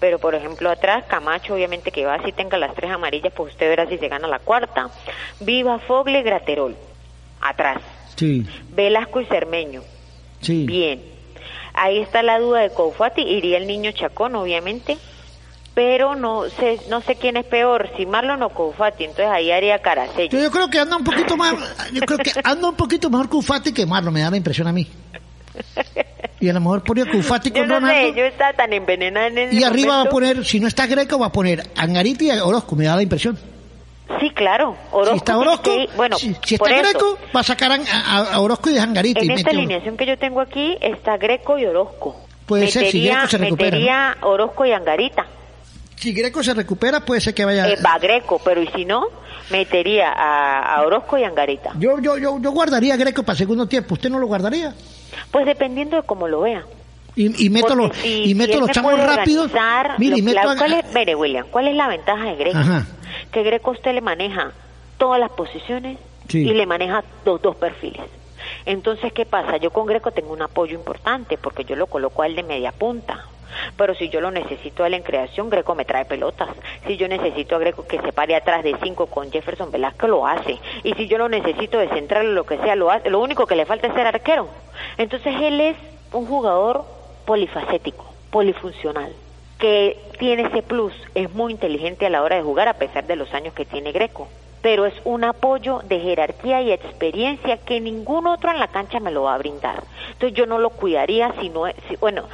Pero 0.00 0.18
por 0.18 0.34
ejemplo 0.34 0.70
atrás, 0.70 1.04
Camacho 1.06 1.54
obviamente 1.54 1.92
que 1.92 2.06
va, 2.06 2.20
si 2.24 2.32
tenga 2.32 2.58
las 2.58 2.74
tres 2.74 2.90
amarillas, 2.90 3.32
pues 3.36 3.52
usted 3.52 3.68
verá 3.68 3.86
si 3.86 3.98
se 3.98 4.08
gana 4.08 4.26
la 4.26 4.38
cuarta. 4.40 4.90
Viva 5.40 5.78
Fogle, 5.78 6.22
Graterol. 6.22 6.74
Atrás. 7.40 7.82
Sí, 8.16 8.46
Velasco 8.70 9.20
y 9.20 9.26
Cermeño. 9.26 9.82
sí. 10.40 10.64
Bien. 10.66 11.14
Ahí 11.76 11.98
está 11.98 12.22
la 12.22 12.38
duda 12.38 12.60
de 12.60 12.70
Koufati, 12.70 13.20
iría 13.22 13.58
el 13.58 13.66
niño 13.66 13.90
Chacón, 13.90 14.36
obviamente, 14.36 14.96
pero 15.74 16.14
no 16.14 16.48
sé, 16.48 16.78
no 16.88 17.00
sé 17.00 17.16
quién 17.16 17.36
es 17.36 17.44
peor, 17.44 17.90
si 17.96 18.06
Marlon 18.06 18.44
o 18.44 18.50
Koufati, 18.50 19.02
entonces 19.02 19.26
ahí 19.26 19.50
haría 19.50 19.80
Caracello. 19.80 20.30
Yo, 20.30 20.38
yo 20.38 20.50
creo 20.52 20.70
que 20.70 20.78
anda 20.78 20.96
un 20.96 21.02
poquito 21.02 21.36
más, 21.36 21.52
yo 21.92 22.00
creo 22.02 22.18
que 22.18 22.30
anda 22.44 22.68
un 22.68 22.76
poquito 22.76 23.10
mejor 23.10 23.28
Koufati 23.28 23.72
que 23.72 23.84
Marlo, 23.84 24.12
me 24.12 24.20
da 24.20 24.30
la 24.30 24.36
impresión 24.36 24.68
a 24.68 24.72
mí. 24.72 24.86
Y 26.40 26.48
a 26.48 26.52
lo 26.52 26.60
mejor 26.60 26.82
ponía 26.82 27.06
Koufati 27.10 27.50
Yo 27.50 27.60
con 27.60 27.68
no 27.68 27.74
Ronaldo. 27.80 28.08
sé, 28.12 28.18
yo 28.18 28.24
estaba 28.24 28.52
tan 28.52 28.72
envenenada 28.72 29.28
en 29.28 29.38
ese 29.38 29.56
Y 29.56 29.64
arriba 29.64 29.96
va 29.96 30.02
a 30.02 30.08
poner, 30.10 30.44
si 30.44 30.60
no 30.60 30.66
está 30.68 30.86
Greco, 30.86 31.18
va 31.18 31.26
a 31.26 31.32
poner 31.32 31.62
Angarita 31.76 32.24
y 32.24 32.30
Orozco, 32.38 32.76
me 32.76 32.84
da 32.84 32.96
la 32.96 33.02
impresión. 33.02 33.38
Sí, 34.20 34.30
claro, 34.30 34.76
Orozco. 34.92 35.12
Si 35.14 35.18
está 35.18 35.38
Orozco, 35.38 35.70
sí, 35.74 35.88
bueno, 35.96 36.18
si, 36.18 36.30
está 36.30 36.54
eso, 36.54 36.64
Greco, 36.90 37.18
va 37.34 37.40
a 37.40 37.44
sacar 37.44 37.72
a, 37.72 38.34
a- 38.34 38.40
Orozco 38.40 38.68
y 38.68 38.74
deja 38.74 38.84
Angarita. 38.84 39.20
y 39.22 39.28
en 39.28 39.30
esta 39.32 39.50
alineación 39.50 39.96
que 39.96 40.04
yo 40.06 40.18
tengo 40.18 40.40
aquí 40.40 40.76
está 40.80 41.16
Greco 41.16 41.58
y 41.58 41.64
Orozco. 41.64 42.20
Puede 42.44 42.66
ser, 42.68 42.90
si 42.90 43.02
Greco 43.06 43.26
se 43.26 43.38
recupera, 43.38 43.70
metería 43.70 44.16
Orozco 44.20 44.66
y 44.66 44.72
Angarita. 44.72 45.26
Si 45.96 46.12
Greco 46.12 46.42
se 46.42 46.52
recupera, 46.52 47.00
puede 47.00 47.22
ser 47.22 47.32
que 47.32 47.46
vaya. 47.46 47.66
Eh, 47.70 47.78
va 47.84 47.98
Greco, 47.98 48.38
pero 48.44 48.60
y 48.62 48.66
si 48.68 48.84
no, 48.84 49.06
metería 49.50 50.10
a, 50.12 50.74
a 50.76 50.82
Orozco 50.82 51.16
y 51.16 51.24
Angarita. 51.24 51.70
Yo, 51.78 51.98
yo, 52.00 52.18
yo, 52.18 52.38
yo 52.38 52.50
guardaría 52.50 52.92
a 52.94 52.96
Greco 52.98 53.22
para 53.22 53.38
segundo 53.38 53.66
tiempo. 53.66 53.94
¿Usted 53.94 54.10
no 54.10 54.18
lo 54.18 54.26
guardaría? 54.26 54.74
Pues 55.30 55.46
dependiendo 55.46 55.96
de 55.96 56.02
cómo 56.02 56.28
lo 56.28 56.40
vea. 56.42 56.64
Y, 57.16 57.46
y 57.46 57.50
meto 57.50 57.74
los, 57.76 57.96
si- 57.96 58.24
y 58.30 58.34
meto 58.34 58.54
si 58.54 58.58
los 58.60 58.70
chamos 58.70 58.98
rápidos. 58.98 59.44
organizar 59.46 59.94
Mire, 59.98 60.16
y 60.16 60.20
lo- 60.20 60.24
meto 60.24 60.42
la- 60.46 60.52
a- 60.52 60.56
¿cuál 60.56 60.72
es, 60.72 60.94
mire, 60.94 61.14
William, 61.14 61.46
¿cuál 61.50 61.68
es 61.68 61.76
la 61.76 61.86
ventaja 61.88 62.24
de 62.24 62.34
Greco? 62.36 62.58
Ajá. 62.58 62.86
Que 63.30 63.42
Greco 63.44 63.70
usted 63.70 63.94
le 63.94 64.00
maneja 64.00 64.50
todas 64.98 65.20
las 65.20 65.30
posiciones 65.30 65.98
Sí. 66.28 66.38
y 66.40 66.52
le 66.54 66.66
maneja 66.66 67.04
los 67.24 67.40
dos 67.40 67.54
perfiles. 67.56 68.02
Entonces, 68.66 69.12
¿qué 69.12 69.26
pasa? 69.26 69.58
Yo 69.58 69.70
con 69.70 69.86
Greco 69.86 70.10
tengo 70.10 70.32
un 70.32 70.42
apoyo 70.42 70.74
importante 70.74 71.38
porque 71.38 71.64
yo 71.64 71.76
lo 71.76 71.86
coloco 71.86 72.22
a 72.22 72.26
él 72.26 72.34
de 72.34 72.42
media 72.42 72.72
punta. 72.72 73.24
Pero 73.76 73.94
si 73.94 74.08
yo 74.08 74.20
lo 74.20 74.30
necesito 74.30 74.84
a 74.84 74.86
él 74.86 74.94
en 74.94 75.02
creación, 75.02 75.50
Greco 75.50 75.74
me 75.74 75.84
trae 75.84 76.04
pelotas. 76.04 76.48
Si 76.86 76.96
yo 76.96 77.08
necesito 77.08 77.56
a 77.56 77.58
Greco 77.58 77.86
que 77.86 78.00
se 78.00 78.12
pare 78.12 78.36
atrás 78.36 78.62
de 78.64 78.76
cinco 78.82 79.06
con 79.06 79.30
Jefferson 79.30 79.70
Velasco, 79.70 80.06
lo 80.06 80.26
hace. 80.26 80.58
Y 80.82 80.94
si 80.94 81.06
yo 81.06 81.18
lo 81.18 81.28
necesito 81.28 81.78
de 81.78 81.88
central 81.88 82.28
o 82.28 82.32
lo 82.32 82.44
que 82.44 82.58
sea, 82.58 82.76
lo 82.76 82.90
hace. 82.90 83.10
Lo 83.10 83.20
único 83.20 83.46
que 83.46 83.56
le 83.56 83.66
falta 83.66 83.86
es 83.86 83.94
ser 83.94 84.06
arquero. 84.06 84.48
Entonces 84.98 85.34
él 85.40 85.60
es 85.60 85.76
un 86.12 86.26
jugador 86.26 86.84
polifacético, 87.24 88.04
polifuncional, 88.30 89.12
que 89.58 89.98
tiene 90.18 90.48
ese 90.48 90.62
plus, 90.62 90.92
es 91.14 91.32
muy 91.32 91.52
inteligente 91.52 92.06
a 92.06 92.10
la 92.10 92.22
hora 92.22 92.36
de 92.36 92.42
jugar 92.42 92.68
a 92.68 92.74
pesar 92.74 93.06
de 93.06 93.16
los 93.16 93.32
años 93.34 93.54
que 93.54 93.64
tiene 93.64 93.92
Greco. 93.92 94.28
Pero 94.64 94.86
es 94.86 94.94
un 95.04 95.24
apoyo 95.24 95.82
de 95.84 96.00
jerarquía 96.00 96.62
y 96.62 96.72
experiencia 96.72 97.58
que 97.58 97.82
ningún 97.82 98.26
otro 98.26 98.50
en 98.50 98.58
la 98.58 98.68
cancha 98.68 98.98
me 98.98 99.10
lo 99.10 99.24
va 99.24 99.34
a 99.34 99.38
brindar. 99.38 99.82
Entonces 100.12 100.32
yo 100.32 100.46
no 100.46 100.58
lo 100.58 100.70
cuidaría 100.70 101.34
si 101.38 101.50
no, 101.50 101.66
si, 101.86 101.96
bueno, 101.96 102.24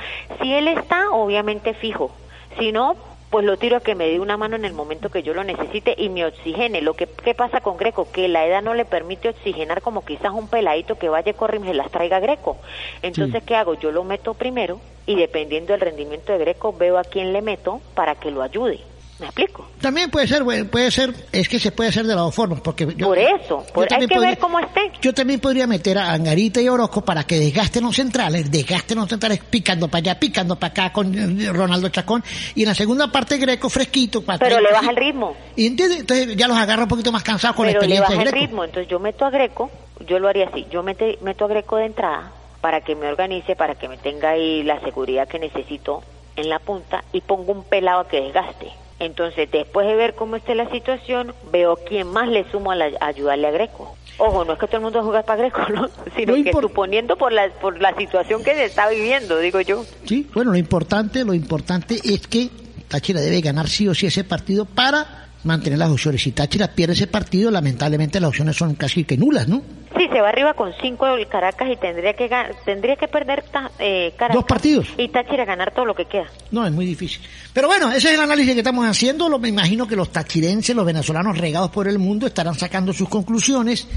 si 0.40 0.54
él 0.54 0.68
está 0.68 1.10
obviamente 1.10 1.74
fijo, 1.74 2.12
si 2.56 2.70
no, 2.70 2.94
pues 3.30 3.44
lo 3.44 3.56
tiro 3.56 3.78
a 3.78 3.80
que 3.80 3.96
me 3.96 4.06
dé 4.06 4.20
una 4.20 4.36
mano 4.36 4.54
en 4.54 4.64
el 4.64 4.74
momento 4.74 5.10
que 5.10 5.24
yo 5.24 5.34
lo 5.34 5.42
necesite 5.42 5.96
y 5.98 6.08
me 6.08 6.24
oxigene. 6.24 6.82
Lo 6.82 6.94
que 6.94 7.08
¿qué 7.08 7.34
pasa 7.34 7.62
con 7.62 7.76
Greco, 7.76 8.06
que 8.12 8.28
la 8.28 8.46
edad 8.46 8.62
no 8.62 8.74
le 8.74 8.84
permite 8.84 9.30
oxigenar 9.30 9.82
como 9.82 10.04
quizás 10.04 10.30
un 10.30 10.46
peladito 10.46 10.98
que 10.98 11.08
vaya 11.08 11.32
a 11.32 11.36
correr 11.36 11.60
y 11.62 11.64
se 11.64 11.74
las 11.74 11.90
traiga 11.90 12.20
Greco. 12.20 12.58
Entonces, 13.02 13.42
¿qué 13.42 13.56
hago? 13.56 13.74
Yo 13.74 13.90
lo 13.90 14.04
meto 14.04 14.34
primero 14.34 14.80
y 15.04 15.16
dependiendo 15.16 15.72
del 15.72 15.80
rendimiento 15.80 16.30
de 16.32 16.38
Greco 16.38 16.72
veo 16.72 16.96
a 16.96 17.02
quién 17.02 17.32
le 17.32 17.42
meto 17.42 17.80
para 17.96 18.14
que 18.14 18.30
lo 18.30 18.42
ayude. 18.42 18.78
¿Me 19.20 19.26
explico? 19.26 19.68
También 19.80 20.10
puede 20.10 20.26
ser, 20.26 20.44
puede 20.70 20.90
ser, 20.90 21.14
es 21.30 21.48
que 21.48 21.58
se 21.58 21.70
puede 21.72 21.90
hacer 21.90 22.04
de 22.06 22.14
las 22.14 22.24
dos 22.24 22.34
formas, 22.34 22.60
porque 22.62 22.86
yo, 22.96 23.06
Por 23.06 23.18
eso, 23.18 23.64
por- 23.74 23.84
hay 23.92 24.00
que 24.00 24.08
podría- 24.08 24.30
ver 24.30 24.38
cómo 24.38 24.58
esté. 24.58 24.90
Yo 25.02 25.12
también 25.12 25.40
podría 25.40 25.66
meter 25.66 25.98
a 25.98 26.12
Angarita 26.12 26.60
y 26.60 26.68
Orozco 26.68 27.02
para 27.04 27.24
que 27.24 27.38
desgasten 27.38 27.84
los 27.84 27.94
centrales, 27.96 28.50
desgasten 28.50 28.98
los 28.98 29.08
centrales 29.08 29.40
picando 29.50 29.88
para 29.88 29.98
allá, 29.98 30.18
picando 30.18 30.56
para 30.56 30.70
acá 30.70 30.92
con 30.92 31.14
eh, 31.40 31.52
Ronaldo 31.52 31.88
Chacón, 31.90 32.24
y 32.54 32.62
en 32.62 32.68
la 32.68 32.74
segunda 32.74 33.12
parte 33.12 33.36
Greco 33.36 33.68
fresquito. 33.68 34.22
Para 34.24 34.38
Pero 34.38 34.58
le 34.60 34.72
baja 34.72 34.90
el 34.90 34.96
ritmo. 34.96 35.36
Y 35.56 35.66
entonces 35.66 36.34
ya 36.36 36.48
los 36.48 36.56
agarra 36.56 36.84
un 36.84 36.88
poquito 36.88 37.12
más 37.12 37.22
cansados 37.22 37.54
con 37.56 37.66
pero 37.66 37.80
la 37.80 37.86
le 37.86 37.94
experiencia 37.96 38.16
baja 38.16 38.24
de 38.24 38.28
el 38.30 38.34
Greco. 38.34 38.46
ritmo. 38.46 38.64
Entonces 38.64 38.90
yo 38.90 38.98
meto 39.00 39.24
a 39.26 39.30
Greco, 39.30 39.70
yo 40.06 40.18
lo 40.18 40.28
haría 40.28 40.46
así, 40.48 40.66
yo 40.70 40.82
mete- 40.82 41.18
meto 41.20 41.44
a 41.44 41.48
Greco 41.48 41.76
de 41.76 41.84
entrada 41.86 42.32
para 42.62 42.80
que 42.80 42.94
me 42.94 43.06
organice, 43.08 43.54
para 43.54 43.74
que 43.74 43.86
me 43.88 43.96
tenga 43.98 44.30
ahí 44.30 44.62
la 44.62 44.80
seguridad 44.80 45.28
que 45.28 45.38
necesito 45.38 46.02
en 46.36 46.48
la 46.48 46.58
punta 46.58 47.04
y 47.12 47.20
pongo 47.20 47.52
un 47.52 47.64
pelado 47.64 48.00
a 48.00 48.08
que 48.08 48.20
desgaste. 48.20 48.70
Entonces 49.01 49.51
después 49.51 49.86
de 49.86 49.96
ver 49.96 50.14
cómo 50.14 50.36
esté 50.36 50.55
la 50.55 50.70
situación, 50.70 51.34
veo 51.51 51.76
quién 51.88 52.07
más 52.07 52.28
le 52.28 52.48
sumo 52.51 52.70
a, 52.70 52.76
la- 52.76 52.90
a 53.01 53.07
ayudarle 53.07 53.48
a 53.48 53.51
Greco. 53.51 53.96
Ojo, 54.18 54.44
no 54.44 54.53
es 54.53 54.59
que 54.59 54.66
todo 54.66 54.76
el 54.76 54.82
mundo 54.82 55.03
juega 55.03 55.22
para 55.22 55.40
Greco, 55.42 55.62
¿no? 55.72 55.88
sino 56.16 56.34
que 56.44 56.53
suponiendo 56.53 57.16
por 57.16 57.32
la, 57.32 57.48
por 57.48 57.80
la 57.80 57.96
situación 57.96 58.44
que 58.44 58.53
se 58.55 58.66
está 58.66 58.88
viviendo, 58.90 59.38
digo 59.38 59.61
yo. 59.62 59.84
Sí, 60.05 60.28
bueno, 60.34 60.53
lo 60.53 60.59
importante, 60.59 61.24
lo 61.24 61.32
importante 61.34 61.98
es 62.05 62.26
que 62.26 62.51
Táchira 62.88 63.20
debe 63.20 63.40
ganar 63.40 63.68
sí 63.68 63.88
o 63.88 63.94
sí 63.94 64.07
ese 64.07 64.22
partido 64.24 64.66
para 64.66 65.29
mantener 65.45 65.78
las 65.78 65.91
opciones. 65.91 66.22
Si 66.22 66.32
Táchira 66.32 66.68
pierde 66.68 66.95
ese 66.95 67.07
partido, 67.07 67.51
lamentablemente 67.51 68.20
las 68.20 68.28
opciones 68.28 68.57
son 68.57 68.74
casi 68.74 69.05
que 69.05 69.16
nulas, 69.16 69.49
¿no? 69.49 69.62
Sí, 69.97 70.07
se 70.12 70.20
va 70.20 70.28
arriba 70.28 70.55
con 70.55 70.72
cinco 70.80 71.07
el 71.09 71.26
Caracas 71.28 71.68
y 71.70 71.76
tendría 71.76 72.14
que 72.14 72.30
tendría 72.64 72.97
que 72.97 73.09
perder 73.09 73.43
ta- 73.51 73.70
eh, 73.78 74.12
Caracas 74.16 74.34
Dos 74.36 74.45
partidos. 74.45 74.86
y 74.97 75.09
Táchira 75.09 75.45
ganar 75.45 75.74
todo 75.74 75.84
lo 75.84 75.95
que 75.95 76.05
queda. 76.05 76.26
No, 76.53 76.64
es 76.64 76.72
muy 76.72 76.86
difícil. 76.86 77.20
Pero 77.53 77.66
bueno, 77.66 77.91
ese 77.91 78.09
es 78.09 78.14
el 78.14 78.20
análisis 78.20 78.53
que 78.55 78.61
estamos 78.61 78.86
haciendo. 78.86 79.28
Lo, 79.28 79.38
me 79.38 79.49
imagino 79.49 79.86
que 79.88 79.97
los 79.97 80.11
tachirenses, 80.12 80.76
los 80.76 80.86
venezolanos 80.86 81.36
regados 81.38 81.70
por 81.70 81.88
el 81.88 81.99
mundo, 81.99 82.26
estarán 82.26 82.55
sacando 82.55 82.93
sus 82.93 83.09
conclusiones 83.09 83.88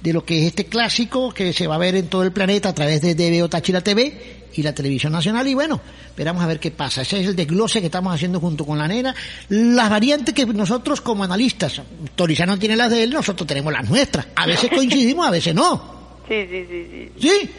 de 0.00 0.12
lo 0.12 0.24
que 0.24 0.38
es 0.40 0.46
este 0.46 0.66
clásico 0.66 1.32
que 1.34 1.52
se 1.52 1.66
va 1.66 1.74
a 1.74 1.78
ver 1.78 1.96
en 1.96 2.06
todo 2.08 2.22
el 2.22 2.32
planeta 2.32 2.68
a 2.70 2.74
través 2.74 3.02
de 3.02 3.14
DBO 3.14 3.48
Táchira 3.48 3.80
TV 3.80 4.39
y 4.54 4.62
la 4.62 4.74
televisión 4.74 5.12
nacional. 5.12 5.46
Y 5.46 5.54
bueno, 5.54 5.80
esperamos 6.06 6.42
a 6.42 6.46
ver 6.46 6.60
qué 6.60 6.70
pasa. 6.70 7.02
Ese 7.02 7.20
es 7.20 7.26
el 7.28 7.36
desglose 7.36 7.80
que 7.80 7.86
estamos 7.86 8.14
haciendo 8.14 8.40
junto 8.40 8.64
con 8.64 8.78
la 8.78 8.88
nena. 8.88 9.14
Las 9.48 9.90
variantes 9.90 10.34
que 10.34 10.46
nosotros 10.46 11.00
como 11.00 11.24
analistas, 11.24 11.80
Torizano 12.14 12.58
tiene 12.58 12.76
las 12.76 12.90
de 12.90 13.02
él, 13.04 13.10
nosotros 13.10 13.46
tenemos 13.46 13.72
las 13.72 13.88
nuestras. 13.88 14.26
A 14.36 14.46
veces 14.46 14.70
coincidimos, 14.74 15.26
a 15.26 15.30
veces 15.30 15.54
no. 15.54 16.00
Sí, 16.28 16.46
sí, 16.48 16.66
sí, 16.68 16.86
sí. 16.90 17.12
¿Sí? 17.20 17.50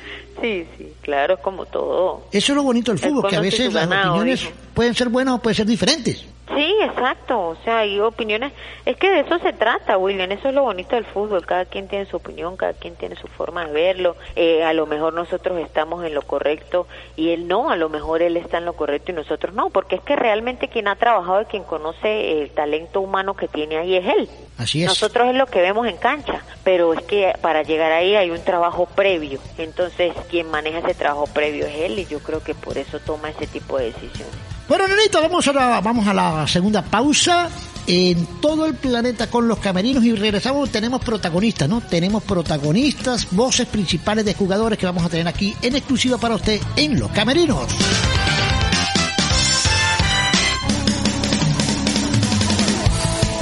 Sí, 0.42 0.66
sí, 0.78 0.88
claro, 1.02 1.34
es 1.36 1.40
como 1.42 1.66
todo. 1.66 2.28
Eso 2.32 2.54
es 2.54 2.56
lo 2.56 2.64
bonito 2.64 2.94
del 2.94 3.04
El 3.04 3.10
fútbol, 3.10 3.30
que 3.30 3.36
a 3.36 3.42
veces 3.42 3.74
las 3.74 3.88
ganado, 3.88 4.14
opiniones 4.14 4.44
hijo. 4.44 4.52
pueden 4.74 4.96
ser 4.96 5.10
buenas 5.10 5.36
o 5.36 5.42
pueden 5.42 5.58
ser 5.58 5.66
diferentes. 5.68 6.26
Sí, 6.56 6.76
exacto, 6.82 7.40
o 7.40 7.56
sea, 7.64 7.80
hay 7.80 8.00
opiniones, 8.00 8.52
es 8.86 8.98
que 8.98 9.10
de 9.10 9.22
eso 9.22 9.40
se 9.40 9.54
trata, 9.54 9.98
William, 9.98 10.32
eso 10.32 10.50
es 10.50 10.56
lo 10.56 10.64
bonito 10.64 10.96
del 10.96 11.06
fútbol, 11.06 11.46
cada 11.46 11.66
quien 11.66 11.88
tiene 11.88 12.06
su 12.06 12.18
opinión, 12.18 12.58
cada 12.58 12.74
quien 12.74 12.96
tiene 12.96 13.16
su 13.16 13.28
forma 13.28 13.66
de 13.66 13.72
verlo, 13.72 14.16
eh, 14.36 14.64
a 14.64 14.74
lo 14.74 14.86
mejor 14.86 15.14
nosotros 15.14 15.60
estamos 15.60 16.04
en 16.04 16.14
lo 16.14 16.24
correcto 16.24 16.88
y 17.16 17.30
él 17.30 17.48
no, 17.48 17.70
a 17.70 17.76
lo 17.76 17.90
mejor 17.90 18.22
él 18.22 18.38
está 18.38 18.58
en 18.58 18.66
lo 18.66 18.74
correcto 18.74 19.12
y 19.12 19.16
nosotros 19.16 19.54
no, 19.54 19.70
porque 19.70 19.96
es 19.96 20.02
que 20.02 20.16
realmente 20.16 20.68
quien 20.68 20.88
ha 20.88 20.96
trabajado 20.96 21.42
y 21.42 21.46
quien 21.46 21.64
conoce 21.64 22.42
el 22.42 22.52
talento 22.52 23.02
humano 23.02 23.36
que 23.36 23.48
tiene 23.48 23.78
ahí 23.78 23.96
es 23.96 24.06
él. 24.06 24.30
Así 24.58 24.84
es. 24.84 24.88
Nosotros 24.88 25.30
es 25.30 25.36
lo 25.36 25.46
que 25.46 25.62
vemos 25.62 25.88
en 25.88 25.98
cancha, 25.98 26.44
pero 26.64 26.94
es 26.94 27.02
que 27.04 27.34
para 27.42 27.64
llegar 27.64 27.92
ahí 27.92 28.16
hay 28.16 28.30
un 28.30 28.44
trabajo 28.44 28.86
previo. 28.86 29.40
Entonces, 29.58 30.14
quien 30.30 30.50
maneja 30.50 30.80
ese 30.80 30.94
trabajo 30.94 31.28
previo 31.28 31.66
es 31.66 31.76
él 31.76 32.00
y 32.00 32.06
yo 32.06 32.20
creo 32.20 32.44
que 32.44 32.54
por 32.54 32.78
eso 32.78 33.00
toma 33.00 33.30
ese 33.30 33.48
tipo 33.48 33.78
de 33.78 33.86
decisiones. 33.86 34.51
Bueno, 34.72 34.88
nenita, 34.88 35.20
vamos 35.20 35.46
a 35.50 35.82
vamos 35.82 36.08
a 36.08 36.14
la 36.14 36.48
segunda 36.48 36.82
pausa 36.82 37.50
en 37.88 38.26
todo 38.40 38.66
el 38.66 38.74
planeta 38.74 39.30
con 39.30 39.46
los 39.46 39.60
camerinos 39.60 40.02
y 40.06 40.16
regresamos. 40.16 40.70
Tenemos 40.70 41.04
protagonistas, 41.04 41.68
¿no? 41.68 41.82
Tenemos 41.82 42.24
protagonistas, 42.24 43.28
voces 43.32 43.68
principales 43.68 44.24
de 44.24 44.34
jugadores 44.34 44.80
que 44.80 44.86
vamos 44.86 45.04
a 45.04 45.10
tener 45.10 45.28
aquí 45.28 45.54
en 45.62 45.76
exclusiva 45.76 46.18
para 46.18 46.36
usted 46.36 46.62
en 46.78 46.98
los 46.98 47.12
camerinos. 47.12 47.68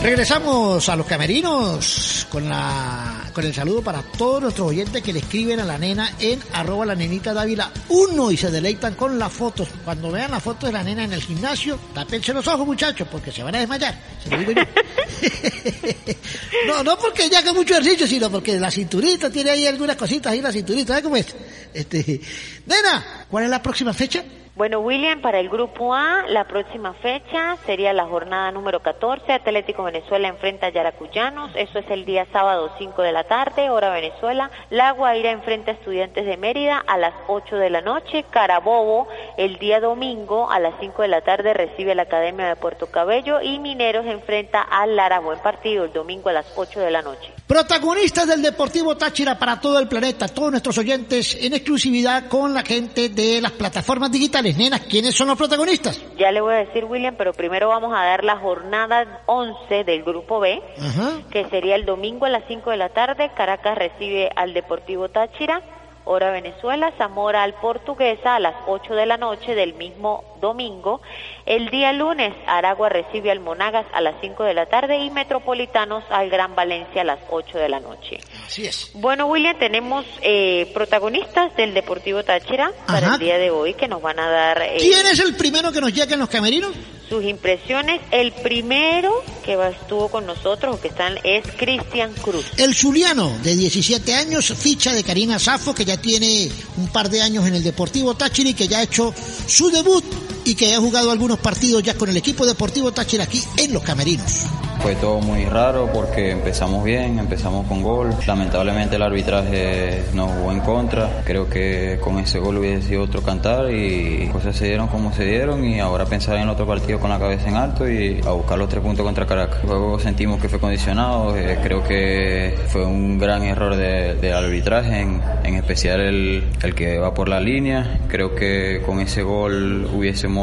Regresamos 0.02 0.90
a 0.90 0.96
los 0.96 1.06
camerinos 1.06 2.26
con 2.32 2.50
la 2.50 3.19
con 3.32 3.46
el 3.46 3.54
saludo 3.54 3.82
para 3.82 4.02
todos 4.02 4.42
nuestros 4.42 4.70
oyentes 4.70 5.02
que 5.02 5.14
le 5.14 5.20
escriben 5.20 5.60
a 5.60 5.66
la 5.66 5.78
nena 5.78 6.14
en 6.20 6.40
arroba 6.54 6.86
la 6.86 6.96
nenita 6.96 7.34
Dávila 7.34 7.72
1 7.90 8.32
y 8.32 8.38
se 8.38 8.52
deleitan 8.52 8.96
con 8.96 9.18
las 9.18 9.32
fotos. 9.32 9.68
Cuando 9.84 10.12
vean 10.12 10.32
las 10.32 10.44
fotos 10.44 10.70
de 10.70 10.74
la 10.74 10.84
nena 10.84 11.04
en 11.04 11.14
el 11.14 11.22
gimnasio, 11.22 11.80
tapense 11.94 12.34
los 12.34 12.48
ojos 12.48 12.66
muchachos 12.66 13.08
porque 13.12 13.32
se 13.32 13.44
van 13.44 13.56
a 13.56 13.60
desmayar. 13.60 14.00
Se 14.24 14.30
lo 14.30 14.38
digo 14.38 14.52
yo. 14.52 14.62
no, 16.68 16.84
no 16.84 16.98
porque 16.98 17.26
ella 17.26 17.40
haga 17.40 17.54
mucho 17.54 17.74
ejercicio, 17.74 18.08
sino 18.08 18.30
porque 18.30 18.60
la 18.60 18.72
cinturita 18.72 19.30
tiene 19.30 19.52
ahí 19.52 19.68
algunas 19.68 19.96
cositas 19.96 20.32
ahí 20.32 20.42
la 20.42 20.52
cinturita. 20.52 20.90
¿Sabes 20.90 21.04
cómo 21.04 21.18
es? 21.18 21.28
Este, 21.74 22.22
nena, 22.66 23.19
¿cuál 23.30 23.46
es 23.46 23.50
la 23.50 23.62
próxima 23.62 23.94
fecha? 23.94 24.24
Bueno, 24.60 24.82
William, 24.82 25.22
para 25.22 25.40
el 25.40 25.48
grupo 25.48 25.94
A, 25.94 26.26
la 26.28 26.46
próxima 26.46 26.94
fecha 26.96 27.56
sería 27.66 27.94
la 27.94 28.06
jornada 28.06 28.52
número 28.52 28.82
14. 28.82 29.32
Atlético 29.32 29.84
Venezuela 29.84 30.28
enfrenta 30.28 30.68
a 30.68 30.70
Yaracuyanos. 30.70 31.52
Eso 31.56 31.80
es 31.80 31.90
el 31.90 32.04
día 32.04 32.28
sábado 32.34 32.70
5 32.78 33.02
de 33.02 33.14
la 33.14 33.24
tarde, 33.24 33.70
hora 33.70 33.90
Venezuela. 33.90 34.52
La 34.70 34.92
Guaira 34.92 35.32
enfrenta 35.32 35.72
a 35.72 35.76
Estudiantes 35.76 36.26
de 36.26 36.36
Mérida 36.36 36.84
a 36.86 36.98
las 36.98 37.14
8 37.30 37.56
de 37.56 37.70
la 37.70 37.80
noche. 37.80 38.26
Carabobo, 38.30 39.08
el 39.38 39.60
día 39.60 39.80
domingo 39.80 40.52
a 40.52 40.60
las 40.60 40.74
5 40.82 41.04
de 41.04 41.08
la 41.08 41.22
tarde, 41.22 41.54
recibe 41.54 41.94
a 41.94 41.96
la 41.96 42.02
Academia 42.02 42.50
de 42.50 42.58
Puerto 42.58 42.88
Cabello. 42.88 43.42
Y 43.42 43.60
Mineros 43.60 44.06
enfrenta 44.08 44.62
al 44.62 44.98
Lara. 44.98 45.22
Buen 45.22 45.40
partido 45.40 45.86
el 45.86 45.94
domingo 45.94 46.28
a 46.28 46.34
las 46.34 46.48
8 46.58 46.82
de 46.82 46.92
la 46.92 47.02
noche. 47.02 47.32
Protagonistas 47.48 48.28
del 48.28 48.42
Deportivo 48.42 48.98
Táchira 48.98 49.40
para 49.40 49.60
todo 49.60 49.80
el 49.80 49.88
planeta, 49.88 50.28
todos 50.28 50.52
nuestros 50.52 50.78
oyentes 50.78 51.38
en 51.40 51.54
exclusividad 51.54 52.28
con 52.28 52.54
la 52.54 52.62
gente 52.62 53.10
de 53.10 53.19
las 53.42 53.52
plataformas 53.54 54.12
digitales. 54.12 54.58
Nenas, 54.58 54.82
¿quiénes 54.82 55.16
son 55.16 55.28
los 55.28 55.38
protagonistas? 55.38 56.02
Ya 56.18 56.32
le 56.32 56.42
voy 56.42 56.54
a 56.54 56.58
decir, 56.58 56.86
William, 56.86 57.16
pero 57.18 57.34
primero 57.34 57.70
vamos 57.70 57.94
a 57.94 58.04
dar 58.04 58.24
la 58.24 58.38
jornada 58.38 59.22
11 59.26 59.84
del 59.84 60.04
grupo 60.04 60.40
B. 60.40 60.62
Ajá. 60.80 61.22
que 61.32 61.46
sería 61.50 61.76
el 61.76 61.86
domingo 61.86 62.26
a 62.26 62.30
las 62.30 62.44
5 62.48 62.70
de 62.72 62.78
la 62.78 62.90
tarde. 62.90 63.32
Caracas 63.36 63.78
recibe 63.78 64.30
al 64.36 64.54
Deportivo 64.54 65.10
Táchira, 65.10 65.62
hora 66.06 66.32
Venezuela. 66.32 66.92
Zamora 66.98 67.44
al 67.44 67.54
Portuguesa 67.56 68.36
a 68.36 68.40
las 68.40 68.56
8 68.68 68.96
de 68.96 69.06
la 69.06 69.18
noche 69.18 69.56
del 69.56 69.74
mismo 69.76 70.24
domingo. 70.40 71.02
El 71.46 71.70
día 71.70 71.94
lunes, 71.94 72.34
Aragua 72.48 72.90
recibe 72.90 73.32
al 73.32 73.40
Monagas 73.40 73.86
a 73.94 74.02
las 74.02 74.16
5 74.22 74.44
de 74.44 74.54
la 74.54 74.66
tarde 74.68 74.98
y 75.00 75.10
Metropolitanos 75.10 76.04
al 76.10 76.30
Gran 76.30 76.56
Valencia 76.56 77.02
a 77.02 77.06
las 77.06 77.20
8 77.30 77.58
de 77.58 77.70
la 77.70 77.80
noche. 77.80 78.20
Así 78.46 78.66
es. 78.66 78.92
Bueno, 78.94 79.28
William, 79.28 79.58
tenemos 79.58 80.06
eh, 80.22 80.70
protagonistas 80.74 81.56
del 81.56 81.74
Deportivo 81.74 82.24
Táchira 82.24 82.72
para 82.88 83.14
el 83.14 83.20
día 83.20 83.38
de 83.38 83.52
hoy 83.52 83.74
que 83.74 83.88
nos 83.88 84.02
van 84.02 84.20
a 84.20 84.30
dar 84.30 84.62
eh, 84.62 84.78
¿Quién 84.78 85.06
es 85.08 85.20
el 85.20 85.36
primero 85.36 85.72
que 85.72 85.82
nos 85.82 85.94
llega 85.94 86.14
en 86.14 86.20
los 86.20 86.30
camerinos? 86.30 86.76
sus 87.10 87.24
impresiones. 87.26 88.00
El 88.12 88.32
primero 88.32 89.24
que 89.44 89.58
estuvo 89.68 90.10
con 90.10 90.26
nosotros, 90.26 90.80
que 90.80 90.90
están, 90.90 91.18
es 91.24 91.44
Cristian 91.58 92.14
Cruz. 92.14 92.46
El 92.58 92.76
Zuliano, 92.76 93.36
de 93.44 93.56
17 93.56 94.14
años, 94.14 94.54
ficha 94.56 94.94
de 94.94 95.04
Karina 95.04 95.40
Safo, 95.40 95.74
que 95.74 95.84
ya 95.84 95.98
tiene 95.98 96.50
un 96.78 96.88
par 96.90 97.10
de 97.10 97.22
años 97.22 97.48
en 97.48 97.56
el 97.56 97.64
Deportivo 97.64 98.16
Táchira 98.16 98.52
y 98.52 98.54
que 98.54 98.68
ya 98.68 98.80
ha 98.80 98.84
hecho 98.84 99.14
su 99.48 99.70
debut 99.72 100.06
y 100.50 100.56
que 100.56 100.74
ha 100.74 100.80
jugado 100.80 101.12
algunos 101.12 101.38
partidos 101.40 101.84
ya 101.84 101.94
con 101.94 102.10
el 102.10 102.18
equipo 102.18 102.46
Deportivo 102.46 102.92
Táchira 102.92 103.26
aquí 103.26 103.42
en 103.58 103.72
los 103.74 103.84
camerinos. 103.84 104.48
Fue 104.82 104.96
todo 104.96 105.20
muy 105.20 105.44
raro 105.44 105.90
porque 105.94 106.32
empezamos 106.32 106.86
bien, 106.86 107.20
empezamos 107.20 107.68
con 107.68 107.84
gol. 107.84 108.16
Lamentablemente 108.26 108.96
el 108.96 109.02
arbitraje 109.02 110.04
nos 110.14 110.32
jugó 110.32 110.52
en 110.54 110.62
contra. 110.62 111.22
Creo 111.26 111.50
que 111.50 112.00
con 112.02 112.18
ese 112.18 112.40
gol 112.40 112.58
hubiese 112.60 112.88
sido 112.88 113.04
otro 113.04 113.22
cantar 113.22 113.70
y 113.74 114.30
cosas 114.32 114.56
se 114.56 114.68
dieron 114.68 114.88
como 114.88 115.14
se 115.14 115.26
dieron 115.26 115.66
y 115.66 115.82
ahora 115.82 116.06
pensar 116.06 116.38
en 116.38 116.44
el 116.44 116.50
otro 116.50 116.66
partido 116.66 116.98
con 116.98 117.10
la 117.10 117.20
cabeza 117.20 117.50
en 117.50 117.56
alto 117.58 117.90
y 117.90 118.22
a 118.26 118.32
buscar 118.32 118.58
los 118.58 118.70
tres 118.70 118.82
puntos 118.82 119.04
contra 119.06 119.28
Caracas. 119.28 119.60
Luego 119.66 120.00
sentimos 120.00 120.42
que 120.42 120.48
fue 120.48 120.60
condicionado. 120.60 121.38
eh, 121.38 121.60
creo 121.62 121.84
que 121.84 122.58
fue 122.70 122.86
un 122.86 123.20
gran 123.20 123.44
error 123.44 123.76
de- 123.76 124.16
del 124.16 124.34
arbitraje, 124.34 125.02
en, 125.02 125.22
en 125.44 125.56
especial 125.56 126.00
el, 126.00 126.46
el 126.64 126.74
que 126.74 126.98
va 127.00 127.14
por 127.14 127.28
la 127.28 127.42
línea. 127.42 128.00
Creo 128.08 128.34
que 128.34 128.82
con 128.86 129.02
ese 129.02 129.24
gol 129.24 129.90
hubiésemos 129.94 130.39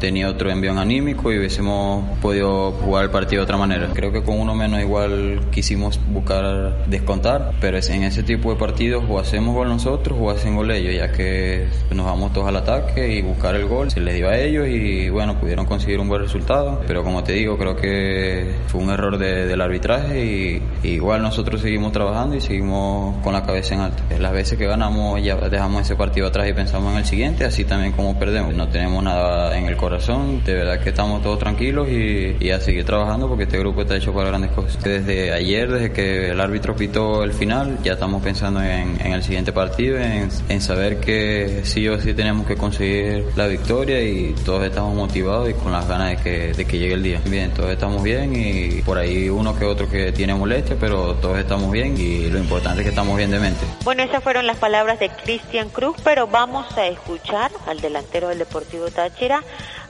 tenido 0.00 0.30
otro 0.30 0.50
envión 0.50 0.78
anímico 0.78 1.32
y 1.32 1.38
hubiésemos 1.38 2.04
podido 2.20 2.72
jugar 2.72 3.04
el 3.04 3.10
partido 3.10 3.40
de 3.40 3.44
otra 3.44 3.56
manera. 3.56 3.88
Creo 3.92 4.12
que 4.12 4.22
con 4.22 4.38
uno 4.38 4.54
menos 4.54 4.80
igual 4.80 5.40
quisimos 5.50 6.00
buscar 6.08 6.86
descontar, 6.86 7.52
pero 7.60 7.78
en 7.78 8.04
ese 8.04 8.22
tipo 8.22 8.50
de 8.52 8.58
partidos 8.58 9.04
o 9.08 9.18
hacemos 9.18 9.54
gol 9.54 9.68
nosotros 9.68 10.18
o 10.20 10.30
hacen 10.30 10.56
gol 10.56 10.70
ellos, 10.70 10.94
ya 10.94 11.12
que 11.12 11.66
nos 11.90 12.06
vamos 12.06 12.32
todos 12.32 12.48
al 12.48 12.56
ataque 12.56 13.16
y 13.16 13.22
buscar 13.22 13.54
el 13.54 13.66
gol. 13.66 13.90
Se 13.90 14.00
les 14.00 14.14
dio 14.14 14.28
a 14.28 14.36
ellos 14.36 14.66
y 14.68 15.08
bueno, 15.10 15.38
pudieron 15.38 15.66
conseguir 15.66 16.00
un 16.00 16.08
buen 16.08 16.22
resultado, 16.22 16.80
pero 16.86 17.02
como 17.02 17.22
te 17.22 17.32
digo, 17.32 17.58
creo 17.58 17.76
que 17.76 18.54
fue 18.68 18.80
un 18.80 18.90
error 18.90 19.18
del 19.18 19.60
arbitraje 19.60 20.24
y, 20.24 20.62
igual 20.82 21.22
nosotros 21.22 21.60
seguimos 21.60 21.92
trabajando 21.92 22.36
y 22.36 22.40
seguimos 22.40 23.16
con 23.22 23.32
la 23.32 23.44
cabeza 23.44 23.74
en 23.74 23.80
alto. 23.80 24.02
Las 24.18 24.32
veces 24.32 24.58
que 24.58 24.66
ganamos 24.66 25.22
ya 25.22 25.36
dejamos 25.36 25.82
ese 25.82 25.96
partido 25.96 26.26
atrás 26.26 26.48
y 26.48 26.52
pensamos 26.52 26.92
en 26.92 26.98
el 26.98 27.04
siguiente, 27.04 27.44
así 27.44 27.64
también 27.64 27.92
como 27.92 28.18
perdemos. 28.18 28.54
No 28.54 28.68
tenemos 28.68 29.02
nada 29.02 29.23
en 29.54 29.66
el 29.66 29.76
corazón, 29.76 30.42
de 30.44 30.54
verdad 30.54 30.80
que 30.80 30.90
estamos 30.90 31.22
todos 31.22 31.38
tranquilos 31.38 31.88
y, 31.88 32.36
y 32.40 32.50
a 32.50 32.60
seguir 32.60 32.84
trabajando 32.84 33.28
porque 33.28 33.44
este 33.44 33.58
grupo 33.58 33.82
está 33.82 33.96
hecho 33.96 34.12
para 34.12 34.28
grandes 34.28 34.50
cosas. 34.52 34.82
Desde 34.82 35.32
ayer, 35.32 35.70
desde 35.70 35.92
que 35.92 36.30
el 36.30 36.40
árbitro 36.40 36.74
pitó 36.74 37.22
el 37.22 37.32
final, 37.32 37.78
ya 37.82 37.94
estamos 37.94 38.22
pensando 38.22 38.62
en, 38.62 39.00
el 39.00 39.22
siguiente 39.22 39.52
partido, 39.52 39.98
en, 39.98 40.28
en, 40.48 40.60
saber 40.60 41.00
que 41.00 41.60
sí 41.64 41.88
o 41.88 42.00
sí 42.00 42.14
tenemos 42.14 42.46
que 42.46 42.56
conseguir 42.56 43.26
la 43.36 43.46
victoria 43.46 44.02
y 44.02 44.34
todos 44.44 44.64
estamos 44.64 44.94
motivados 44.94 45.50
y 45.50 45.54
con 45.54 45.72
las 45.72 45.86
ganas 45.86 46.10
de 46.10 46.16
que, 46.16 46.52
de 46.52 46.64
que 46.64 46.78
llegue 46.78 46.94
el 46.94 47.02
día. 47.02 47.20
Bien, 47.24 47.50
todos 47.52 47.70
estamos 47.70 48.02
bien 48.02 48.34
y 48.34 48.82
por 48.82 48.98
ahí 48.98 49.28
uno 49.28 49.56
que 49.58 49.64
otro 49.64 49.88
que 49.88 50.12
tiene 50.12 50.34
molestia, 50.34 50.76
pero 50.78 51.14
todos 51.14 51.38
estamos 51.38 51.70
bien 51.70 51.96
y 51.96 52.28
lo 52.28 52.38
importante 52.38 52.80
es 52.80 52.84
que 52.84 52.90
estamos 52.90 53.16
bien 53.16 53.30
de 53.30 53.38
mente. 53.38 53.64
Bueno, 53.84 54.02
esas 54.02 54.22
fueron 54.22 54.46
las 54.46 54.56
palabras 54.56 54.98
de 54.98 55.10
Cristian 55.10 55.68
Cruz, 55.68 55.96
pero 56.02 56.26
vamos 56.26 56.66
a 56.76 56.86
escuchar 56.86 57.50
al 57.66 57.80
delantero 57.80 58.28
del 58.28 58.38
Deportivo 58.38 58.86
Táchira, 58.86 59.13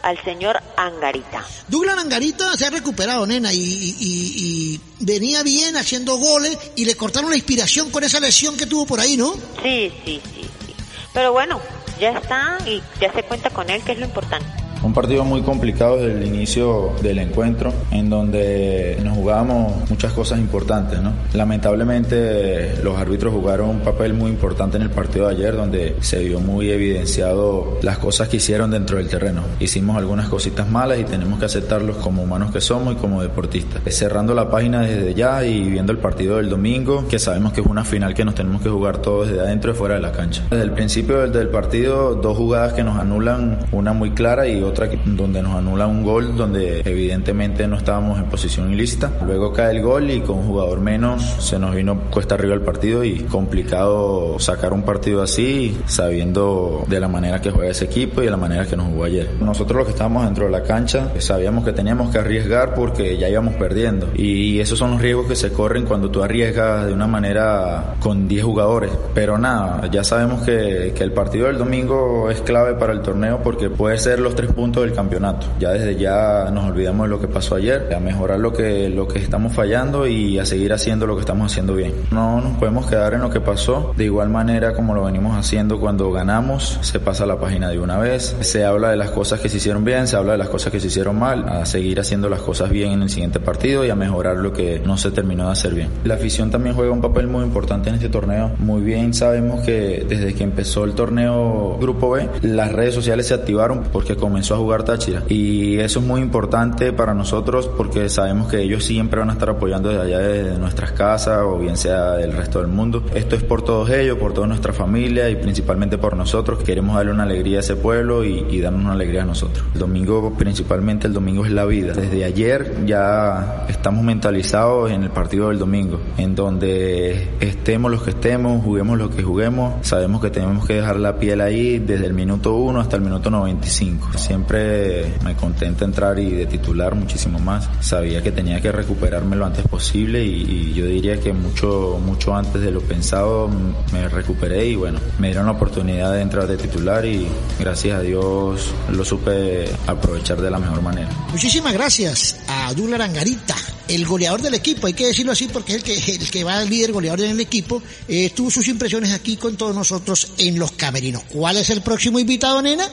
al 0.03 0.22
señor 0.22 0.61
Angarita. 0.77 1.45
Douglas 1.68 1.99
Angarita 1.99 2.57
se 2.57 2.66
ha 2.66 2.70
recuperado, 2.70 3.27
nena, 3.27 3.51
y, 3.53 4.81
venía 5.01 5.43
bien 5.43 5.77
haciendo 5.77 6.16
goles 6.16 6.57
y 6.77 6.85
le 6.85 6.97
cortaron 6.97 7.31
la 7.31 7.37
inspiración 7.37 7.91
con 7.91 8.05
esa 8.05 8.20
lesión 8.20 8.57
que 8.57 8.66
tuvo 8.66 8.87
por 8.87 9.01
ahí, 9.01 9.16
¿no? 9.16 9.35
Sí, 9.62 9.93
sí, 10.05 10.20
sí, 10.35 10.43
sí. 10.66 10.75
Pero 11.12 11.33
bueno, 11.33 11.61
ya 12.01 12.11
está 12.11 12.59
y 12.66 12.83
ya 13.01 13.12
se 13.12 13.22
cuenta 13.22 13.51
con 13.51 13.68
él, 13.70 13.83
que 13.83 13.93
es 13.93 13.99
lo 13.99 14.07
importante. 14.07 14.64
Un 14.85 14.93
partido 14.93 15.24
muy 15.24 15.41
complicado 15.41 15.97
desde 15.97 16.18
el 16.18 16.26
inicio 16.26 16.93
del 17.03 17.18
encuentro, 17.18 17.72
en 17.91 18.11
donde 18.11 18.99
nos 19.03 19.16
jugábamos 19.16 19.89
muchas 19.89 20.12
cosas 20.12 20.39
importantes. 20.39 21.01
¿no? 21.01 21.12
Lamentablemente 21.32 22.76
los 22.82 22.99
árbitros 22.99 23.32
jugaron 23.32 23.70
un 23.70 23.80
papel 23.80 24.12
muy 24.12 24.30
importante 24.30 24.76
en 24.76 24.82
el 24.82 24.91
partido 24.91 25.26
de 25.26 25.37
ayer, 25.37 25.57
donde 25.57 25.97
se 26.01 26.22
vio 26.22 26.39
muy 26.39 26.70
evidenciado 26.70 27.78
las 27.80 27.97
cosas 27.97 28.28
que 28.28 28.37
hicieron 28.37 28.70
dentro 28.70 28.99
del 28.99 29.09
terreno. 29.09 29.41
Hicimos 29.59 29.97
algunas 29.97 30.28
cositas 30.28 30.68
malas 30.68 30.99
y 30.99 31.05
tenemos 31.05 31.39
que 31.39 31.47
aceptarlos 31.47 31.97
como 31.97 32.22
humanos 32.22 32.53
que 32.53 32.61
somos 32.61 32.93
y 32.93 32.97
como 32.97 33.22
deportistas. 33.22 33.82
Cerrando 33.87 34.35
la 34.35 34.51
página 34.51 34.82
desde 34.82 35.14
ya 35.14 35.45
y 35.47 35.62
viendo 35.70 35.93
el 35.93 35.99
partido 35.99 36.37
del 36.37 36.51
domingo, 36.51 37.09
que 37.09 37.18
sabemos 37.18 37.55
que 37.55 37.62
es 37.62 37.66
una 37.66 37.85
final 37.85 38.12
que 38.12 38.26
nos 38.26 38.35
tenemos 38.35 38.61
que 38.61 38.68
jugar 38.68 38.99
todos 38.99 39.28
desde 39.28 39.41
adentro 39.41 39.72
y 39.72 39.74
fuera 39.74 39.95
de 39.95 40.03
la 40.03 40.12
cancha. 40.12 40.43
Desde 40.51 40.64
el 40.64 40.72
principio 40.72 41.26
del, 41.26 41.49
partido, 41.49 42.14
dos 42.16 42.37
jugadas 42.37 42.74
que 42.74 42.85
nos 42.85 42.99
anulan, 42.99 43.61
una 43.72 43.95
muy 43.95 44.11
clara 44.11 44.47
y 44.47 44.62
otra 44.62 44.74
donde 45.05 45.43
nos 45.43 45.55
anula 45.55 45.87
un 45.87 46.03
gol 46.03 46.37
donde 46.37 46.81
evidentemente 46.85 47.66
no 47.66 47.77
estábamos 47.77 48.18
en 48.18 48.27
posición 48.27 48.72
ilícita. 48.72 49.11
Luego 49.25 49.53
cae 49.53 49.77
el 49.77 49.83
gol 49.83 50.11
y 50.11 50.20
con 50.20 50.39
un 50.39 50.47
jugador 50.47 50.81
menos 50.81 51.22
se 51.39 51.59
nos 51.59 51.75
vino 51.75 51.99
cuesta 52.11 52.35
arriba 52.35 52.55
el 52.55 52.61
partido 52.61 53.05
y 53.05 53.20
complicado 53.20 54.39
sacar 54.39 54.72
un 54.72 54.83
partido 54.83 55.22
así 55.22 55.77
sabiendo 55.87 56.85
de 56.89 57.01
la 57.01 57.09
manera 57.09 57.41
que 57.41 57.51
juega 57.51 57.70
ese 57.70 57.85
equipo 57.85 58.20
y 58.22 58.27
de 58.27 58.31
la 58.31 58.37
manera 58.37 58.66
que 58.66 58.77
nos 58.77 58.87
jugó 58.87 59.05
ayer. 59.05 59.31
Nosotros 59.41 59.79
los 59.79 59.87
que 59.87 59.93
estábamos 59.93 60.25
dentro 60.25 60.47
de 60.47 60.51
la 60.51 60.62
cancha 60.62 61.12
sabíamos 61.18 61.64
que 61.64 61.72
teníamos 61.72 62.11
que 62.11 62.18
arriesgar 62.18 62.75
porque 62.75 63.16
ya 63.16 63.29
íbamos 63.29 63.55
perdiendo 63.55 64.11
y 64.14 64.61
esos 64.61 64.79
son 64.79 64.93
los 64.93 65.01
riesgos 65.01 65.27
que 65.27 65.37
se 65.37 65.53
corren 65.53 65.85
cuando 65.85 66.11
tú 66.11 66.22
arriesgas 66.22 66.87
de 66.87 66.93
una 66.93 67.07
manera 67.07 67.95
con 68.01 68.29
10 68.29 68.45
jugadores. 68.45 68.91
Pero 69.14 69.39
nada, 69.39 69.89
ya 69.91 70.05
sabemos 70.05 70.43
que, 70.43 70.93
que 70.95 71.05
el 71.05 71.12
partido 71.12 71.47
del 71.47 71.59
domingo 71.59 72.31
es 72.31 72.41
clave 72.41 72.75
para 72.75 72.93
el 72.93 73.01
torneo 73.01 73.41
porque 73.43 73.70
puede 73.70 73.99
ser 73.99 74.18
los 74.20 74.35
tres 74.35 74.51
puntos 74.51 74.64
del 74.73 74.93
campeonato. 74.93 75.47
Ya 75.59 75.71
desde 75.71 75.97
ya 75.97 76.51
nos 76.53 76.65
olvidamos 76.65 77.07
de 77.07 77.11
lo 77.11 77.21
que 77.21 77.29
pasó 77.29 77.57
ayer, 77.57 77.93
a 77.95 78.01
mejorar 78.01 78.39
lo 78.39 78.53
que, 78.53 78.89
lo 78.89 79.07
que 79.07 79.19
estamos 79.19 79.53
fallando 79.53 80.07
y 80.07 80.39
a 80.39 80.47
seguir 80.47 80.73
haciendo 80.73 81.07
lo 81.07 81.15
que 81.15 81.21
estamos 81.21 81.53
haciendo 81.53 81.75
bien. 81.75 81.93
No 82.11 82.41
nos 82.41 82.57
podemos 82.59 82.87
quedar 82.87 83.15
en 83.15 83.21
lo 83.21 83.31
que 83.31 83.41
pasó, 83.41 83.93
de 83.97 84.05
igual 84.05 84.29
manera 84.29 84.73
como 84.73 84.95
lo 84.95 85.05
venimos 85.05 85.37
haciendo 85.37 85.79
cuando 85.79 86.11
ganamos, 86.11 86.79
se 86.83 87.01
pasa 87.01 87.27
la 87.27 87.39
página 87.39 87.69
de 87.69 87.79
una 87.79 87.99
vez, 87.99 88.37
se 88.41 88.65
habla 88.65 88.91
de 88.91 88.97
las 88.97 89.11
cosas 89.11 89.41
que 89.41 89.49
se 89.49 89.59
hicieron 89.59 89.85
bien, 89.85 90.07
se 90.07 90.17
habla 90.17 90.33
de 90.33 90.39
las 90.39 90.49
cosas 90.49 90.73
que 90.73 90.81
se 90.81 90.87
hicieron 90.89 91.19
mal, 91.19 91.49
a 91.49 91.67
seguir 91.67 92.01
haciendo 92.01 92.29
las 92.29 92.41
cosas 92.41 92.71
bien 92.71 92.93
en 92.93 93.03
el 93.03 93.11
siguiente 93.11 93.41
partido 93.41 93.85
y 93.85 93.91
a 93.91 93.95
mejorar 93.95 94.37
lo 94.37 94.53
que 94.53 94.81
no 94.85 94.97
se 94.97 95.11
terminó 95.11 95.47
de 95.47 95.53
hacer 95.53 95.75
bien. 95.75 95.89
La 96.05 96.15
afición 96.15 96.51
también 96.51 96.75
juega 96.75 96.93
un 96.93 97.01
papel 97.01 97.27
muy 97.27 97.45
importante 97.45 97.89
en 97.89 97.97
este 97.97 98.09
torneo. 98.09 98.53
Muy 98.59 98.83
bien 98.83 99.15
sabemos 99.15 99.65
que 99.65 100.05
desde 100.09 100.35
que 100.35 100.45
empezó 100.45 100.85
el 100.85 100.95
torneo 100.95 101.79
Grupo 101.81 102.11
B, 102.11 102.29
las 102.43 102.73
redes 102.73 102.95
sociales 102.95 103.27
se 103.29 103.35
activaron 103.35 103.85
porque 103.93 104.17
comenzó 104.17 104.53
a 104.55 104.59
jugar 104.59 104.84
Táchira. 104.84 105.22
Y 105.28 105.78
eso 105.78 106.00
es 106.00 106.07
muy 106.07 106.20
importante 106.20 106.92
para 106.92 107.14
nosotros 107.14 107.68
porque 107.76 108.09
sabemos 108.09 108.48
que 108.48 108.61
ellos 108.62 108.84
siempre 108.84 109.20
van 109.20 109.30
a 109.30 109.34
estar 109.34 109.50
apoyando 109.50 109.88
desde 109.88 110.02
allá 110.02 110.18
de 110.18 110.59
nuestras 110.59 110.92
casas 110.92 111.42
o 111.44 111.59
bien 111.59 111.76
sea 111.76 112.12
del 112.12 112.32
resto 112.32 112.61
del 112.61 112.68
mundo. 112.68 113.02
Esto 113.14 113.36
es 113.36 113.42
por 113.42 113.62
todos 113.62 113.90
ellos, 113.90 114.18
por 114.18 114.32
toda 114.32 114.46
nuestra 114.46 114.72
familia 114.72 115.28
y 115.30 115.36
principalmente 115.36 115.98
por 115.98 116.16
nosotros 116.16 116.59
que 116.59 116.64
queremos 116.64 116.96
darle 116.96 117.12
una 117.12 117.24
alegría 117.24 117.59
a 117.59 117.61
ese 117.61 117.76
pueblo 117.76 118.24
y, 118.24 118.61
darnos 118.61 118.82
una 118.82 118.92
alegría 118.92 119.22
a 119.22 119.26
nosotros. 119.26 119.64
El 119.74 119.80
domingo, 119.80 120.32
principalmente 120.38 121.07
el 121.07 121.12
domingo 121.12 121.44
es 121.44 121.50
la 121.50 121.64
vida. 121.66 121.92
Desde 121.92 122.24
ayer 122.24 122.86
ya 122.86 123.66
estamos 123.68 124.02
mentalizados 124.02 124.90
en 124.90 125.02
el 125.02 125.11
partido 125.11 125.48
del 125.48 125.59
domingo, 125.59 126.00
en 126.16 126.34
donde 126.34 127.28
estemos 127.40 127.90
los 127.90 128.02
que 128.02 128.11
estemos, 128.11 128.64
juguemos 128.64 128.98
lo 128.98 129.11
que 129.11 129.22
juguemos, 129.22 129.86
sabemos 129.86 130.22
que 130.22 130.30
tenemos 130.30 130.66
que 130.66 130.74
dejar 130.74 130.96
la 130.96 131.18
piel 131.18 131.40
ahí 131.40 131.78
desde 131.78 132.07
el 132.07 132.14
minuto 132.14 132.55
1 132.55 132.80
hasta 132.80 132.96
el 132.96 133.02
minuto 133.02 133.30
95. 133.30 134.16
Siempre 134.16 134.34
siempre 134.35 135.14
me 135.22 135.37
contenta 135.37 135.85
entrar 135.85 136.18
y 136.18 136.28
de 136.30 136.47
titular 136.47 136.97
muchísimo 136.97 137.39
más. 137.39 137.68
Sabía 137.80 138.20
que 138.20 138.32
tenía 138.32 138.61
que 138.61 138.72
recuperarme 138.72 139.37
lo 139.37 139.47
antes 139.47 139.64
posible 139.68 140.24
y, 140.24 140.72
yo 140.74 140.87
diría 140.87 141.20
que 141.20 141.32
mucho, 141.32 142.01
mucho 142.05 142.35
antes 142.35 142.61
de 142.61 142.72
lo 142.72 142.80
pensado 142.80 143.49
me 143.93 144.09
recuperé 144.09 144.66
y 144.66 144.74
bueno, 144.74 144.99
me 145.20 145.28
dieron 145.28 145.47
la 145.47 145.53
oportunidad 145.53 146.12
de 146.12 146.22
entrar 146.22 146.49
de 146.49 146.57
titular 146.57 147.05
y 147.05 147.28
gracias 147.61 147.97
a 147.97 148.03
Dios 148.03 148.70
lo 148.91 149.05
supe 149.05 149.68
aprovechar 149.87 150.41
de 150.41 150.51
la 150.51 150.59
mejor 150.59 150.82
manera. 150.82 151.09
Muchísimas 151.30 151.72
gracias 151.72 152.41
a 152.49 152.74
Dula 152.74 153.05
Angarita, 153.05 153.55
el 153.87 154.05
goleador 154.05 154.43
del 154.43 154.55
equipo, 154.55 154.89
hay 154.89 154.95
que 154.95 155.07
decirlo 155.07 155.30
así 155.30 155.47
porque 155.47 155.76
es 155.76 155.78
el 155.78 155.85
que, 155.85 156.12
el 156.12 156.30
que 156.30 156.43
va 156.43 156.61
el 156.61 156.68
líder 156.68 156.91
goleador 156.91 157.20
del 157.20 157.41
equipo, 157.41 157.80
eh, 158.09 158.30
tuvo 158.35 158.51
sus 158.51 158.66
impresiones 158.66 159.12
aquí 159.12 159.37
con 159.37 159.57
todos 159.57 159.76
nosotros 159.76 160.32
en 160.39 160.59
Los 160.59 160.72
Camerinos. 160.72 161.22
¿Cuál 161.28 161.59
es 161.59 161.70
el 161.70 161.82
próximo 161.82 162.18
invitado, 162.18 162.61
nena? 162.61 162.89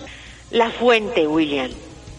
La 0.51 0.69
Fuente, 0.69 1.27
William. 1.27 1.71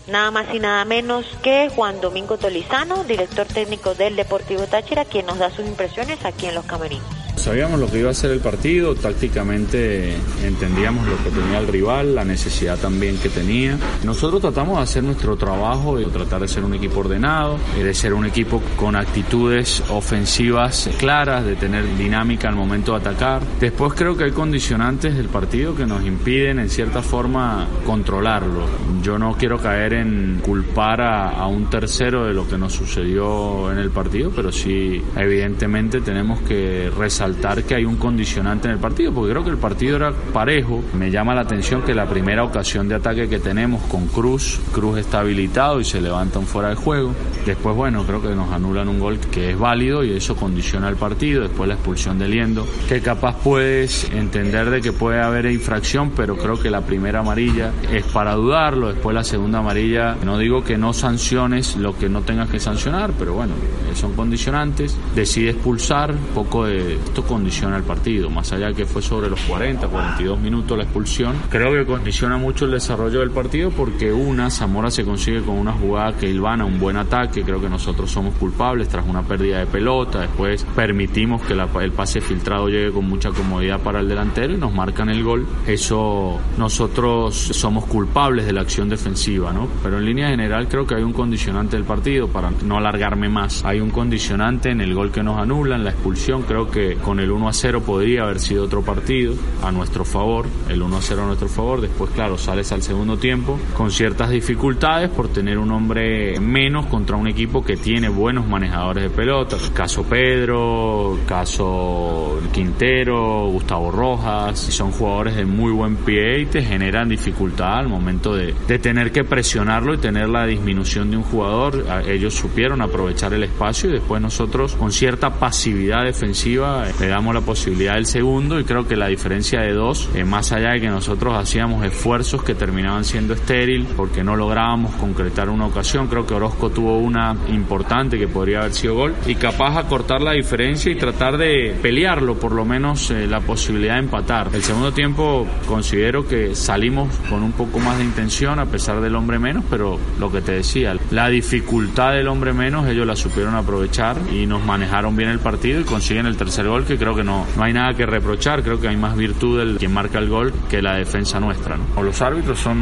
Nada 0.07 0.31
más 0.31 0.55
y 0.55 0.59
nada 0.59 0.87
menos 0.87 1.27
que 1.43 1.69
Juan 1.69 2.01
Domingo 2.01 2.39
Tolizano, 2.39 3.05
director 3.05 3.47
técnico 3.47 3.95
del 3.95 4.17
Deportivo 4.17 4.67
Táchira, 4.67 5.05
quien 5.05 5.27
nos 5.27 5.39
da 5.39 5.51
sus 5.51 5.67
impresiones 5.67 6.25
aquí 6.25 6.47
en 6.47 6.55
Los 6.55 6.65
Camerinos. 6.65 7.22
Sabíamos 7.37 7.81
lo 7.81 7.91
que 7.91 7.99
iba 7.99 8.11
a 8.11 8.15
ser 8.15 8.31
el 8.31 8.41
partido, 8.41 8.95
tácticamente 8.95 10.15
entendíamos 10.45 11.07
lo 11.09 11.17
que 11.25 11.31
tenía 11.31 11.59
el 11.59 11.67
rival, 11.67 12.15
la 12.15 12.25
necesidad 12.25 12.79
también 12.79 13.17
que 13.19 13.31
tenía. 13.31 13.79
Nosotros 14.05 14.41
tratamos 14.41 14.77
de 14.77 14.83
hacer 14.83 15.03
nuestro 15.03 15.37
trabajo, 15.37 15.97
de 15.97 16.05
tratar 16.07 16.43
de 16.43 16.49
ser 16.49 16.63
un 16.63 16.75
equipo 16.75 17.01
ordenado, 17.01 17.59
de 17.77 17.95
ser 17.95 18.15
un 18.15 18.27
equipo 18.27 18.63
con 18.77 18.97
actitudes 18.97 19.83
ofensivas 19.89 20.91
claras, 20.99 21.45
de 21.45 21.57
tener 21.57 21.97
dinámica 21.97 22.49
al 22.49 22.55
momento 22.55 22.93
de 22.93 22.99
atacar. 22.99 23.43
Después 23.59 23.95
creo 23.95 24.17
que 24.17 24.25
hay 24.25 24.33
condicionantes 24.33 25.17
del 25.17 25.29
partido 25.29 25.75
que 25.75 25.87
nos 25.87 26.05
impiden 26.05 26.59
en 26.59 26.69
cierta 26.69 27.03
forma 27.03 27.67
controlarlo. 27.85 28.67
Yo 29.03 29.19
no 29.19 29.37
quiero 29.37 29.59
caer 29.59 29.95
en 29.95 30.41
culpar 30.45 31.01
a, 31.01 31.31
a 31.31 31.47
un 31.47 31.69
tercero 31.71 32.27
de 32.27 32.35
lo 32.35 32.47
que 32.47 32.59
nos 32.59 32.75
sucedió 32.75 33.73
en 33.73 33.79
el 33.79 33.91
partido, 33.91 34.31
pero 34.35 34.53
sí 34.53 35.03
evidentemente 35.17 36.01
tenemos 36.03 36.41
que 36.43 36.91
resaltar 36.97 37.22
que 37.67 37.77
hay 37.77 37.85
un 37.85 37.97
condicionante 37.97 38.67
en 38.67 38.75
el 38.75 38.81
partido, 38.81 39.13
porque 39.13 39.31
creo 39.31 39.45
que 39.45 39.51
el 39.51 39.57
partido 39.57 39.97
era 39.97 40.13
parejo. 40.13 40.83
Me 40.95 41.09
llama 41.09 41.35
la 41.35 41.43
atención 41.43 41.83
que 41.83 41.95
la 41.95 42.07
primera 42.07 42.43
ocasión 42.43 42.89
de 42.89 42.97
ataque 42.97 43.29
que 43.29 43.39
tenemos 43.39 43.83
con 43.85 44.09
Cruz, 44.09 44.59
Cruz 44.73 44.99
está 44.99 45.21
habilitado 45.21 45.81
y 45.81 45.85
se 45.85 46.01
levantan 46.01 46.47
fuera 46.47 46.71
de 46.71 46.75
juego. 46.75 47.15
Después, 47.47 47.77
bueno, 47.77 48.05
creo 48.05 48.21
que 48.21 48.35
nos 48.35 48.51
anulan 48.53 48.89
un 48.89 48.99
gol 48.99 49.19
que 49.19 49.51
es 49.51 49.59
válido 49.59 50.03
y 50.03 50.13
eso 50.13 50.35
condiciona 50.35 50.89
el 50.89 50.97
partido. 50.97 51.43
Después 51.43 51.69
la 51.69 51.75
expulsión 51.75 52.19
de 52.19 52.27
Liendo, 52.27 52.67
que 52.89 53.01
capaz 53.01 53.37
puedes 53.37 54.11
entender 54.11 54.71
de 54.71 54.81
que 54.81 54.93
puede 54.93 55.21
haber 55.21 55.47
infracción, 55.47 56.11
pero 56.17 56.37
creo 56.37 56.59
que 56.59 56.71
la 56.71 56.81
primera 56.81 57.21
amarilla 57.21 57.71
es 57.93 58.05
para 58.05 58.35
dudarlo. 58.35 58.93
Después 58.93 59.15
la 59.15 59.23
segunda 59.23 59.61
amarilla, 59.61 60.17
no 60.25 60.39
digo 60.39 60.65
que 60.65 60.77
no 60.77 60.93
sanciones 60.93 61.77
lo 61.77 61.97
que 61.97 62.09
no 62.09 62.23
tengas 62.23 62.51
que 62.51 62.59
sancionar, 62.59 63.13
pero 63.17 63.35
bueno, 63.35 63.55
son 63.95 64.15
condicionantes. 64.15 64.97
Decide 65.15 65.51
expulsar, 65.51 66.15
poco 66.35 66.67
de 66.67 66.99
esto 67.13 67.25
condiciona 67.25 67.77
el 67.77 67.83
partido, 67.83 68.31
más 68.31 68.55
allá 68.55 68.73
que 68.73 68.87
fue 68.87 69.03
sobre 69.03 69.29
los 69.29 69.39
40, 69.43 69.87
42 69.87 70.41
minutos 70.41 70.79
la 70.79 70.85
expulsión, 70.85 71.37
creo 71.51 71.71
que 71.73 71.85
condiciona 71.85 72.39
mucho 72.39 72.65
el 72.65 72.71
desarrollo 72.71 73.21
del 73.21 73.31
partido 73.31 73.71
porque 73.71 74.11
una, 74.11 74.49
Zamora 74.49 74.91
se 74.91 75.05
consigue 75.05 75.43
con 75.43 75.59
una 75.59 75.73
jugada 75.73 76.17
que 76.17 76.27
ilvana 76.27 76.65
un 76.65 76.81
buen 76.81 76.97
ataque, 76.97 77.43
creo 77.43 77.61
que 77.61 77.69
nosotros 77.69 78.11
somos 78.11 78.35
culpables 78.37 78.89
tras 78.89 79.07
una 79.07 79.21
pérdida 79.23 79.59
de 79.59 79.67
pelota, 79.67 80.21
después 80.21 80.65
permitimos 80.75 81.43
que 81.43 81.53
el 81.53 81.93
pase 81.93 82.23
filtrado 82.23 82.69
llegue 82.69 82.91
con 82.93 83.07
mucha 83.07 83.29
comodidad 83.29 83.79
para 83.81 84.01
el 84.01 84.09
delantero 84.09 84.55
y 84.55 84.57
nos 84.57 84.73
marcan 84.73 85.11
el 85.11 85.23
gol, 85.23 85.47
eso 85.67 86.41
nosotros 86.57 87.35
somos 87.35 87.85
culpables 87.85 88.47
de 88.47 88.55
la 88.55 88.63
acción 88.63 88.89
defensiva, 88.89 89.53
¿no? 89.53 89.69
Pero 89.83 89.99
en 89.99 90.07
línea 90.07 90.31
general 90.31 90.67
creo 90.67 90.87
que 90.87 90.95
hay 90.95 91.03
un 91.03 91.13
condicionante 91.13 91.77
del 91.77 91.85
partido, 91.85 92.29
para 92.29 92.51
no 92.65 92.79
alargarme 92.79 93.29
más, 93.29 93.67
hay 93.67 93.81
un 93.81 93.91
condicionante 93.91 94.71
en 94.71 94.81
el 94.81 94.95
gol 94.95 95.13
que 95.13 95.23
nos 95.23 95.39
anulan, 95.39 95.85
la 95.85 95.91
expulsión, 95.91 96.45
creo 96.45 96.71
que 96.71 97.02
con 97.03 97.21
el 97.21 97.31
1 97.31 97.49
a 97.49 97.53
0 97.53 97.83
podría 97.85 98.23
haber 98.23 98.41
sido 98.41 98.65
otro 98.65 98.83
partido 98.83 99.35
a 99.63 99.71
nuestro 99.71 100.05
favor, 100.05 100.47
el 100.69 100.83
1 100.83 100.97
a 100.97 101.03
0 101.03 101.23
a 101.23 101.27
nuestro 101.27 101.49
favor, 101.49 101.81
después 101.81 102.11
claro, 102.13 102.39
sales 102.39 102.73
al 102.73 102.83
segundo 102.83 103.19
tiempo 103.19 103.59
con 103.77 103.91
ciertas 103.91 104.31
dificultades 104.31 105.11
por 105.11 105.29
tener 105.29 105.59
un 105.59 105.71
hombre 105.73 106.39
menos 106.41 106.87
contra 106.87 107.17
un 107.17 107.29
equipo 107.29 107.65
que 107.65 107.77
tiene 107.77 108.09
buenos 108.09 108.47
manejadores 108.47 109.05
de 109.05 109.11
pelota, 109.11 109.57
caso 109.75 110.05
Pedro, 110.05 111.19
caso 111.27 112.41
Quintero, 112.53 113.49
Gustavo 113.49 113.91
Rojas, 113.91 114.59
son 114.59 114.93
jugadores 114.93 115.37
de 115.37 115.45
muy 115.45 115.73
buen 115.73 115.97
pie 115.97 116.41
y 116.41 116.47
te 116.47 116.63
generan 116.63 117.09
dificultad 117.09 117.79
al 117.79 117.89
momento 117.89 118.35
de, 118.35 118.55
de 118.67 118.79
tener 118.79 119.13
que 119.13 119.25
presionarlo 119.25 119.95
y 119.95 119.99
tener 119.99 120.29
la 120.29 120.47
disminución 120.47 121.11
de 121.11 121.17
un 121.17 121.23
jugador, 121.23 121.85
ellos 122.07 122.35
supieron 122.35 122.81
aprovechar 122.83 123.35
el 123.35 123.45
espacio 123.45 123.91
y 123.91 123.95
después 123.95 124.21
nosotros 124.21 124.75
con 124.75 124.93
cierta 124.93 125.31
pasividad 125.31 126.05
defensiva 126.05 126.87
le 127.01 127.09
damos 127.09 127.35
la 127.35 127.41
posibilidad 127.41 127.95
del 127.95 128.07
segundo 128.07 128.61
y 128.61 128.65
creo 128.65 128.87
que 128.87 128.97
la 128.97 129.09
diferencia 129.09 129.61
de 129.61 129.73
dos, 129.73 130.09
eh, 130.15 130.25
más 130.25 130.53
allá 130.53 130.73
de 130.73 130.81
que 130.81 130.89
nosotros 130.89 131.35
hacíamos 131.35 131.85
esfuerzos 131.85 132.43
que 132.43 132.55
terminaban 132.55 133.05
siendo 133.05 133.35
estéril 133.35 133.87
porque 133.97 134.23
no 134.23 134.37
lográbamos 134.37 134.95
concretar 134.97 135.49
una 135.49 135.67
ocasión, 135.67 136.09
creo 136.09 136.27
que 136.27 136.35
Orozco 136.35 136.71
tuvo 136.71 136.99
una 136.99 137.37
importante 137.49 138.19
que 138.19 138.29
podría 138.29 138.61
haber 138.61 138.73
sido 138.73 138.95
gol 138.95 139.15
y 139.27 139.35
capaz 139.35 139.79
a 139.79 139.89
cortar 139.89 140.21
la 140.21 140.33
diferencia 140.33 140.93
y 140.93 140.97
tratar 140.97 141.37
de 141.37 141.77
pelearlo, 141.81 142.39
por 142.39 142.53
lo 142.53 142.65
menos 142.65 143.11
eh, 143.11 143.27
la 143.27 143.41
posibilidad 143.41 143.95
de 143.95 144.01
empatar. 144.01 144.51
El 144.53 144.63
segundo 144.63 144.93
tiempo 144.93 145.47
considero 145.67 146.27
que 146.27 146.55
salimos 146.55 147.09
con 147.29 147.43
un 147.43 147.53
poco 147.53 147.79
más 147.79 147.99
de 147.99 148.05
intención 148.05 148.59
a 148.59 148.67
pesar 148.67 149.01
del 149.01 149.15
hombre 149.17 149.39
menos, 149.39 149.65
pero 149.69 149.99
lo 150.19 150.31
que 150.31 150.41
te 150.41 150.53
decía, 150.53 150.97
la 151.11 151.29
dificultad 151.29 152.13
del 152.13 152.29
hombre 152.29 152.53
menos 152.53 152.89
ellos 152.89 153.07
la 153.07 153.17
supieron 153.17 153.55
aprovechar 153.55 154.17
y 154.33 154.47
nos 154.47 154.65
manejaron 154.65 155.17
bien 155.17 155.31
el 155.31 155.39
partido 155.39 155.81
y 155.81 155.85
consiguen 155.85 156.27
el 156.27 156.37
tercer 156.37 156.67
gol 156.67 156.82
que 156.85 156.97
creo 156.99 157.15
que 157.15 157.25
no, 157.25 157.47
no 157.57 157.63
hay 157.63 157.73
nada 157.73 157.95
que 157.95 158.07
reprochar, 158.07 158.63
creo 158.63 158.81
que 158.81 158.89
hay 158.89 158.97
más 158.97 159.17
virtud 159.17 159.59
del 159.59 159.79
quien 159.79 159.93
marca 159.93 160.19
el 160.19 160.29
gol 160.29 160.53
que 160.69 160.83
la 160.83 160.95
defensa 160.97 161.41
nuestra. 161.41 161.77
¿no? 161.77 162.03
Los 162.03 162.21
árbitros 162.23 162.59
son 162.59 162.79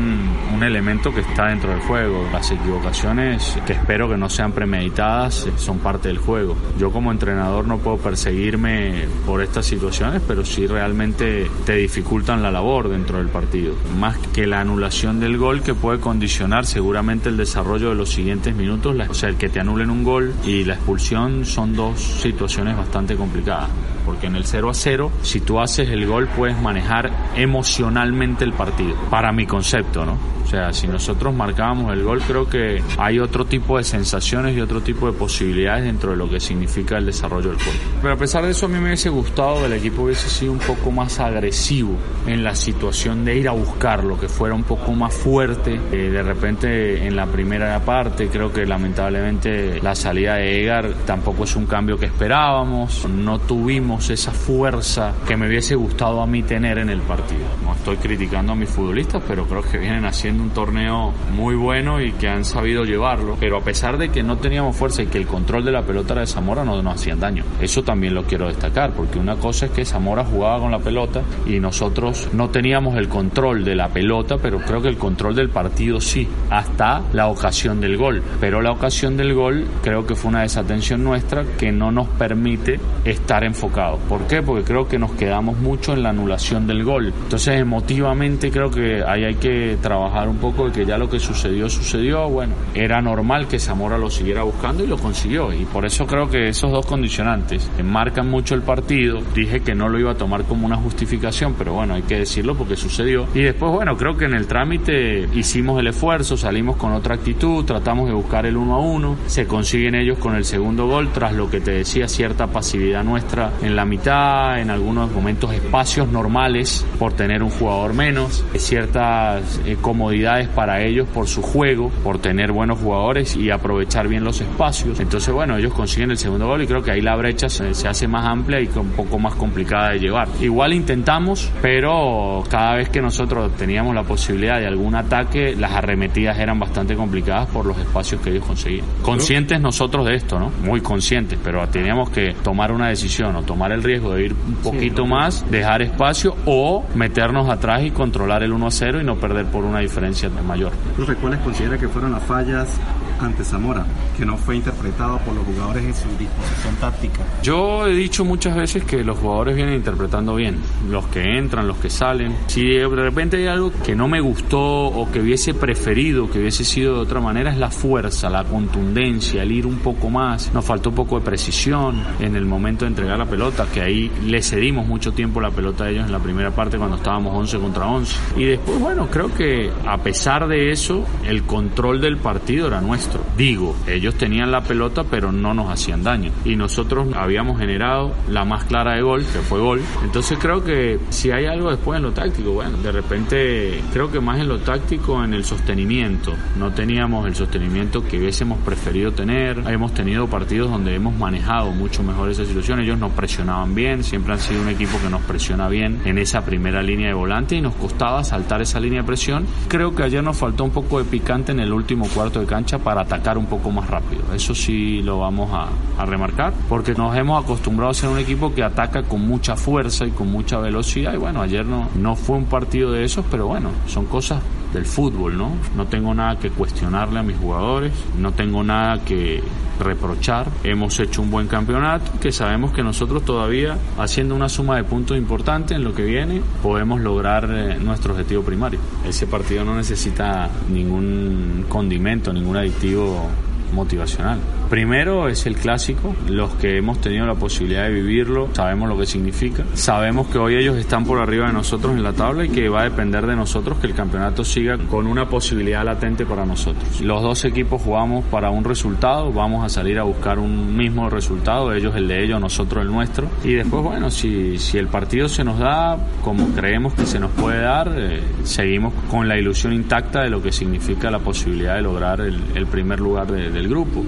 un 0.55 0.63
elemento 0.63 1.13
que 1.13 1.21
está 1.21 1.47
dentro 1.47 1.71
del 1.71 1.81
juego, 1.81 2.29
las 2.33 2.51
equivocaciones 2.51 3.59
que 3.67 3.75
espero 3.75 4.09
que 4.09 4.17
no 4.17 4.29
sean 4.29 4.53
premeditadas 4.53 5.47
eh, 5.47 5.53
son 5.57 5.79
parte 5.79 6.09
del 6.09 6.19
juego. 6.19 6.57
Yo 6.79 6.91
como 6.91 7.11
entrenador 7.11 7.67
no 7.67 7.79
puedo 7.79 7.99
perseguirme 7.99 9.07
por 9.27 9.43
estas 9.43 9.67
situaciones, 9.67 10.23
pero 10.27 10.45
sí 10.45 10.67
realmente 10.67 11.51
te 11.65 11.75
dificultan 11.75 12.43
la 12.43 12.51
labor 12.51 12.89
dentro 12.89 13.19
del 13.19 13.29
partido, 13.29 13.75
más 13.99 14.17
que 14.33 14.47
la 14.47 14.61
anulación 14.61 15.21
del 15.21 15.39
gol 15.39 15.63
que 15.63 15.75
puede 15.75 16.01
condicionar 16.01 16.67
seguramente 16.67 17.29
el 17.29 17.37
desarrollo 17.37 17.91
de 17.91 17.95
los 17.95 18.11
siguientes 18.11 18.55
minutos, 18.55 18.97
o 19.09 19.15
sea, 19.15 19.29
el 19.29 19.37
que 19.37 19.49
te 19.49 19.61
anulen 19.61 19.91
un 19.91 20.05
gol 20.05 20.35
y 20.45 20.65
la 20.65 20.75
expulsión 20.75 21.45
son 21.45 21.75
dos 21.75 22.01
situaciones 22.01 22.77
bastante 22.77 23.17
complicadas 23.17 23.69
porque 24.11 24.27
en 24.27 24.35
el 24.35 24.45
0 24.45 24.71
a 24.71 24.75
0, 24.75 25.13
si 25.23 25.39
tú 25.39 25.61
haces 25.61 25.89
el 25.89 26.05
gol, 26.05 26.27
puedes 26.37 26.61
manejar 26.61 27.13
emocionalmente 27.37 28.45
el 28.45 28.53
partido, 28.53 28.97
para 29.09 29.31
mi 29.31 29.47
concepto, 29.47 30.05
¿no? 30.05 30.19
O 30.51 30.53
sea, 30.53 30.73
si 30.73 30.89
nosotros 30.89 31.33
marcábamos 31.33 31.93
el 31.93 32.03
gol, 32.03 32.21
creo 32.27 32.49
que 32.49 32.83
hay 32.99 33.21
otro 33.21 33.45
tipo 33.45 33.79
de 33.79 33.85
sensaciones 33.85 34.57
y 34.57 34.61
otro 34.61 34.81
tipo 34.81 35.07
de 35.07 35.17
posibilidades 35.17 35.85
dentro 35.85 36.11
de 36.11 36.17
lo 36.17 36.29
que 36.29 36.41
significa 36.41 36.99
el 36.99 37.07
desarrollo 37.07 37.51
del 37.51 37.59
juego. 37.63 37.79
Pero 38.03 38.15
a 38.15 38.17
pesar 38.17 38.43
de 38.43 38.51
eso, 38.51 38.67
a 38.67 38.69
mí 38.69 38.79
me 38.79 38.87
hubiese 38.87 39.11
gustado 39.11 39.61
que 39.61 39.67
el 39.67 39.75
equipo 39.75 40.03
hubiese 40.03 40.29
sido 40.29 40.51
un 40.51 40.59
poco 40.59 40.91
más 40.91 41.21
agresivo 41.21 41.97
en 42.27 42.43
la 42.43 42.57
situación 42.57 43.25
de 43.25 43.37
ir 43.37 43.49
a 43.49 43.53
buscarlo, 43.53 44.19
que 44.19 44.29
fuera 44.29 44.57
un 44.57 44.65
poco 44.65 44.91
más 44.91 45.15
fuerte. 45.15 45.79
Eh, 45.93 46.11
de 46.11 46.23
repente, 46.25 47.07
en 47.07 47.15
la 47.15 47.27
primera 47.27 47.79
parte, 47.85 48.27
creo 48.27 48.53
que 48.53 48.67
lamentablemente 48.67 49.81
la 49.81 49.95
salida 49.95 50.35
de 50.35 50.63
Egar 50.63 50.95
tampoco 51.07 51.45
es 51.45 51.55
un 51.55 51.67
cambio 51.67 51.97
que 51.97 52.07
esperábamos. 52.07 53.09
No 53.09 53.39
tuvimos 53.39 54.00
esa 54.09 54.33
fuerza 54.33 55.13
que 55.27 55.37
me 55.37 55.47
hubiese 55.47 55.75
gustado 55.75 56.23
a 56.23 56.27
mí 56.27 56.43
tener 56.43 56.79
en 56.79 56.89
el 56.89 57.01
partido. 57.03 57.45
No 57.65 57.75
estoy 57.75 57.97
criticando 57.97 58.53
a 58.53 58.57
mis 58.57 58.71
futbolistas, 58.71 59.23
pero 59.27 59.47
creo 59.47 59.63
que 59.63 59.79
vienen 59.79 60.05
haciendo 60.05 60.43
un 60.43 60.51
torneo 60.51 61.13
muy 61.35 61.55
bueno 61.55 62.01
y 62.01 62.13
que 62.13 62.29
han 62.29 62.45
sabido 62.45 62.85
llevarlo. 62.85 63.37
Pero 63.39 63.59
a 63.59 63.61
pesar 63.61 63.99
de 63.99 64.11
que 64.11 64.23
no 64.23 64.39
teníamos 64.39 64.77
fuerza 64.77 65.03
y 65.03 65.07
que 65.07 65.19
el 65.19 65.27
control 65.27 65.65
de 65.65 65.73
la 65.73 65.83
pelota 65.83 66.15
era 66.15 66.21
de 66.23 66.27
Zamora, 66.27 66.65
no 66.65 66.81
nos 66.81 66.95
hacían 66.95 67.21
daño. 67.21 67.45
Eso 67.61 67.83
también 67.83 68.15
lo 68.15 68.25
quiero 68.25 68.47
destacar, 68.47 68.93
porque 68.93 69.19
una 69.19 69.37
cosa 69.37 69.67
es 69.67 69.73
que 69.73 69.85
Zamora 69.85 70.25
jugaba 70.25 70.61
con 70.61 70.71
la 70.71 70.79
pelota 70.79 71.23
y 71.47 71.59
nosotros 71.61 72.29
no 72.33 72.51
teníamos 72.51 72.97
el 72.97 73.09
control 73.09 73.65
de 73.65 73.75
la 73.75 73.89
pelota, 73.89 74.37
pero 74.39 74.59
creo 74.59 74.81
que 74.81 74.89
el 74.89 74.97
control 74.97 75.35
del 75.35 75.51
partido 75.51 76.01
sí, 76.01 76.29
hasta 76.49 77.03
la 77.13 77.27
ocasión 77.27 77.81
del 77.81 77.97
gol. 77.97 78.23
Pero 78.41 78.63
la 78.63 78.71
ocasión 78.71 79.17
del 79.17 79.35
gol 79.35 79.67
creo 79.83 80.07
que 80.07 80.15
fue 80.15 80.31
una 80.31 80.43
desatención 80.43 81.03
nuestra 81.03 81.45
que 81.59 81.73
no 81.73 81.91
nos 81.91 82.09
permite 82.09 82.79
estar 83.05 83.45
enfocados. 83.45 83.80
¿Por 84.09 84.27
qué? 84.27 84.43
Porque 84.43 84.65
creo 84.65 84.87
que 84.87 84.99
nos 84.99 85.13
quedamos 85.13 85.59
mucho 85.59 85.93
en 85.93 86.03
la 86.03 86.11
anulación 86.11 86.67
del 86.67 86.85
gol. 86.85 87.13
Entonces 87.23 87.61
emotivamente 87.61 88.51
creo 88.51 88.71
que 88.71 89.03
ahí 89.03 89.25
hay 89.25 89.35
que 89.37 89.79
trabajar 89.81 90.29
un 90.29 90.37
poco 90.37 90.67
de 90.67 90.73
que 90.73 90.87
ya 90.87 90.99
lo 90.99 91.09
que 91.09 91.19
sucedió, 91.19 91.69
sucedió. 91.69 92.29
Bueno, 92.29 92.55
era 92.75 93.01
normal 93.01 93.49
que 93.49 93.59
Zamora 93.59 93.99
lo 93.99 94.11
siguiera 94.11 94.43
buscando 94.43 94.85
y 94.85 94.87
lo 94.87 94.99
consiguió. 94.99 95.53
Y 95.53 95.65
por 95.65 95.85
eso 95.85 96.07
creo 96.07 96.29
que 96.29 96.49
esos 96.49 96.71
dos 96.71 96.87
condicionantes 96.87 97.71
marcan 97.83 98.29
mucho 98.29 98.55
el 98.55 98.63
partido. 98.63 99.21
Dije 99.35 99.61
que 99.61 99.75
no 99.75 99.89
lo 99.89 99.99
iba 99.99 100.13
a 100.13 100.17
tomar 100.17 100.45
como 100.45 100.67
una 100.67 100.77
justificación, 100.77 101.55
pero 101.57 101.75
bueno, 101.75 101.95
hay 101.95 102.03
que 102.03 102.19
decirlo 102.19 102.55
porque 102.57 102.77
sucedió. 102.77 103.27
Y 103.35 103.43
después, 103.43 103.73
bueno, 103.73 103.97
creo 103.97 104.17
que 104.17 104.27
en 104.27 104.35
el 104.35 104.47
trámite 104.47 105.29
hicimos 105.35 105.79
el 105.81 105.87
esfuerzo, 105.89 106.37
salimos 106.37 106.77
con 106.77 106.93
otra 106.93 107.15
actitud, 107.15 107.65
tratamos 107.65 108.09
de 108.09 108.15
buscar 108.15 108.47
el 108.47 108.57
uno 108.57 108.75
a 108.75 108.81
uno. 108.81 109.17
Se 109.27 109.47
consiguen 109.47 109.95
ellos 109.95 110.19
con 110.19 110.35
el 110.35 110.45
segundo 110.45 110.87
gol, 110.87 111.11
tras 111.13 111.33
lo 111.33 111.51
que 111.51 111.61
te 111.61 111.73
decía, 111.73 112.09
cierta 112.09 112.47
pasividad 112.47 113.05
nuestra 113.05 113.53
la 113.77 113.85
mitad, 113.85 114.61
en 114.61 114.71
algunos 114.71 115.11
momentos 115.13 115.53
espacios 115.53 116.09
normales 116.09 116.87
por 116.99 117.13
tener 117.13 117.43
un 117.43 117.51
jugador 117.51 117.95
menos, 117.95 118.45
ciertas 118.57 119.61
eh, 119.65 119.77
comodidades 119.81 120.49
para 120.49 120.83
ellos 120.83 121.09
por 121.13 121.27
su 121.27 121.43
juego, 121.43 121.91
por 122.03 122.19
tener 122.19 122.53
buenos 122.53 122.79
jugadores 122.81 123.37
y 123.37 123.51
aprovechar 123.51 124.09
bien 124.09 124.25
los 124.25 124.41
espacios. 124.41 125.01
Entonces, 125.01 125.33
bueno, 125.33 125.57
ellos 125.57 125.73
consiguen 125.75 126.11
el 126.11 126.19
segundo 126.19 126.47
gol 126.47 126.63
y 126.63 126.67
creo 126.67 126.83
que 126.83 126.93
ahí 126.93 127.01
la 127.01 127.17
brecha 127.17 127.49
se, 127.49 127.75
se 127.75 127.89
hace 127.89 128.07
más 128.09 128.27
amplia 128.27 128.61
y 128.61 128.69
un 128.77 128.91
poco 128.91 129.19
más 129.19 129.35
complicada 129.35 129.91
de 129.91 129.99
llevar. 129.99 130.29
Igual 130.41 130.73
intentamos, 130.73 131.51
pero 131.63 132.43
cada 132.49 132.77
vez 132.77 132.89
que 132.89 133.01
nosotros 133.01 133.53
teníamos 133.57 133.95
la 133.95 134.03
posibilidad 134.03 134.59
de 134.59 134.67
algún 134.67 134.95
ataque, 134.95 135.55
las 135.57 135.73
arremetidas 135.73 136.39
eran 136.39 136.59
bastante 136.59 136.95
complicadas 136.95 137.49
por 137.49 137.67
los 137.67 137.79
espacios 137.79 138.21
que 138.21 138.31
ellos 138.31 138.45
conseguían. 138.47 138.87
Conscientes 139.03 139.61
nosotros 139.61 140.07
de 140.07 140.15
esto, 140.15 140.39
¿no? 140.39 140.51
Muy 140.65 140.81
conscientes, 140.81 141.39
pero 141.43 141.67
teníamos 141.69 142.11
que 142.11 142.35
tomar 142.43 142.73
una 142.73 142.89
decisión 142.89 143.37
o 143.37 143.43
tomar 143.43 143.60
el 143.69 143.83
riesgo 143.83 144.15
de 144.15 144.27
ir 144.27 144.33
un 144.33 144.55
poquito 144.57 145.07
más, 145.07 145.49
dejar 145.51 145.83
espacio 145.83 146.37
o 146.47 146.85
meternos 146.95 147.49
atrás 147.49 147.83
y 147.85 147.91
controlar 147.91 148.43
el 148.43 148.53
1 148.53 148.67
a 148.67 148.71
0 148.71 149.01
y 149.01 149.05
no 149.05 149.17
perder 149.17 149.47
por 149.47 149.65
una 149.65 149.81
diferencia 149.81 150.29
mayor. 150.29 150.73
¿Los 150.97 151.11
cuáles 151.17 151.41
considera 151.41 151.79
que 151.79 151.89
fueron 151.89 152.13
las 152.13 152.23
fallas 152.23 152.81
ante 153.21 153.45
Zamora, 153.45 153.85
que 154.17 154.25
no 154.25 154.37
fue 154.37 154.57
interpretado 154.81 155.19
por 155.19 155.35
los 155.35 155.45
jugadores 155.45 155.85
en 155.85 155.95
su 155.95 156.09
disposición 156.19 156.75
táctica? 156.81 157.23
Yo 157.43 157.87
he 157.87 157.95
dicho 157.95 158.25
muchas 158.25 158.57
veces 158.57 158.85
que 158.85 159.05
los 159.05 159.19
jugadores 159.19 159.57
vienen 159.57 159.75
interpretando 159.75 160.35
bien, 160.35 160.57
los 160.89 161.07
que 161.07 161.39
entran, 161.39 161.69
los 161.69 161.77
que 161.77 161.91
salen. 161.91 162.35
Si 162.47 162.67
de 162.67 162.89
repente 162.89 163.37
hay 163.37 163.47
algo 163.47 163.73
que 163.85 163.95
no 163.95 164.09
me 164.09 164.21
gustó 164.21 164.61
o 164.61 165.11
que 165.11 165.21
hubiese 165.21 165.55
preferido, 165.55 166.31
que 166.31 166.39
hubiese 166.39 166.65
sido 166.65 166.95
de 166.95 167.01
otra 167.01 167.21
manera, 167.21 167.51
es 167.51 167.59
la 167.59 167.71
fuerza, 167.71 168.31
la 168.31 168.45
contundencia, 168.45 169.43
el 169.43 169.53
ir 169.53 169.67
un 169.67 169.79
poco 169.79 170.09
más. 170.09 170.53
Nos 170.55 170.65
faltó 170.65 170.91
un 170.91 170.97
poco 170.97 171.19
de 171.19 171.25
precisión 171.25 172.03
en 172.19 172.37
el 172.37 172.47
momento 172.47 172.85
de 172.85 172.91
entregar 172.91 173.19
la 173.19 173.27
pelota, 173.27 173.67
que 173.73 173.83
ahí 173.83 174.11
le 174.25 174.43
cedimos 174.43 174.87
mucho 174.87 175.13
tiempo 175.13 175.41
la 175.41 175.51
pelota 175.51 175.85
a 175.85 175.91
ellos 175.91 176.07
en 176.07 176.13
la 176.13 176.19
primera 176.19 176.51
parte 176.51 176.79
cuando 176.79 176.97
estábamos 176.97 177.37
11 177.37 177.59
contra 177.59 177.87
11. 177.87 178.17
Y 178.37 178.45
después, 178.45 178.79
bueno, 178.81 179.09
creo 179.11 179.33
que 179.35 179.71
a 179.87 179.99
pesar 179.99 180.49
de 180.49 180.71
eso, 180.71 181.05
el 181.27 181.43
control 181.43 182.01
del 182.01 182.17
partido 182.17 182.69
era 182.69 182.81
nuestro. 182.81 183.21
Digo, 183.37 183.77
ellos 183.87 184.15
tenían 184.15 184.51
la 184.51 184.63
pelota, 184.71 185.03
pero 185.03 185.33
no 185.33 185.53
nos 185.53 185.69
hacían 185.69 186.05
daño. 186.05 186.31
Y 186.45 186.55
nosotros 186.55 187.09
habíamos 187.17 187.59
generado 187.59 188.15
la 188.29 188.45
más 188.45 188.63
clara 188.67 188.95
de 188.95 189.03
gol, 189.03 189.25
que 189.25 189.41
fue 189.41 189.59
gol. 189.59 189.81
Entonces 190.05 190.39
creo 190.41 190.63
que 190.63 191.01
si 191.09 191.33
hay 191.33 191.47
algo 191.47 191.71
después 191.71 191.97
en 191.97 192.05
lo 192.05 192.13
táctico, 192.13 192.53
bueno, 192.53 192.79
de 192.79 192.93
repente 192.93 193.83
creo 193.93 194.13
que 194.13 194.21
más 194.21 194.39
en 194.39 194.47
lo 194.47 194.61
táctico, 194.61 195.25
en 195.25 195.35
el 195.35 195.45
sostenimiento. 195.45 196.35
No 196.57 196.71
teníamos 196.71 197.27
el 197.27 197.35
sostenimiento 197.35 198.05
que 198.05 198.21
hubiésemos 198.21 198.61
preferido 198.61 199.11
tener. 199.11 199.59
Hemos 199.67 199.93
tenido 199.93 200.29
partidos 200.29 200.71
donde 200.71 200.95
hemos 200.95 201.17
manejado 201.17 201.73
mucho 201.73 202.05
mejor 202.05 202.31
esa 202.31 202.45
situación. 202.45 202.79
Ellos 202.79 202.97
nos 202.97 203.11
presionaban 203.11 203.75
bien, 203.75 204.05
siempre 204.05 204.35
han 204.35 204.39
sido 204.39 204.63
un 204.63 204.69
equipo 204.69 205.01
que 205.03 205.11
nos 205.11 205.23
presiona 205.23 205.69
bien 205.69 206.01
en 206.05 206.17
esa 206.17 206.45
primera 206.45 206.81
línea 206.81 207.09
de 207.09 207.15
volante 207.15 207.57
y 207.57 207.61
nos 207.61 207.75
costaba 207.75 208.23
saltar 208.23 208.63
esa 208.63 208.79
línea 208.79 209.01
de 209.01 209.07
presión. 209.09 209.47
Creo 209.67 209.97
que 209.97 210.05
ayer 210.05 210.23
nos 210.23 210.37
faltó 210.37 210.63
un 210.63 210.71
poco 210.71 210.99
de 210.99 211.05
picante 211.07 211.51
en 211.51 211.59
el 211.59 211.73
último 211.73 212.07
cuarto 212.15 212.39
de 212.39 212.47
cancha 212.47 212.79
para 212.79 213.01
atacar 213.01 213.37
un 213.37 213.47
poco 213.47 213.73
más 213.73 213.91
rápido. 213.91 214.23
Eso 214.33 214.55
sí 214.61 215.03
lo 215.03 215.19
vamos 215.19 215.51
a, 215.53 215.69
a 216.01 216.07
remarcar, 216.07 216.53
porque 216.69 216.95
nos 216.95 217.17
hemos 217.17 217.43
acostumbrado 217.43 217.91
a 217.91 217.95
ser 217.95 218.09
un 218.09 218.19
equipo 218.19 218.55
que 218.55 218.63
ataca 218.63 219.03
con 219.03 219.27
mucha 219.27 219.57
fuerza 219.57 220.07
y 220.07 220.11
con 220.11 220.31
mucha 220.31 220.59
velocidad. 220.59 221.15
Y 221.15 221.17
bueno, 221.17 221.43
ayer 221.43 221.65
no, 221.65 221.89
no 221.97 222.17
fue 222.17 222.37
un 222.37 222.45
partido 222.45 222.93
de 222.93 223.05
esos, 223.05 223.25
pero 223.31 223.47
bueno, 223.47 223.71
son 223.87 224.07
cosas 224.07 224.43
del 224.73 224.85
fútbol, 224.85 225.37
¿no? 225.37 225.51
No 225.77 225.87
tengo 225.87 226.15
nada 226.15 226.39
que 226.39 226.51
cuestionarle 226.51 227.19
a 227.19 227.23
mis 227.23 227.37
jugadores, 227.37 227.93
no 228.19 228.33
tengo 228.33 228.63
nada 228.63 229.05
que 229.05 229.43
reprochar. 229.81 230.47
Hemos 230.63 230.99
hecho 231.01 231.23
un 231.23 231.31
buen 231.31 231.49
campeonato, 231.49 232.13
que 232.21 232.31
sabemos 232.31 232.73
que 232.73 232.83
nosotros 232.83 233.25
todavía, 233.25 233.77
haciendo 233.99 234.35
una 234.35 234.49
suma 234.49 234.77
de 234.77 234.85
puntos 234.85 235.17
importante 235.17 235.75
en 235.75 235.85
lo 235.85 235.95
que 235.95 236.05
viene, 236.05 236.43
podemos 236.63 237.01
lograr 237.01 237.49
eh, 237.51 237.79
nuestro 237.81 238.13
objetivo 238.13 238.43
primario. 238.43 238.79
Ese 239.05 239.27
partido 239.27 239.65
no 239.65 239.75
necesita 239.75 240.49
ningún 240.69 241.65
condimento, 241.69 242.33
ningún 242.33 242.57
aditivo 242.57 243.29
motivacional. 243.73 244.39
Primero 244.71 245.27
es 245.27 245.47
el 245.47 245.57
clásico, 245.57 246.15
los 246.29 246.55
que 246.55 246.77
hemos 246.77 247.01
tenido 247.01 247.27
la 247.27 247.35
posibilidad 247.35 247.89
de 247.89 247.91
vivirlo 247.91 248.51
sabemos 248.53 248.89
lo 248.89 248.97
que 248.97 249.05
significa, 249.05 249.65
sabemos 249.75 250.29
que 250.29 250.39
hoy 250.39 250.55
ellos 250.55 250.77
están 250.77 251.05
por 251.05 251.19
arriba 251.19 251.49
de 251.49 251.53
nosotros 251.53 251.97
en 251.97 252.05
la 252.05 252.13
tabla 252.13 252.45
y 252.45 252.51
que 252.51 252.69
va 252.69 252.83
a 252.83 252.85
depender 252.85 253.27
de 253.27 253.35
nosotros 253.35 253.79
que 253.79 253.89
el 253.89 253.95
campeonato 253.95 254.45
siga 254.45 254.79
con 254.79 255.09
una 255.09 255.29
posibilidad 255.29 255.85
latente 255.85 256.25
para 256.25 256.47
nosotros. 256.47 257.01
Los 257.01 257.21
dos 257.21 257.45
equipos 257.45 257.83
jugamos 257.83 258.25
para 258.27 258.51
un 258.51 258.63
resultado, 258.63 259.33
vamos 259.33 259.65
a 259.65 259.69
salir 259.69 259.99
a 259.99 260.05
buscar 260.05 260.39
un 260.39 260.77
mismo 260.77 261.11
resultado, 261.11 261.73
ellos 261.75 261.97
el 261.97 262.07
de 262.07 262.23
ellos, 262.23 262.41
nosotros 262.41 262.85
el 262.85 262.93
nuestro, 262.93 263.27
y 263.43 263.55
después 263.55 263.83
bueno, 263.83 264.09
si, 264.09 264.57
si 264.59 264.79
el 264.79 264.87
partido 264.87 265.29
se 265.29 265.43
nos 265.43 265.59
da 265.59 265.99
como 266.23 266.47
creemos 266.55 266.95
que 266.95 267.07
se 267.07 267.19
nos 267.19 267.33
puede 267.33 267.61
dar, 267.61 267.93
eh, 267.97 268.23
seguimos 268.45 268.95
con 269.11 269.27
la 269.27 269.37
ilusión 269.37 269.73
intacta 269.73 270.23
de 270.23 270.31
lo 270.31 270.41
que 270.41 270.53
significa 270.53 271.11
la 271.11 271.19
posibilidad 271.19 271.75
de 271.75 271.83
lograr 271.83 272.21
el, 272.21 272.67
primer 272.71 273.01
lugar 273.01 273.27
de, 273.33 273.51
del 273.51 273.69
grupo. 273.69 274.05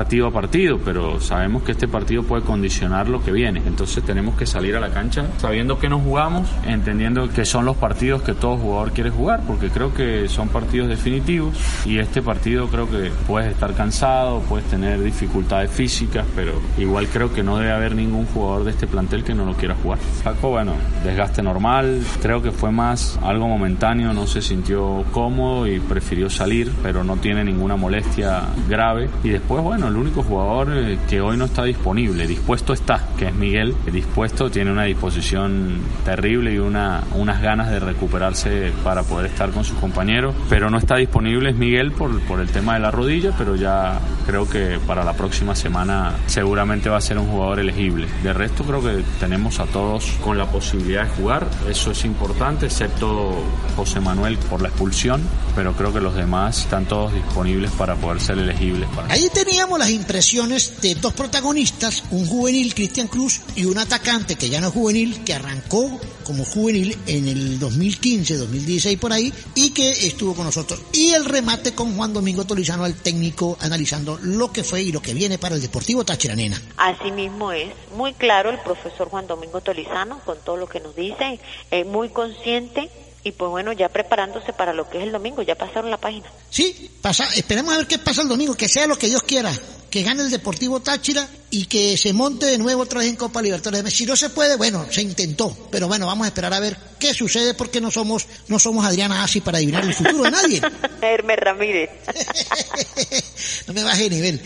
Partido 0.00 0.28
a 0.28 0.30
partido, 0.30 0.80
pero 0.82 1.20
sabemos 1.20 1.62
que 1.62 1.72
este 1.72 1.86
partido 1.86 2.22
puede 2.22 2.42
condicionar 2.42 3.06
lo 3.10 3.22
que 3.22 3.32
viene. 3.32 3.60
Entonces 3.66 4.02
tenemos 4.02 4.34
que 4.34 4.46
salir 4.46 4.74
a 4.74 4.80
la 4.80 4.88
cancha 4.88 5.26
sabiendo 5.36 5.78
que 5.78 5.90
nos 5.90 6.02
jugamos, 6.02 6.48
entendiendo 6.64 7.28
que 7.28 7.44
son 7.44 7.66
los 7.66 7.76
partidos 7.76 8.22
que 8.22 8.32
todo 8.32 8.56
jugador 8.56 8.92
quiere 8.92 9.10
jugar, 9.10 9.42
porque 9.46 9.68
creo 9.68 9.92
que 9.92 10.26
son 10.26 10.48
partidos 10.48 10.88
definitivos 10.88 11.54
y 11.84 11.98
este 11.98 12.22
partido 12.22 12.68
creo 12.68 12.88
que 12.88 13.12
puedes 13.26 13.52
estar 13.52 13.74
cansado, 13.74 14.40
puedes 14.48 14.66
tener 14.70 15.02
dificultades 15.02 15.70
físicas, 15.70 16.24
pero 16.34 16.52
igual 16.78 17.06
creo 17.08 17.34
que 17.34 17.42
no 17.42 17.58
debe 17.58 17.72
haber 17.72 17.94
ningún 17.94 18.24
jugador 18.24 18.64
de 18.64 18.70
este 18.70 18.86
plantel 18.86 19.22
que 19.22 19.34
no 19.34 19.44
lo 19.44 19.52
quiera 19.52 19.74
jugar. 19.82 19.98
Paco, 20.24 20.48
bueno, 20.48 20.72
desgaste 21.04 21.42
normal, 21.42 22.00
creo 22.22 22.40
que 22.40 22.52
fue 22.52 22.70
más 22.70 23.18
algo 23.22 23.46
momentáneo, 23.46 24.14
no 24.14 24.26
se 24.26 24.40
sintió 24.40 25.04
cómodo 25.12 25.66
y 25.66 25.78
prefirió 25.78 26.30
salir, 26.30 26.72
pero 26.82 27.04
no 27.04 27.18
tiene 27.18 27.44
ninguna 27.44 27.76
molestia 27.76 28.44
grave. 28.66 29.10
Y 29.22 29.28
después, 29.28 29.62
bueno, 29.62 29.89
el 29.90 29.96
único 29.96 30.22
jugador 30.22 30.72
eh, 30.72 30.98
que 31.08 31.20
hoy 31.20 31.36
no 31.36 31.46
está 31.46 31.64
disponible, 31.64 32.26
dispuesto 32.26 32.72
está, 32.72 33.08
que 33.18 33.28
es 33.28 33.34
Miguel, 33.34 33.74
dispuesto 33.90 34.50
tiene 34.50 34.72
una 34.72 34.84
disposición 34.84 35.80
terrible 36.04 36.54
y 36.54 36.58
una, 36.58 37.02
unas 37.14 37.42
ganas 37.42 37.70
de 37.70 37.80
recuperarse 37.80 38.72
para 38.82 39.02
poder 39.02 39.26
estar 39.26 39.50
con 39.50 39.64
sus 39.64 39.78
compañeros, 39.78 40.34
pero 40.48 40.70
no 40.70 40.78
está 40.78 40.96
disponible 40.96 41.50
es 41.50 41.56
Miguel 41.56 41.92
por, 41.92 42.20
por 42.22 42.40
el 42.40 42.48
tema 42.48 42.74
de 42.74 42.80
la 42.80 42.90
rodilla, 42.90 43.32
pero 43.36 43.56
ya 43.56 43.98
creo 44.26 44.48
que 44.48 44.78
para 44.86 45.04
la 45.04 45.12
próxima 45.14 45.54
semana 45.54 46.14
seguramente 46.26 46.88
va 46.88 46.98
a 46.98 47.00
ser 47.00 47.18
un 47.18 47.26
jugador 47.26 47.60
elegible. 47.60 48.06
De 48.22 48.32
resto 48.32 48.64
creo 48.64 48.82
que 48.82 49.02
tenemos 49.18 49.60
a 49.60 49.66
todos 49.66 50.16
con 50.22 50.38
la 50.38 50.46
posibilidad 50.46 51.04
de 51.04 51.10
jugar, 51.10 51.46
eso 51.68 51.90
es 51.90 52.04
importante, 52.04 52.66
excepto 52.66 53.34
José 53.76 54.00
Manuel 54.00 54.38
por 54.38 54.62
la 54.62 54.68
expulsión, 54.68 55.22
pero 55.54 55.72
creo 55.72 55.92
que 55.92 56.00
los 56.00 56.14
demás 56.14 56.60
están 56.60 56.86
todos 56.86 57.12
disponibles 57.12 57.70
para 57.72 57.96
poder 57.96 58.20
ser 58.20 58.38
elegibles. 58.38 58.88
Para 58.94 59.12
Ahí 59.12 59.28
teníamos 59.32 59.78
las 59.80 59.90
impresiones 59.90 60.80
de 60.82 60.94
dos 60.94 61.14
protagonistas, 61.14 62.04
un 62.10 62.26
juvenil, 62.26 62.74
Cristian 62.74 63.08
Cruz, 63.08 63.40
y 63.56 63.64
un 63.64 63.78
atacante 63.78 64.36
que 64.36 64.50
ya 64.50 64.60
no 64.60 64.68
es 64.68 64.74
juvenil, 64.74 65.24
que 65.24 65.32
arrancó 65.32 65.98
como 66.22 66.44
juvenil 66.44 66.96
en 67.06 67.26
el 67.26 67.58
2015, 67.58 68.36
2016 68.36 68.98
por 68.98 69.14
ahí, 69.14 69.32
y 69.54 69.70
que 69.70 69.90
estuvo 69.90 70.34
con 70.34 70.44
nosotros. 70.44 70.82
Y 70.92 71.12
el 71.12 71.24
remate 71.24 71.74
con 71.74 71.96
Juan 71.96 72.12
Domingo 72.12 72.44
Tolizano, 72.44 72.84
el 72.84 72.94
técnico, 72.94 73.56
analizando 73.58 74.18
lo 74.22 74.52
que 74.52 74.64
fue 74.64 74.82
y 74.82 74.92
lo 74.92 75.00
que 75.00 75.14
viene 75.14 75.38
para 75.38 75.54
el 75.54 75.62
Deportivo 75.62 76.04
Táchira 76.04 76.36
Nena. 76.36 76.60
Así 76.76 77.10
mismo 77.10 77.50
es, 77.50 77.72
muy 77.96 78.12
claro 78.12 78.50
el 78.50 78.58
profesor 78.58 79.08
Juan 79.08 79.26
Domingo 79.26 79.62
Tolizano 79.62 80.20
con 80.26 80.36
todo 80.44 80.58
lo 80.58 80.68
que 80.68 80.80
nos 80.80 80.94
dice, 80.94 81.40
es 81.70 81.86
muy 81.86 82.10
consciente 82.10 82.90
y 83.22 83.32
pues 83.32 83.50
bueno, 83.50 83.72
ya 83.72 83.88
preparándose 83.88 84.52
para 84.52 84.72
lo 84.72 84.88
que 84.88 84.98
es 84.98 85.04
el 85.04 85.12
domingo, 85.12 85.42
ya 85.42 85.54
pasaron 85.54 85.90
la 85.90 85.98
página. 85.98 86.30
Sí, 86.48 86.90
pasa, 87.02 87.28
esperemos 87.34 87.74
a 87.74 87.78
ver 87.78 87.86
qué 87.86 87.98
pasa 87.98 88.22
el 88.22 88.28
domingo, 88.28 88.54
que 88.54 88.68
sea 88.68 88.86
lo 88.86 88.96
que 88.96 89.08
Dios 89.08 89.22
quiera, 89.22 89.52
que 89.90 90.02
gane 90.02 90.22
el 90.22 90.30
Deportivo 90.30 90.80
Táchira 90.80 91.28
y 91.52 91.66
que 91.66 91.96
se 91.96 92.12
monte 92.12 92.46
de 92.46 92.58
nuevo 92.58 92.82
otra 92.82 93.00
vez 93.00 93.08
en 93.08 93.16
Copa 93.16 93.42
Libertadores. 93.42 93.92
Si 93.92 94.06
no 94.06 94.14
se 94.16 94.30
puede, 94.30 94.56
bueno, 94.56 94.86
se 94.90 95.02
intentó, 95.02 95.56
pero 95.70 95.88
bueno, 95.88 96.06
vamos 96.06 96.24
a 96.24 96.28
esperar 96.28 96.52
a 96.54 96.60
ver 96.60 96.76
qué 96.98 97.12
sucede 97.12 97.54
porque 97.54 97.80
no 97.80 97.90
somos, 97.90 98.26
no 98.48 98.58
somos 98.58 98.84
Adriana 98.84 99.24
Asi 99.24 99.40
para 99.40 99.58
adivinar 99.58 99.84
el 99.84 99.94
futuro 99.94 100.22
de 100.24 100.30
nadie. 100.30 100.60
Hermes 101.02 101.36
Ramírez. 101.38 101.90
no 103.66 103.74
me 103.74 103.82
baje 103.82 104.04
de 104.04 104.10
nivel. 104.10 104.40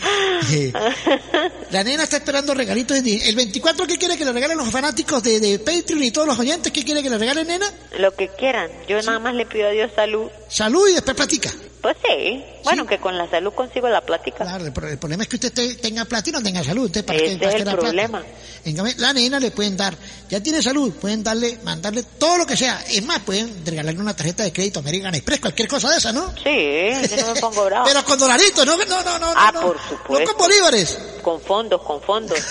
Eh, 0.51 0.73
la 1.71 1.83
nena 1.83 2.03
está 2.03 2.17
esperando 2.17 2.53
regalitos. 2.53 2.97
El 2.97 3.35
24, 3.35 3.85
¿qué 3.87 3.97
quiere 3.97 4.17
que 4.17 4.25
le 4.25 4.31
regalen 4.31 4.57
los 4.57 4.69
fanáticos 4.69 5.21
de, 5.23 5.39
de 5.39 5.59
Patreon 5.59 6.03
y 6.03 6.11
todos 6.11 6.27
los 6.27 6.39
oyentes? 6.39 6.71
¿Qué 6.71 6.83
quiere 6.83 7.03
que 7.03 7.09
le 7.09 7.17
regalen, 7.17 7.47
nena? 7.47 7.71
Lo 7.99 8.13
que 8.15 8.29
quieran. 8.29 8.69
Yo 8.87 9.01
nada 9.03 9.19
más 9.19 9.35
le 9.35 9.45
pido 9.45 9.67
a 9.67 9.71
Dios 9.71 9.91
salud. 9.95 10.27
Salud 10.49 10.87
y 10.89 10.93
después 10.93 11.15
platica. 11.15 11.51
Pues 11.81 11.97
sí. 12.03 12.43
Bueno, 12.63 12.87
que 12.87 12.97
con 12.97 13.15
la 13.15 13.29
salud 13.29 13.53
consigo 13.53 13.87
la 13.89 14.01
plática. 14.01 14.43
Claro, 14.43 14.65
el, 14.65 14.73
pro- 14.73 14.87
el 14.87 14.97
problema 14.97 15.21
es 15.23 15.29
que 15.29 15.35
usted 15.35 15.53
te- 15.53 15.75
tenga 15.75 16.03
plata 16.05 16.29
y 16.29 16.33
no 16.33 16.41
tenga 16.41 16.63
salud. 16.63 16.89
¿Para 17.03 17.19
qué- 17.19 17.25
Ese 17.27 17.37
para 17.37 17.49
es 17.49 17.55
qué 17.55 17.61
el 17.61 17.65
la 17.65 17.71
plata? 17.73 17.85
problema. 17.87 18.23
En 18.65 18.75
cambio, 18.75 18.95
la 18.97 19.13
nena 19.13 19.39
le 19.39 19.51
pueden 19.51 19.77
dar, 19.77 19.95
ya 20.27 20.41
tiene 20.41 20.59
salud, 20.61 20.91
pueden 20.93 21.23
darle, 21.23 21.59
mandarle 21.63 22.01
todo 22.17 22.39
lo 22.39 22.47
que 22.47 22.57
sea. 22.57 22.83
Es 22.89 23.03
más, 23.05 23.19
pueden 23.19 23.63
regalarle 23.63 23.99
una 24.01 24.15
tarjeta 24.15 24.43
de 24.43 24.51
crédito 24.51 24.79
American 24.79 25.13
Express, 25.13 25.39
cualquier 25.39 25.67
cosa 25.67 25.91
de 25.91 25.97
esa, 25.97 26.11
¿no? 26.11 26.33
Sí, 26.43 27.07
yo 27.15 27.17
no 27.27 27.33
me 27.35 27.39
pongo 27.41 27.63
bravo. 27.65 27.85
Pero 27.87 28.03
con 28.03 28.17
dolaritos, 28.17 28.65
no, 28.65 28.75
no, 28.75 29.03
no, 29.03 29.19
no. 29.19 29.33
ah, 29.35 29.51
no, 29.53 29.61
por 29.61 29.75
no 29.75 29.81
supuesto. 29.89 30.31
con 30.35 30.47
bolívares. 30.47 30.97
Con 31.21 31.39
fondos, 31.41 31.81
con 31.83 32.01
fondos. 32.01 32.39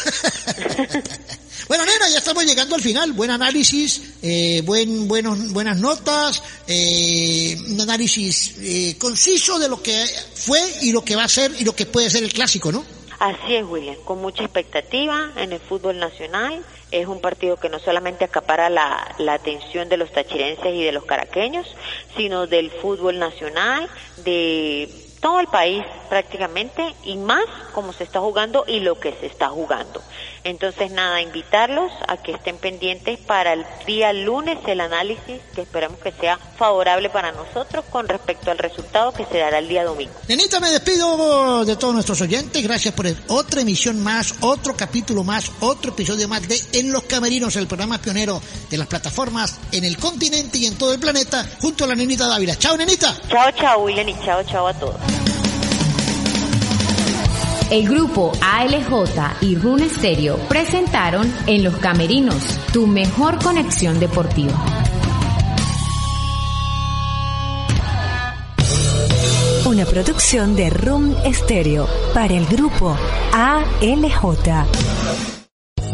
Bueno, 1.66 1.86
nena, 1.86 2.11
ya 2.11 2.18
estamos 2.18 2.45
llegando 2.45 2.74
al 2.74 2.82
final. 2.82 3.12
Buen 3.12 3.30
análisis, 3.30 3.99
eh, 4.20 4.61
buen, 4.66 5.09
buenos, 5.09 5.51
buenas 5.51 5.78
notas, 5.78 6.42
eh, 6.66 7.57
un 7.70 7.80
análisis 7.80 8.53
eh, 8.59 8.97
conciso 8.99 9.59
de 9.59 9.68
lo 9.68 9.82
que 9.82 10.05
fue 10.34 10.61
y 10.82 10.92
lo 10.92 11.03
que 11.03 11.16
va 11.16 11.24
a 11.24 11.28
ser 11.28 11.53
y 11.59 11.64
lo 11.64 11.74
que 11.74 11.86
puede 11.86 12.11
ser 12.11 12.22
el 12.22 12.34
clásico, 12.34 12.70
¿no? 12.70 12.84
Así 13.25 13.57
es, 13.57 13.64
William, 13.64 13.97
con 14.05 14.20
mucha 14.20 14.45
expectativa 14.45 15.31
en 15.37 15.55
el 15.55 15.59
fútbol 15.59 15.99
nacional. 15.99 16.62
Es 16.91 17.07
un 17.07 17.22
partido 17.22 17.57
que 17.57 17.70
no 17.70 17.79
solamente 17.79 18.27
acapara 18.27 18.68
la, 18.68 19.16
atención 19.33 19.89
de 19.89 19.97
los 19.97 20.12
tachirenses 20.12 20.75
y 20.75 20.83
de 20.83 20.93
los 20.93 21.07
caraqueños, 21.07 21.66
sino 22.18 22.47
del 22.47 22.70
fútbol 22.70 23.18
nacional, 23.18 23.89
de 24.18 24.91
todo 25.22 25.41
el 25.41 25.47
país 25.47 25.83
prácticamente, 26.19 26.95
y 27.03 27.17
más 27.17 27.43
como 27.73 27.93
se 27.93 28.05
está 28.05 28.21
jugando 28.21 28.65
y 28.69 28.79
lo 28.79 29.01
que 29.01 29.12
se 29.19 29.27
está 29.27 29.49
jugando. 29.49 30.01
Entonces, 30.45 30.93
nada, 30.93 31.21
invitarlos 31.21 31.91
a 32.07 32.19
que 32.19 32.31
estén 32.31 32.57
pendientes 32.59 33.19
para 33.19 33.53
el 33.55 33.67
día 33.85 34.12
lunes 34.12 34.59
el 34.69 34.81
análisis 34.81 35.41
que 35.57 35.62
esperamos 35.62 35.99
que 35.99 36.12
sea 36.12 36.39
favorable 36.57 37.11
para 37.11 37.33
nosotros 37.33 37.85
con 37.91 38.07
respecto 38.07 38.53
al 38.53 38.59
resultado 38.59 39.12
que 39.12 39.25
se 39.25 39.39
dará 39.39 39.59
el 39.59 39.67
día 39.69 39.83
domingo. 39.83 40.12
Nenita, 40.29 40.61
me 40.61 40.71
despido 40.71 41.65
de 41.65 41.75
todos 41.75 41.95
nuestros 41.95 42.21
oyentes. 42.21 42.62
Gracias 42.62 42.95
por 42.95 43.09
el- 43.09 43.17
otra 43.27 43.62
emisión 43.62 44.01
más, 44.01 44.35
otro 44.41 44.77
capítulo 44.77 45.25
más, 45.25 45.51
otro 45.61 45.91
episodio 45.91 46.29
más 46.29 46.47
de 46.47 46.61
En 46.75 46.93
los 46.93 47.03
Camerinos, 47.05 47.57
el 47.57 47.67
programa 47.67 47.99
pionero 48.01 48.41
de 48.71 48.79
las 48.79 48.87
plataformas 48.87 49.59
en 49.73 49.83
el 49.85 49.97
continente 49.99 50.59
y 50.59 50.67
en 50.67 50.79
todo 50.79 50.93
el 50.95 51.01
planeta, 51.01 51.45
junto 51.61 51.83
a 51.83 51.89
la 51.89 51.97
nenita 51.97 52.29
Dávila. 52.29 52.55
Chao, 52.57 52.77
nenita. 52.77 53.17
Chao, 53.29 53.51
chao, 53.53 53.81
William, 53.81 54.09
y 54.09 54.15
chao, 54.25 54.45
chao 54.45 54.69
a 54.69 54.75
todos. 54.75 55.34
El 57.71 57.89
grupo 57.89 58.33
ALJ 58.43 59.41
y 59.41 59.57
Rune 59.57 59.89
Stereo 59.89 60.37
presentaron 60.49 61.33
En 61.47 61.65
los 61.65 61.77
Camerinos, 61.79 62.43
tu 62.73 62.87
mejor 62.87 63.43
conexión 63.43 63.99
deportiva. 63.99 64.53
Una 69.65 69.85
Una 69.85 69.87
producción 69.87 70.55
de 70.55 70.71
Room 70.71 71.15
Stereo 71.33 71.89
para 72.12 72.35
el 72.35 72.47
grupo 72.47 72.97
ALJ. 73.33 74.67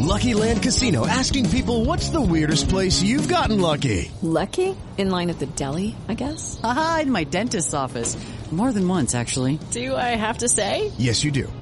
Lucky 0.01 0.35
Land 0.35 0.63
Casino 0.63 1.07
asking 1.07 1.49
people 1.51 1.85
what's 1.85 2.11
the 2.11 2.21
weirdest 2.21 2.69
place 2.69 3.03
you've 3.03 3.29
gotten 3.29 3.61
lucky? 3.61 4.11
Lucky? 4.23 4.75
In 4.99 5.11
line 5.11 5.31
at 5.31 5.39
the 5.39 5.47
deli, 5.47 5.95
I 6.09 6.15
guess? 6.15 6.59
Aha, 6.65 7.01
in 7.03 7.13
my 7.13 7.25
dentist's 7.25 7.75
office. 7.75 8.17
More 8.51 8.73
than 8.73 8.89
once, 8.89 9.15
actually. 9.15 9.61
Do 9.71 9.95
I 9.95 10.17
have 10.17 10.39
to 10.39 10.49
say? 10.49 10.91
Yes, 10.99 11.23
you 11.23 11.31
do. 11.31 11.47